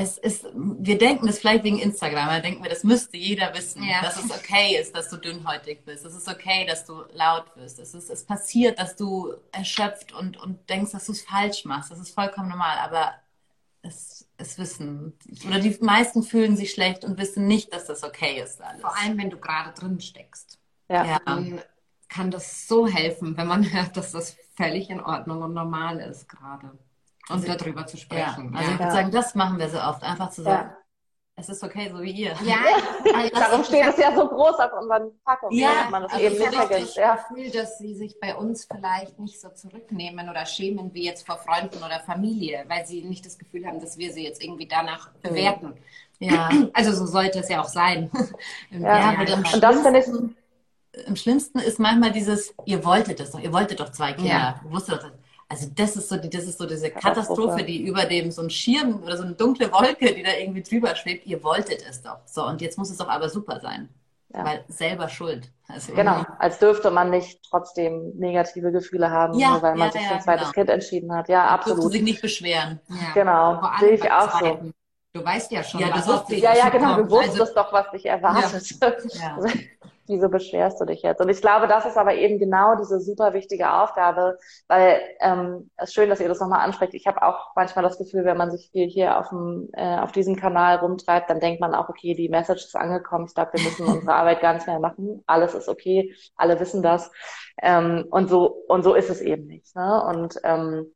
es 0.00 0.16
ist, 0.16 0.46
wir 0.54 0.96
denken 0.96 1.26
das 1.26 1.40
vielleicht 1.40 1.64
wegen 1.64 1.80
Instagram, 1.80 2.28
da 2.28 2.38
denken 2.38 2.62
wir, 2.62 2.70
das 2.70 2.84
müsste 2.84 3.16
jeder 3.16 3.52
wissen, 3.54 3.82
ja. 3.82 4.00
dass 4.00 4.16
es 4.22 4.30
okay 4.30 4.78
ist, 4.80 4.94
dass 4.94 5.08
du 5.10 5.16
dünnhäutig 5.16 5.84
bist, 5.84 6.04
es 6.04 6.14
ist 6.14 6.28
okay, 6.28 6.64
dass 6.66 6.84
du 6.84 7.02
laut 7.12 7.56
wirst, 7.56 7.80
es 7.80 7.94
ist, 7.94 8.08
es 8.08 8.24
passiert, 8.24 8.78
dass 8.78 8.94
du 8.94 9.34
erschöpft 9.50 10.12
und, 10.12 10.36
und 10.36 10.70
denkst, 10.70 10.92
dass 10.92 11.06
du 11.06 11.12
es 11.12 11.22
falsch 11.22 11.64
machst, 11.64 11.90
das 11.90 11.98
ist 11.98 12.14
vollkommen 12.14 12.48
normal, 12.48 12.78
aber 12.78 13.12
es, 13.82 14.28
es 14.36 14.56
wissen, 14.56 15.18
oder 15.44 15.58
die 15.58 15.76
meisten 15.80 16.22
fühlen 16.22 16.56
sich 16.56 16.70
schlecht 16.72 17.04
und 17.04 17.18
wissen 17.18 17.48
nicht, 17.48 17.72
dass 17.74 17.86
das 17.86 18.04
okay 18.04 18.40
ist 18.40 18.62
alles. 18.62 18.80
Vor 18.80 18.96
allem, 18.96 19.18
wenn 19.18 19.30
du 19.30 19.38
gerade 19.38 19.72
drin 19.72 20.00
steckst. 20.00 20.60
Ja. 20.88 21.04
ja. 21.04 21.18
Dann 21.24 21.60
kann 22.08 22.30
das 22.30 22.68
so 22.68 22.86
helfen, 22.86 23.36
wenn 23.36 23.48
man 23.48 23.72
hört, 23.72 23.96
dass 23.96 24.12
das 24.12 24.36
völlig 24.56 24.90
in 24.90 25.00
Ordnung 25.00 25.42
und 25.42 25.54
normal 25.54 25.98
ist 25.98 26.28
gerade. 26.28 26.78
Und 27.28 27.48
also, 27.48 27.54
darüber 27.54 27.86
zu 27.86 27.96
sprechen. 27.96 28.52
Ja. 28.52 28.58
Also 28.58 28.72
ich 28.72 28.78
würde 28.78 28.92
sagen, 28.92 29.10
das 29.10 29.34
machen 29.34 29.58
wir 29.58 29.68
so 29.68 29.78
oft, 29.78 30.02
einfach 30.02 30.30
zu 30.30 30.42
sagen, 30.42 30.70
es 31.38 31.48
ist 31.48 31.62
okay, 31.62 31.88
so 31.92 32.02
wie 32.02 32.10
ihr. 32.10 32.34
Ja, 32.44 32.56
also 33.14 33.30
darum 33.32 33.64
steht 33.64 33.86
es 33.86 33.96
ja 33.96 34.12
so 34.12 34.26
groß 34.26 34.58
auf 34.58 34.72
unseren 34.80 35.12
Packungen, 35.24 35.56
ja, 35.56 35.82
dass 35.82 35.90
man 35.90 36.02
das 36.02 36.12
also 36.12 36.24
eben 36.24 36.38
nicht 36.38 36.54
vergisst. 36.54 36.98
Ich 36.98 37.04
habe 37.04 37.16
das 37.18 37.28
Gefühl, 37.28 37.50
dass 37.52 37.78
sie 37.78 37.94
sich 37.94 38.18
bei 38.18 38.34
uns 38.34 38.64
vielleicht 38.64 39.20
nicht 39.20 39.40
so 39.40 39.48
zurücknehmen 39.50 40.28
oder 40.28 40.46
schämen 40.46 40.92
wie 40.94 41.04
jetzt 41.04 41.24
vor 41.24 41.36
Freunden 41.38 41.78
oder 41.78 42.00
Familie, 42.00 42.64
weil 42.66 42.86
sie 42.86 43.04
nicht 43.04 43.24
das 43.24 43.38
Gefühl 43.38 43.66
haben, 43.66 43.80
dass 43.80 43.98
wir 43.98 44.12
sie 44.12 44.24
jetzt 44.24 44.42
irgendwie 44.42 44.66
danach 44.66 45.12
mhm. 45.12 45.28
bewerten. 45.28 45.74
Ja. 46.18 46.50
Also 46.72 46.92
so 46.92 47.06
sollte 47.06 47.38
es 47.38 47.48
ja 47.48 47.60
auch 47.60 47.68
sein. 47.68 48.10
ja, 48.70 49.12
ja 49.12 49.20
und 49.20 49.62
das 49.62 49.80
finde 49.80 50.00
ich 50.00 50.06
am 51.06 51.14
schlimmsten 51.14 51.60
ist 51.60 51.78
manchmal 51.78 52.10
dieses, 52.10 52.54
ihr 52.64 52.84
wolltet 52.84 53.20
es 53.20 53.30
doch, 53.30 53.40
ihr 53.40 53.52
wolltet 53.52 53.78
doch 53.78 53.92
zwei 53.92 54.14
Kinder. 54.14 54.30
Ja. 54.30 54.60
Wusstet 54.64 55.02
doch, 55.02 55.10
also 55.48 55.66
das 55.74 55.96
ist 55.96 56.08
so 56.08 56.16
die, 56.16 56.28
das 56.28 56.44
ist 56.44 56.58
so 56.58 56.66
diese 56.66 56.90
Katastrophe, 56.90 57.64
die 57.64 57.82
über 57.82 58.04
dem 58.04 58.30
so 58.30 58.42
ein 58.42 58.50
Schirm 58.50 59.02
oder 59.02 59.16
so 59.16 59.22
eine 59.22 59.32
dunkle 59.32 59.72
Wolke, 59.72 60.14
die 60.14 60.22
da 60.22 60.32
irgendwie 60.38 60.62
drüber 60.62 60.94
schwebt. 60.94 61.26
Ihr 61.26 61.42
wolltet 61.42 61.82
es 61.88 62.02
doch. 62.02 62.18
So, 62.26 62.46
und 62.46 62.60
jetzt 62.60 62.76
muss 62.76 62.90
es 62.90 62.98
doch 62.98 63.08
aber 63.08 63.30
super 63.30 63.58
sein. 63.60 63.88
Ja. 64.34 64.44
Weil 64.44 64.64
selber 64.68 65.08
schuld. 65.08 65.50
Also 65.68 65.94
genau, 65.94 66.22
als 66.38 66.58
dürfte 66.58 66.90
man 66.90 67.08
nicht 67.08 67.40
trotzdem 67.48 68.12
negative 68.16 68.72
Gefühle 68.72 69.10
haben, 69.10 69.38
ja, 69.38 69.52
nur 69.52 69.62
weil 69.62 69.74
man 69.74 69.88
ja, 69.88 69.92
sich 69.92 70.02
für 70.02 70.14
ein 70.14 70.20
zweites 70.20 70.42
genau. 70.42 70.52
Kind 70.52 70.68
entschieden 70.68 71.14
hat. 71.14 71.30
Ja, 71.30 71.46
absolut. 71.46 71.78
Dürfte 71.78 71.92
sich 71.92 72.02
nicht 72.02 72.20
beschweren. 72.20 72.78
Genau, 73.14 73.62
sehe 73.80 73.92
ich 73.92 74.12
auch 74.12 74.38
so. 74.38 74.72
Du 75.14 75.24
weißt 75.24 75.50
ja 75.50 75.64
schon, 75.64 75.80
ja, 75.80 75.90
was 75.90 76.08
auf 76.10 76.26
dich 76.26 76.42
Ja, 76.42 76.54
ja, 76.54 76.68
genau, 76.68 76.96
du 76.96 77.10
wusstest 77.10 77.40
also, 77.40 77.54
doch, 77.54 77.72
was 77.72 77.90
dich 77.90 78.04
erwartet. 78.04 78.70
Ja. 79.14 79.38
wieso 80.08 80.28
beschwerst 80.28 80.80
du 80.80 80.84
dich 80.84 81.02
jetzt? 81.02 81.20
Und 81.20 81.28
ich 81.28 81.40
glaube, 81.40 81.68
das 81.68 81.86
ist 81.86 81.96
aber 81.96 82.14
eben 82.14 82.38
genau 82.38 82.74
diese 82.76 83.00
super 83.00 83.32
wichtige 83.32 83.72
Aufgabe, 83.72 84.38
weil 84.66 85.00
ähm, 85.20 85.70
es 85.76 85.90
ist 85.90 85.94
schön, 85.94 86.08
dass 86.08 86.20
ihr 86.20 86.28
das 86.28 86.40
nochmal 86.40 86.60
ansprecht. 86.60 86.94
Ich 86.94 87.06
habe 87.06 87.22
auch 87.22 87.52
manchmal 87.54 87.82
das 87.82 87.98
Gefühl, 87.98 88.24
wenn 88.24 88.36
man 88.36 88.50
sich 88.50 88.70
viel 88.72 88.88
hier 88.88 89.18
auf, 89.18 89.28
dem, 89.30 89.68
äh, 89.72 89.98
auf 89.98 90.12
diesem 90.12 90.36
Kanal 90.36 90.76
rumtreibt, 90.76 91.30
dann 91.30 91.40
denkt 91.40 91.60
man 91.60 91.74
auch, 91.74 91.88
okay, 91.88 92.14
die 92.14 92.28
Message 92.28 92.64
ist 92.64 92.76
angekommen. 92.76 93.26
Ich 93.26 93.34
glaube, 93.34 93.52
wir 93.54 93.64
müssen 93.64 93.86
unsere 93.86 94.14
Arbeit 94.14 94.40
gar 94.40 94.54
nicht 94.54 94.66
mehr 94.66 94.80
machen. 94.80 95.22
Alles 95.26 95.54
ist 95.54 95.68
okay, 95.68 96.14
alle 96.36 96.58
wissen 96.60 96.82
das. 96.82 97.10
Ähm, 97.62 98.06
und 98.10 98.28
so 98.28 98.64
und 98.68 98.82
so 98.82 98.94
ist 98.94 99.10
es 99.10 99.20
eben 99.20 99.46
nicht. 99.46 99.74
Ne? 99.74 100.04
Und 100.04 100.38
ähm, 100.44 100.92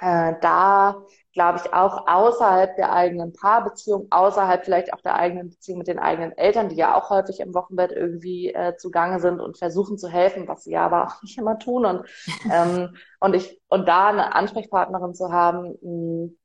äh, 0.00 0.34
da 0.40 1.04
glaube 1.34 1.60
ich, 1.62 1.74
auch 1.74 2.06
außerhalb 2.06 2.76
der 2.76 2.92
eigenen 2.92 3.32
Paarbeziehung, 3.32 4.06
außerhalb 4.10 4.64
vielleicht 4.64 4.92
auch 4.94 5.00
der 5.00 5.16
eigenen 5.16 5.50
Beziehung 5.50 5.78
mit 5.78 5.88
den 5.88 5.98
eigenen 5.98 6.32
Eltern, 6.38 6.68
die 6.68 6.76
ja 6.76 6.96
auch 6.96 7.10
häufig 7.10 7.40
im 7.40 7.54
Wochenbett 7.54 7.90
irgendwie 7.90 8.54
äh, 8.54 8.76
zugange 8.76 9.18
sind 9.20 9.40
und 9.40 9.58
versuchen 9.58 9.98
zu 9.98 10.08
helfen, 10.08 10.46
was 10.46 10.64
sie 10.64 10.72
ja 10.72 10.86
aber 10.86 11.06
auch 11.06 11.14
nicht 11.22 11.36
immer 11.36 11.58
tun. 11.58 11.84
Und, 11.84 12.06
ähm, 12.50 12.96
und 13.18 13.34
ich, 13.34 13.60
und 13.68 13.88
da 13.88 14.08
eine 14.08 14.34
Ansprechpartnerin 14.34 15.14
zu 15.14 15.32
haben, 15.32 15.74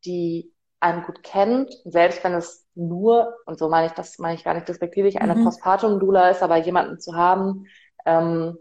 die 0.05 0.51
einen 0.79 1.03
gut 1.03 1.23
kennt, 1.23 1.71
selbst 1.85 2.23
wenn 2.23 2.33
es 2.33 2.65
nur, 2.73 3.35
und 3.45 3.59
so 3.59 3.69
meine 3.69 3.87
ich 3.87 3.93
das, 3.93 4.17
meine 4.17 4.35
ich 4.35 4.43
gar 4.43 4.55
nicht 4.55 4.67
despektierlich, 4.67 5.21
eine 5.21 5.35
mhm. 5.35 5.43
Postpartum-Dula 5.43 6.29
ist, 6.29 6.41
aber 6.41 6.57
jemanden 6.57 6.99
zu 6.99 7.15
haben, 7.15 7.65
ähm, 8.05 8.57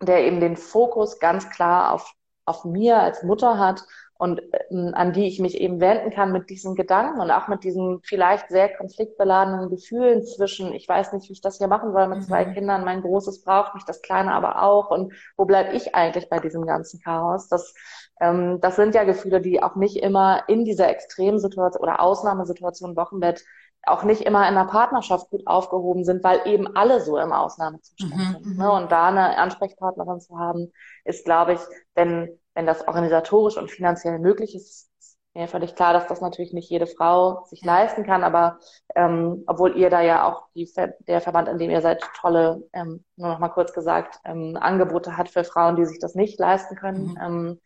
der 0.00 0.24
eben 0.24 0.40
den 0.40 0.56
Fokus 0.56 1.18
ganz 1.18 1.50
klar 1.50 1.92
auf, 1.92 2.14
auf 2.48 2.64
mir 2.64 2.98
als 2.98 3.22
Mutter 3.22 3.58
hat 3.58 3.84
und 4.18 4.40
äh, 4.52 4.92
an 4.92 5.12
die 5.12 5.26
ich 5.28 5.38
mich 5.38 5.60
eben 5.60 5.80
wenden 5.80 6.10
kann 6.10 6.32
mit 6.32 6.50
diesen 6.50 6.74
Gedanken 6.74 7.20
und 7.20 7.30
auch 7.30 7.46
mit 7.46 7.62
diesen 7.62 8.00
vielleicht 8.02 8.48
sehr 8.48 8.68
konfliktbeladenen 8.68 9.70
Gefühlen 9.70 10.24
zwischen, 10.24 10.72
ich 10.72 10.88
weiß 10.88 11.12
nicht, 11.12 11.28
wie 11.28 11.34
ich 11.34 11.40
das 11.40 11.58
hier 11.58 11.68
machen 11.68 11.92
soll 11.92 12.08
mit 12.08 12.18
mhm. 12.18 12.22
zwei 12.22 12.44
Kindern, 12.44 12.84
mein 12.84 13.02
Großes 13.02 13.44
braucht 13.44 13.74
mich, 13.74 13.84
das 13.84 14.02
Kleine 14.02 14.32
aber 14.32 14.62
auch 14.62 14.90
und 14.90 15.12
wo 15.36 15.44
bleibe 15.44 15.74
ich 15.74 15.94
eigentlich 15.94 16.28
bei 16.28 16.40
diesem 16.40 16.66
ganzen 16.66 17.00
Chaos? 17.00 17.48
Das, 17.48 17.74
ähm, 18.20 18.60
das 18.60 18.74
sind 18.74 18.96
ja 18.96 19.04
Gefühle, 19.04 19.40
die 19.40 19.62
auch 19.62 19.76
nicht 19.76 19.96
immer 19.96 20.42
in 20.48 20.64
dieser 20.64 20.88
Extremsituation 20.88 21.80
oder 21.80 22.00
Ausnahmesituation 22.00 22.96
Wochenbett 22.96 23.44
auch 23.90 24.02
nicht 24.04 24.22
immer 24.22 24.48
in 24.48 24.56
einer 24.56 24.66
Partnerschaft 24.66 25.30
gut 25.30 25.46
aufgehoben 25.46 26.04
sind, 26.04 26.22
weil 26.24 26.40
eben 26.46 26.76
alle 26.76 27.00
so 27.00 27.18
im 27.18 27.32
Ausnahmezustand 27.32 28.14
mhm, 28.14 28.44
sind. 28.44 28.58
Ne? 28.58 28.64
Mhm. 28.64 28.70
Und 28.70 28.92
da 28.92 29.08
eine 29.08 29.38
Ansprechpartnerin 29.38 30.20
zu 30.20 30.38
haben, 30.38 30.72
ist, 31.04 31.24
glaube 31.24 31.54
ich, 31.54 31.60
wenn 31.94 32.38
wenn 32.58 32.66
das 32.66 32.88
organisatorisch 32.88 33.56
und 33.56 33.70
finanziell 33.70 34.18
möglich 34.18 34.56
ist, 34.56 34.90
ist 34.98 35.18
mir 35.32 35.46
völlig 35.46 35.76
klar, 35.76 35.92
dass 35.92 36.08
das 36.08 36.20
natürlich 36.20 36.52
nicht 36.52 36.68
jede 36.68 36.88
Frau 36.88 37.44
sich 37.44 37.64
leisten 37.64 38.02
kann, 38.02 38.24
aber 38.24 38.58
ähm, 38.96 39.44
obwohl 39.46 39.76
ihr 39.76 39.90
da 39.90 40.00
ja 40.00 40.26
auch 40.26 40.48
die, 40.56 40.68
der 41.06 41.20
Verband, 41.20 41.46
in 41.46 41.58
dem 41.58 41.70
ihr 41.70 41.82
seid, 41.82 42.02
tolle, 42.20 42.68
ähm, 42.72 43.04
nur 43.14 43.28
noch 43.28 43.38
mal 43.38 43.50
kurz 43.50 43.72
gesagt, 43.72 44.18
ähm, 44.24 44.58
Angebote 44.60 45.16
hat 45.16 45.28
für 45.28 45.44
Frauen, 45.44 45.76
die 45.76 45.86
sich 45.86 46.00
das 46.00 46.16
nicht 46.16 46.40
leisten 46.40 46.74
können. 46.74 47.10
Mhm. 47.10 47.18
Ähm, 47.22 47.60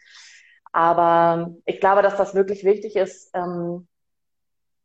aber 0.72 1.54
ich 1.64 1.80
glaube, 1.80 2.02
dass 2.02 2.18
das 2.18 2.34
wirklich 2.34 2.62
wichtig 2.62 2.94
ist, 2.94 3.30
ähm, 3.32 3.88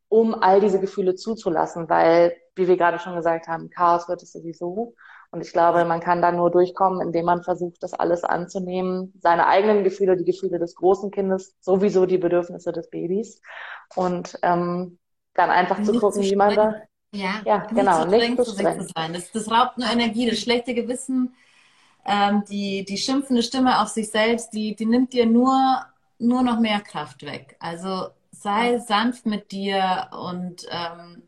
um 0.09 0.33
all 0.35 0.61
diese 0.61 0.79
Gefühle 0.79 1.15
zuzulassen, 1.15 1.89
weil, 1.89 2.35
wie 2.55 2.67
wir 2.67 2.77
gerade 2.77 2.99
schon 2.99 3.15
gesagt 3.15 3.47
haben, 3.47 3.69
Chaos 3.69 4.07
wird 4.07 4.23
es 4.23 4.31
sowieso. 4.31 4.95
Und 5.31 5.41
ich 5.41 5.51
glaube, 5.51 5.83
man 5.83 5.99
kann 5.99 6.21
da 6.21 6.31
nur 6.31 6.49
durchkommen, 6.49 7.01
indem 7.01 7.25
man 7.25 7.43
versucht, 7.43 7.83
das 7.83 7.93
alles 7.93 8.23
anzunehmen, 8.23 9.13
seine 9.19 9.47
eigenen 9.47 9.83
Gefühle, 9.83 10.15
die 10.15 10.23
Gefühle 10.23 10.57
des 10.57 10.75
großen 10.75 11.11
Kindes, 11.11 11.55
sowieso 11.59 12.05
die 12.05 12.17
Bedürfnisse 12.17 12.71
des 12.71 12.89
Babys. 12.89 13.41
Und 13.95 14.39
ähm, 14.41 14.97
dann 15.33 15.49
einfach 15.49 15.79
nicht 15.79 15.91
zu 15.91 15.99
gucken, 15.99 16.23
zu 16.23 16.29
wie 16.29 16.35
man 16.35 16.55
da. 16.55 16.75
Ja, 17.11 17.41
ja 17.45 17.57
nicht 17.59 17.75
genau, 17.75 18.03
zu 18.03 18.09
nicht 18.09 18.43
zu 18.43 18.53
streng 18.53 18.81
zu 18.81 18.87
sein. 18.95 19.13
Das, 19.13 19.31
das 19.31 19.51
raubt 19.51 19.77
nur 19.77 19.89
Energie, 19.89 20.29
das 20.29 20.39
schlechte 20.39 20.73
Gewissen, 20.73 21.35
ähm, 22.05 22.43
die, 22.49 22.85
die 22.85 22.97
schimpfende 22.97 23.43
Stimme 23.43 23.81
auf 23.81 23.89
sich 23.89 24.09
selbst, 24.09 24.51
die, 24.53 24.75
die 24.75 24.85
nimmt 24.85 25.13
dir 25.13 25.25
nur, 25.25 25.85
nur 26.19 26.41
noch 26.41 26.59
mehr 26.59 26.79
Kraft 26.79 27.23
weg. 27.23 27.57
Also 27.59 28.07
sei 28.41 28.79
sanft 28.79 29.25
mit 29.25 29.51
dir 29.51 30.09
und 30.11 30.65
ähm, 30.69 31.23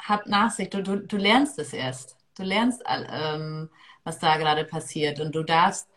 hab 0.00 0.26
Nachsicht. 0.26 0.74
Du, 0.74 0.82
du, 0.82 0.98
du 1.00 1.16
lernst 1.16 1.58
es 1.58 1.72
erst. 1.72 2.16
Du 2.36 2.42
lernst, 2.42 2.82
ähm, 2.86 3.68
was 4.04 4.18
da 4.18 4.36
gerade 4.36 4.64
passiert 4.64 5.20
und 5.20 5.34
du 5.34 5.42
darfst, 5.42 5.88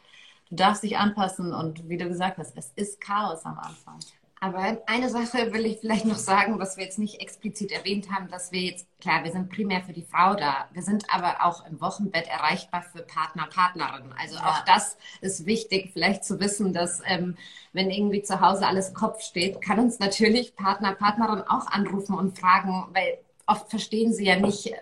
du 0.49 0.55
darfst 0.55 0.83
dich 0.83 0.97
anpassen 0.97 1.53
und 1.53 1.87
wie 1.87 1.97
du 1.97 2.07
gesagt 2.07 2.37
hast, 2.37 2.57
es 2.57 2.71
ist 2.75 2.99
Chaos 2.99 3.45
am 3.45 3.59
Anfang. 3.59 3.99
Aber 4.43 4.81
eine 4.87 5.07
Sache 5.07 5.53
will 5.53 5.67
ich 5.67 5.81
vielleicht 5.81 6.05
noch 6.05 6.17
sagen, 6.17 6.57
was 6.57 6.75
wir 6.75 6.83
jetzt 6.83 6.97
nicht 6.97 7.21
explizit 7.21 7.71
erwähnt 7.71 8.09
haben, 8.11 8.27
dass 8.27 8.51
wir 8.51 8.61
jetzt, 8.61 8.87
klar, 8.99 9.23
wir 9.23 9.31
sind 9.31 9.51
primär 9.51 9.83
für 9.83 9.93
die 9.93 10.01
Frau 10.01 10.33
da. 10.33 10.67
Wir 10.73 10.81
sind 10.81 11.05
aber 11.13 11.45
auch 11.45 11.63
im 11.67 11.79
Wochenbett 11.79 12.27
erreichbar 12.27 12.81
für 12.81 13.03
Partner, 13.03 13.45
Partnerinnen. 13.45 14.11
Also 14.19 14.37
ja. 14.37 14.49
auch 14.49 14.65
das 14.65 14.97
ist 15.21 15.45
wichtig, 15.45 15.91
vielleicht 15.93 16.25
zu 16.25 16.39
wissen, 16.39 16.73
dass 16.73 17.03
ähm, 17.05 17.37
wenn 17.71 17.91
irgendwie 17.91 18.23
zu 18.23 18.41
Hause 18.41 18.65
alles 18.65 18.95
Kopf 18.95 19.21
steht, 19.21 19.61
kann 19.61 19.77
uns 19.77 19.99
natürlich 19.99 20.55
Partner, 20.55 20.95
Partnerin 20.95 21.41
auch 21.41 21.67
anrufen 21.67 22.15
und 22.15 22.39
fragen, 22.39 22.87
weil 22.93 23.19
oft 23.45 23.69
verstehen 23.69 24.11
sie 24.11 24.25
ja 24.25 24.37
nicht 24.37 24.73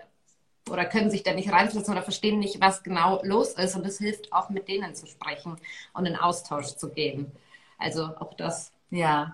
oder 0.70 0.86
können 0.86 1.10
sich 1.10 1.22
da 1.22 1.34
nicht 1.34 1.52
reinsetzen 1.52 1.92
oder 1.92 2.02
verstehen 2.02 2.38
nicht, 2.38 2.62
was 2.62 2.82
genau 2.82 3.20
los 3.24 3.52
ist. 3.52 3.76
Und 3.76 3.84
es 3.84 3.98
hilft 3.98 4.32
auch 4.32 4.48
mit 4.48 4.68
denen 4.68 4.94
zu 4.94 5.06
sprechen 5.06 5.58
und 5.92 6.06
in 6.06 6.16
Austausch 6.16 6.76
zu 6.76 6.88
gehen. 6.88 7.30
Also 7.76 8.04
auch 8.04 8.32
das 8.32 8.72
ja, 8.90 9.32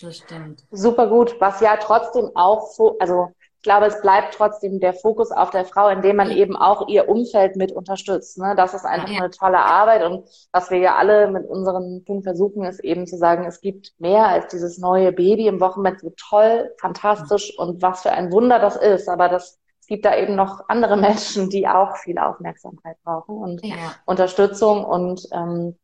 das 0.00 0.18
stimmt. 0.18 0.64
Super 0.70 1.06
gut, 1.08 1.36
was 1.40 1.60
ja 1.60 1.76
trotzdem 1.78 2.30
auch, 2.34 2.68
also 3.00 3.32
ich 3.56 3.62
glaube, 3.62 3.86
es 3.86 4.00
bleibt 4.00 4.34
trotzdem 4.34 4.78
der 4.78 4.92
Fokus 4.92 5.32
auf 5.32 5.50
der 5.50 5.64
Frau, 5.64 5.88
indem 5.88 6.16
man 6.16 6.30
eben 6.30 6.54
auch 6.54 6.86
ihr 6.86 7.08
Umfeld 7.08 7.56
mit 7.56 7.72
unterstützt. 7.72 8.38
Ne? 8.38 8.54
Das 8.56 8.74
ist 8.74 8.84
einfach 8.84 9.08
ja. 9.08 9.18
eine 9.18 9.30
tolle 9.30 9.58
Arbeit 9.58 10.04
und 10.04 10.28
was 10.52 10.70
wir 10.70 10.78
ja 10.78 10.96
alle 10.96 11.30
mit 11.30 11.48
unseren 11.48 12.04
Punkt 12.04 12.24
versuchen, 12.24 12.64
ist 12.64 12.80
eben 12.80 13.06
zu 13.06 13.16
sagen, 13.16 13.44
es 13.44 13.60
gibt 13.60 13.94
mehr 13.98 14.26
als 14.26 14.48
dieses 14.48 14.78
neue 14.78 15.12
Baby 15.12 15.48
im 15.48 15.60
Wochenbett, 15.60 16.00
so 16.00 16.12
toll, 16.16 16.72
fantastisch 16.78 17.58
und 17.58 17.82
was 17.82 18.02
für 18.02 18.12
ein 18.12 18.30
Wunder 18.30 18.58
das 18.58 18.76
ist. 18.76 19.08
Aber 19.08 19.28
das, 19.28 19.58
es 19.80 19.86
gibt 19.86 20.04
da 20.04 20.14
eben 20.14 20.36
noch 20.36 20.68
andere 20.68 20.96
Menschen, 20.98 21.48
die 21.48 21.66
auch 21.66 21.96
viel 21.96 22.18
Aufmerksamkeit 22.18 22.98
brauchen 23.02 23.36
und 23.38 23.64
ja. 23.64 23.94
Unterstützung 24.04 24.84
und 24.84 25.26
ähm, 25.32 25.76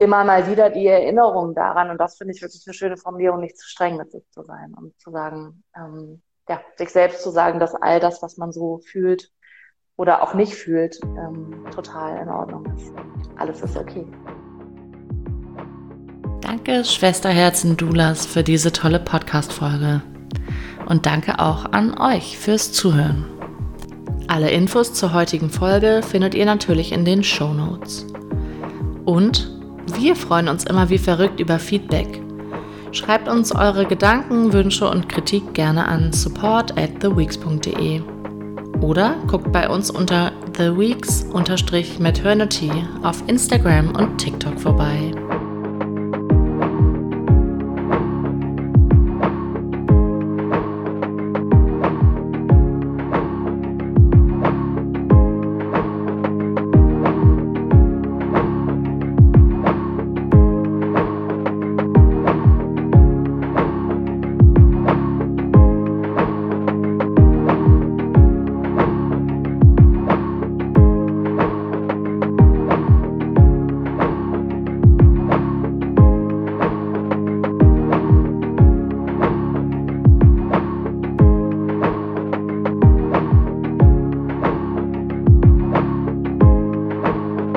immer 0.00 0.24
mal 0.24 0.50
wieder 0.50 0.70
die 0.70 0.86
Erinnerung 0.86 1.54
daran. 1.54 1.90
Und 1.90 1.98
das 1.98 2.16
finde 2.16 2.34
ich 2.34 2.42
wirklich 2.42 2.62
eine 2.66 2.74
schöne 2.74 2.96
Formulierung, 2.96 3.40
nicht 3.40 3.58
zu 3.58 3.68
streng 3.68 3.96
mit 3.96 4.10
sich 4.10 4.24
zu 4.30 4.42
sein 4.42 4.74
und 4.76 4.98
zu 4.98 5.10
sagen, 5.10 5.62
ähm, 5.76 6.22
ja, 6.48 6.60
sich 6.76 6.88
selbst 6.88 7.22
zu 7.22 7.30
sagen, 7.30 7.60
dass 7.60 7.74
all 7.74 8.00
das, 8.00 8.22
was 8.22 8.38
man 8.38 8.50
so 8.50 8.78
fühlt 8.78 9.30
oder 9.96 10.22
auch 10.22 10.32
nicht 10.32 10.54
fühlt, 10.54 10.98
ähm, 11.04 11.66
total 11.74 12.22
in 12.22 12.28
Ordnung 12.30 12.64
ist. 12.74 12.92
Alles 13.36 13.60
ist 13.60 13.76
okay. 13.76 14.06
Danke, 16.40 16.84
Schwesterherzen 16.84 17.76
Dulas, 17.76 18.24
für 18.24 18.42
diese 18.42 18.72
tolle 18.72 18.98
Podcast-Folge. 19.00 20.02
Und 20.86 21.04
danke 21.04 21.38
auch 21.38 21.66
an 21.66 21.96
euch 22.00 22.38
fürs 22.38 22.72
Zuhören. 22.72 23.26
Alle 24.28 24.50
Infos 24.50 24.94
zur 24.94 25.12
heutigen 25.12 25.50
Folge 25.50 26.00
findet 26.02 26.34
ihr 26.34 26.46
natürlich 26.46 26.92
in 26.92 27.04
den 27.04 27.22
Show 27.22 27.52
Notes. 27.52 28.06
Und 29.04 29.59
wir 29.96 30.14
freuen 30.16 30.48
uns 30.48 30.64
immer 30.64 30.90
wie 30.90 30.98
verrückt 30.98 31.40
über 31.40 31.58
Feedback. 31.58 32.20
Schreibt 32.92 33.28
uns 33.28 33.54
eure 33.54 33.86
Gedanken, 33.86 34.52
Wünsche 34.52 34.86
und 34.88 35.08
Kritik 35.08 35.54
gerne 35.54 35.86
an 35.86 36.12
support 36.12 36.76
at 36.76 37.00
theweeks.de 37.00 38.02
oder 38.80 39.14
guckt 39.26 39.50
bei 39.52 39.68
uns 39.68 39.90
unter 39.90 40.32
theweeks-maternity 40.54 42.70
auf 43.02 43.22
Instagram 43.28 43.94
und 43.94 44.18
TikTok 44.18 44.60
vorbei. 44.60 45.12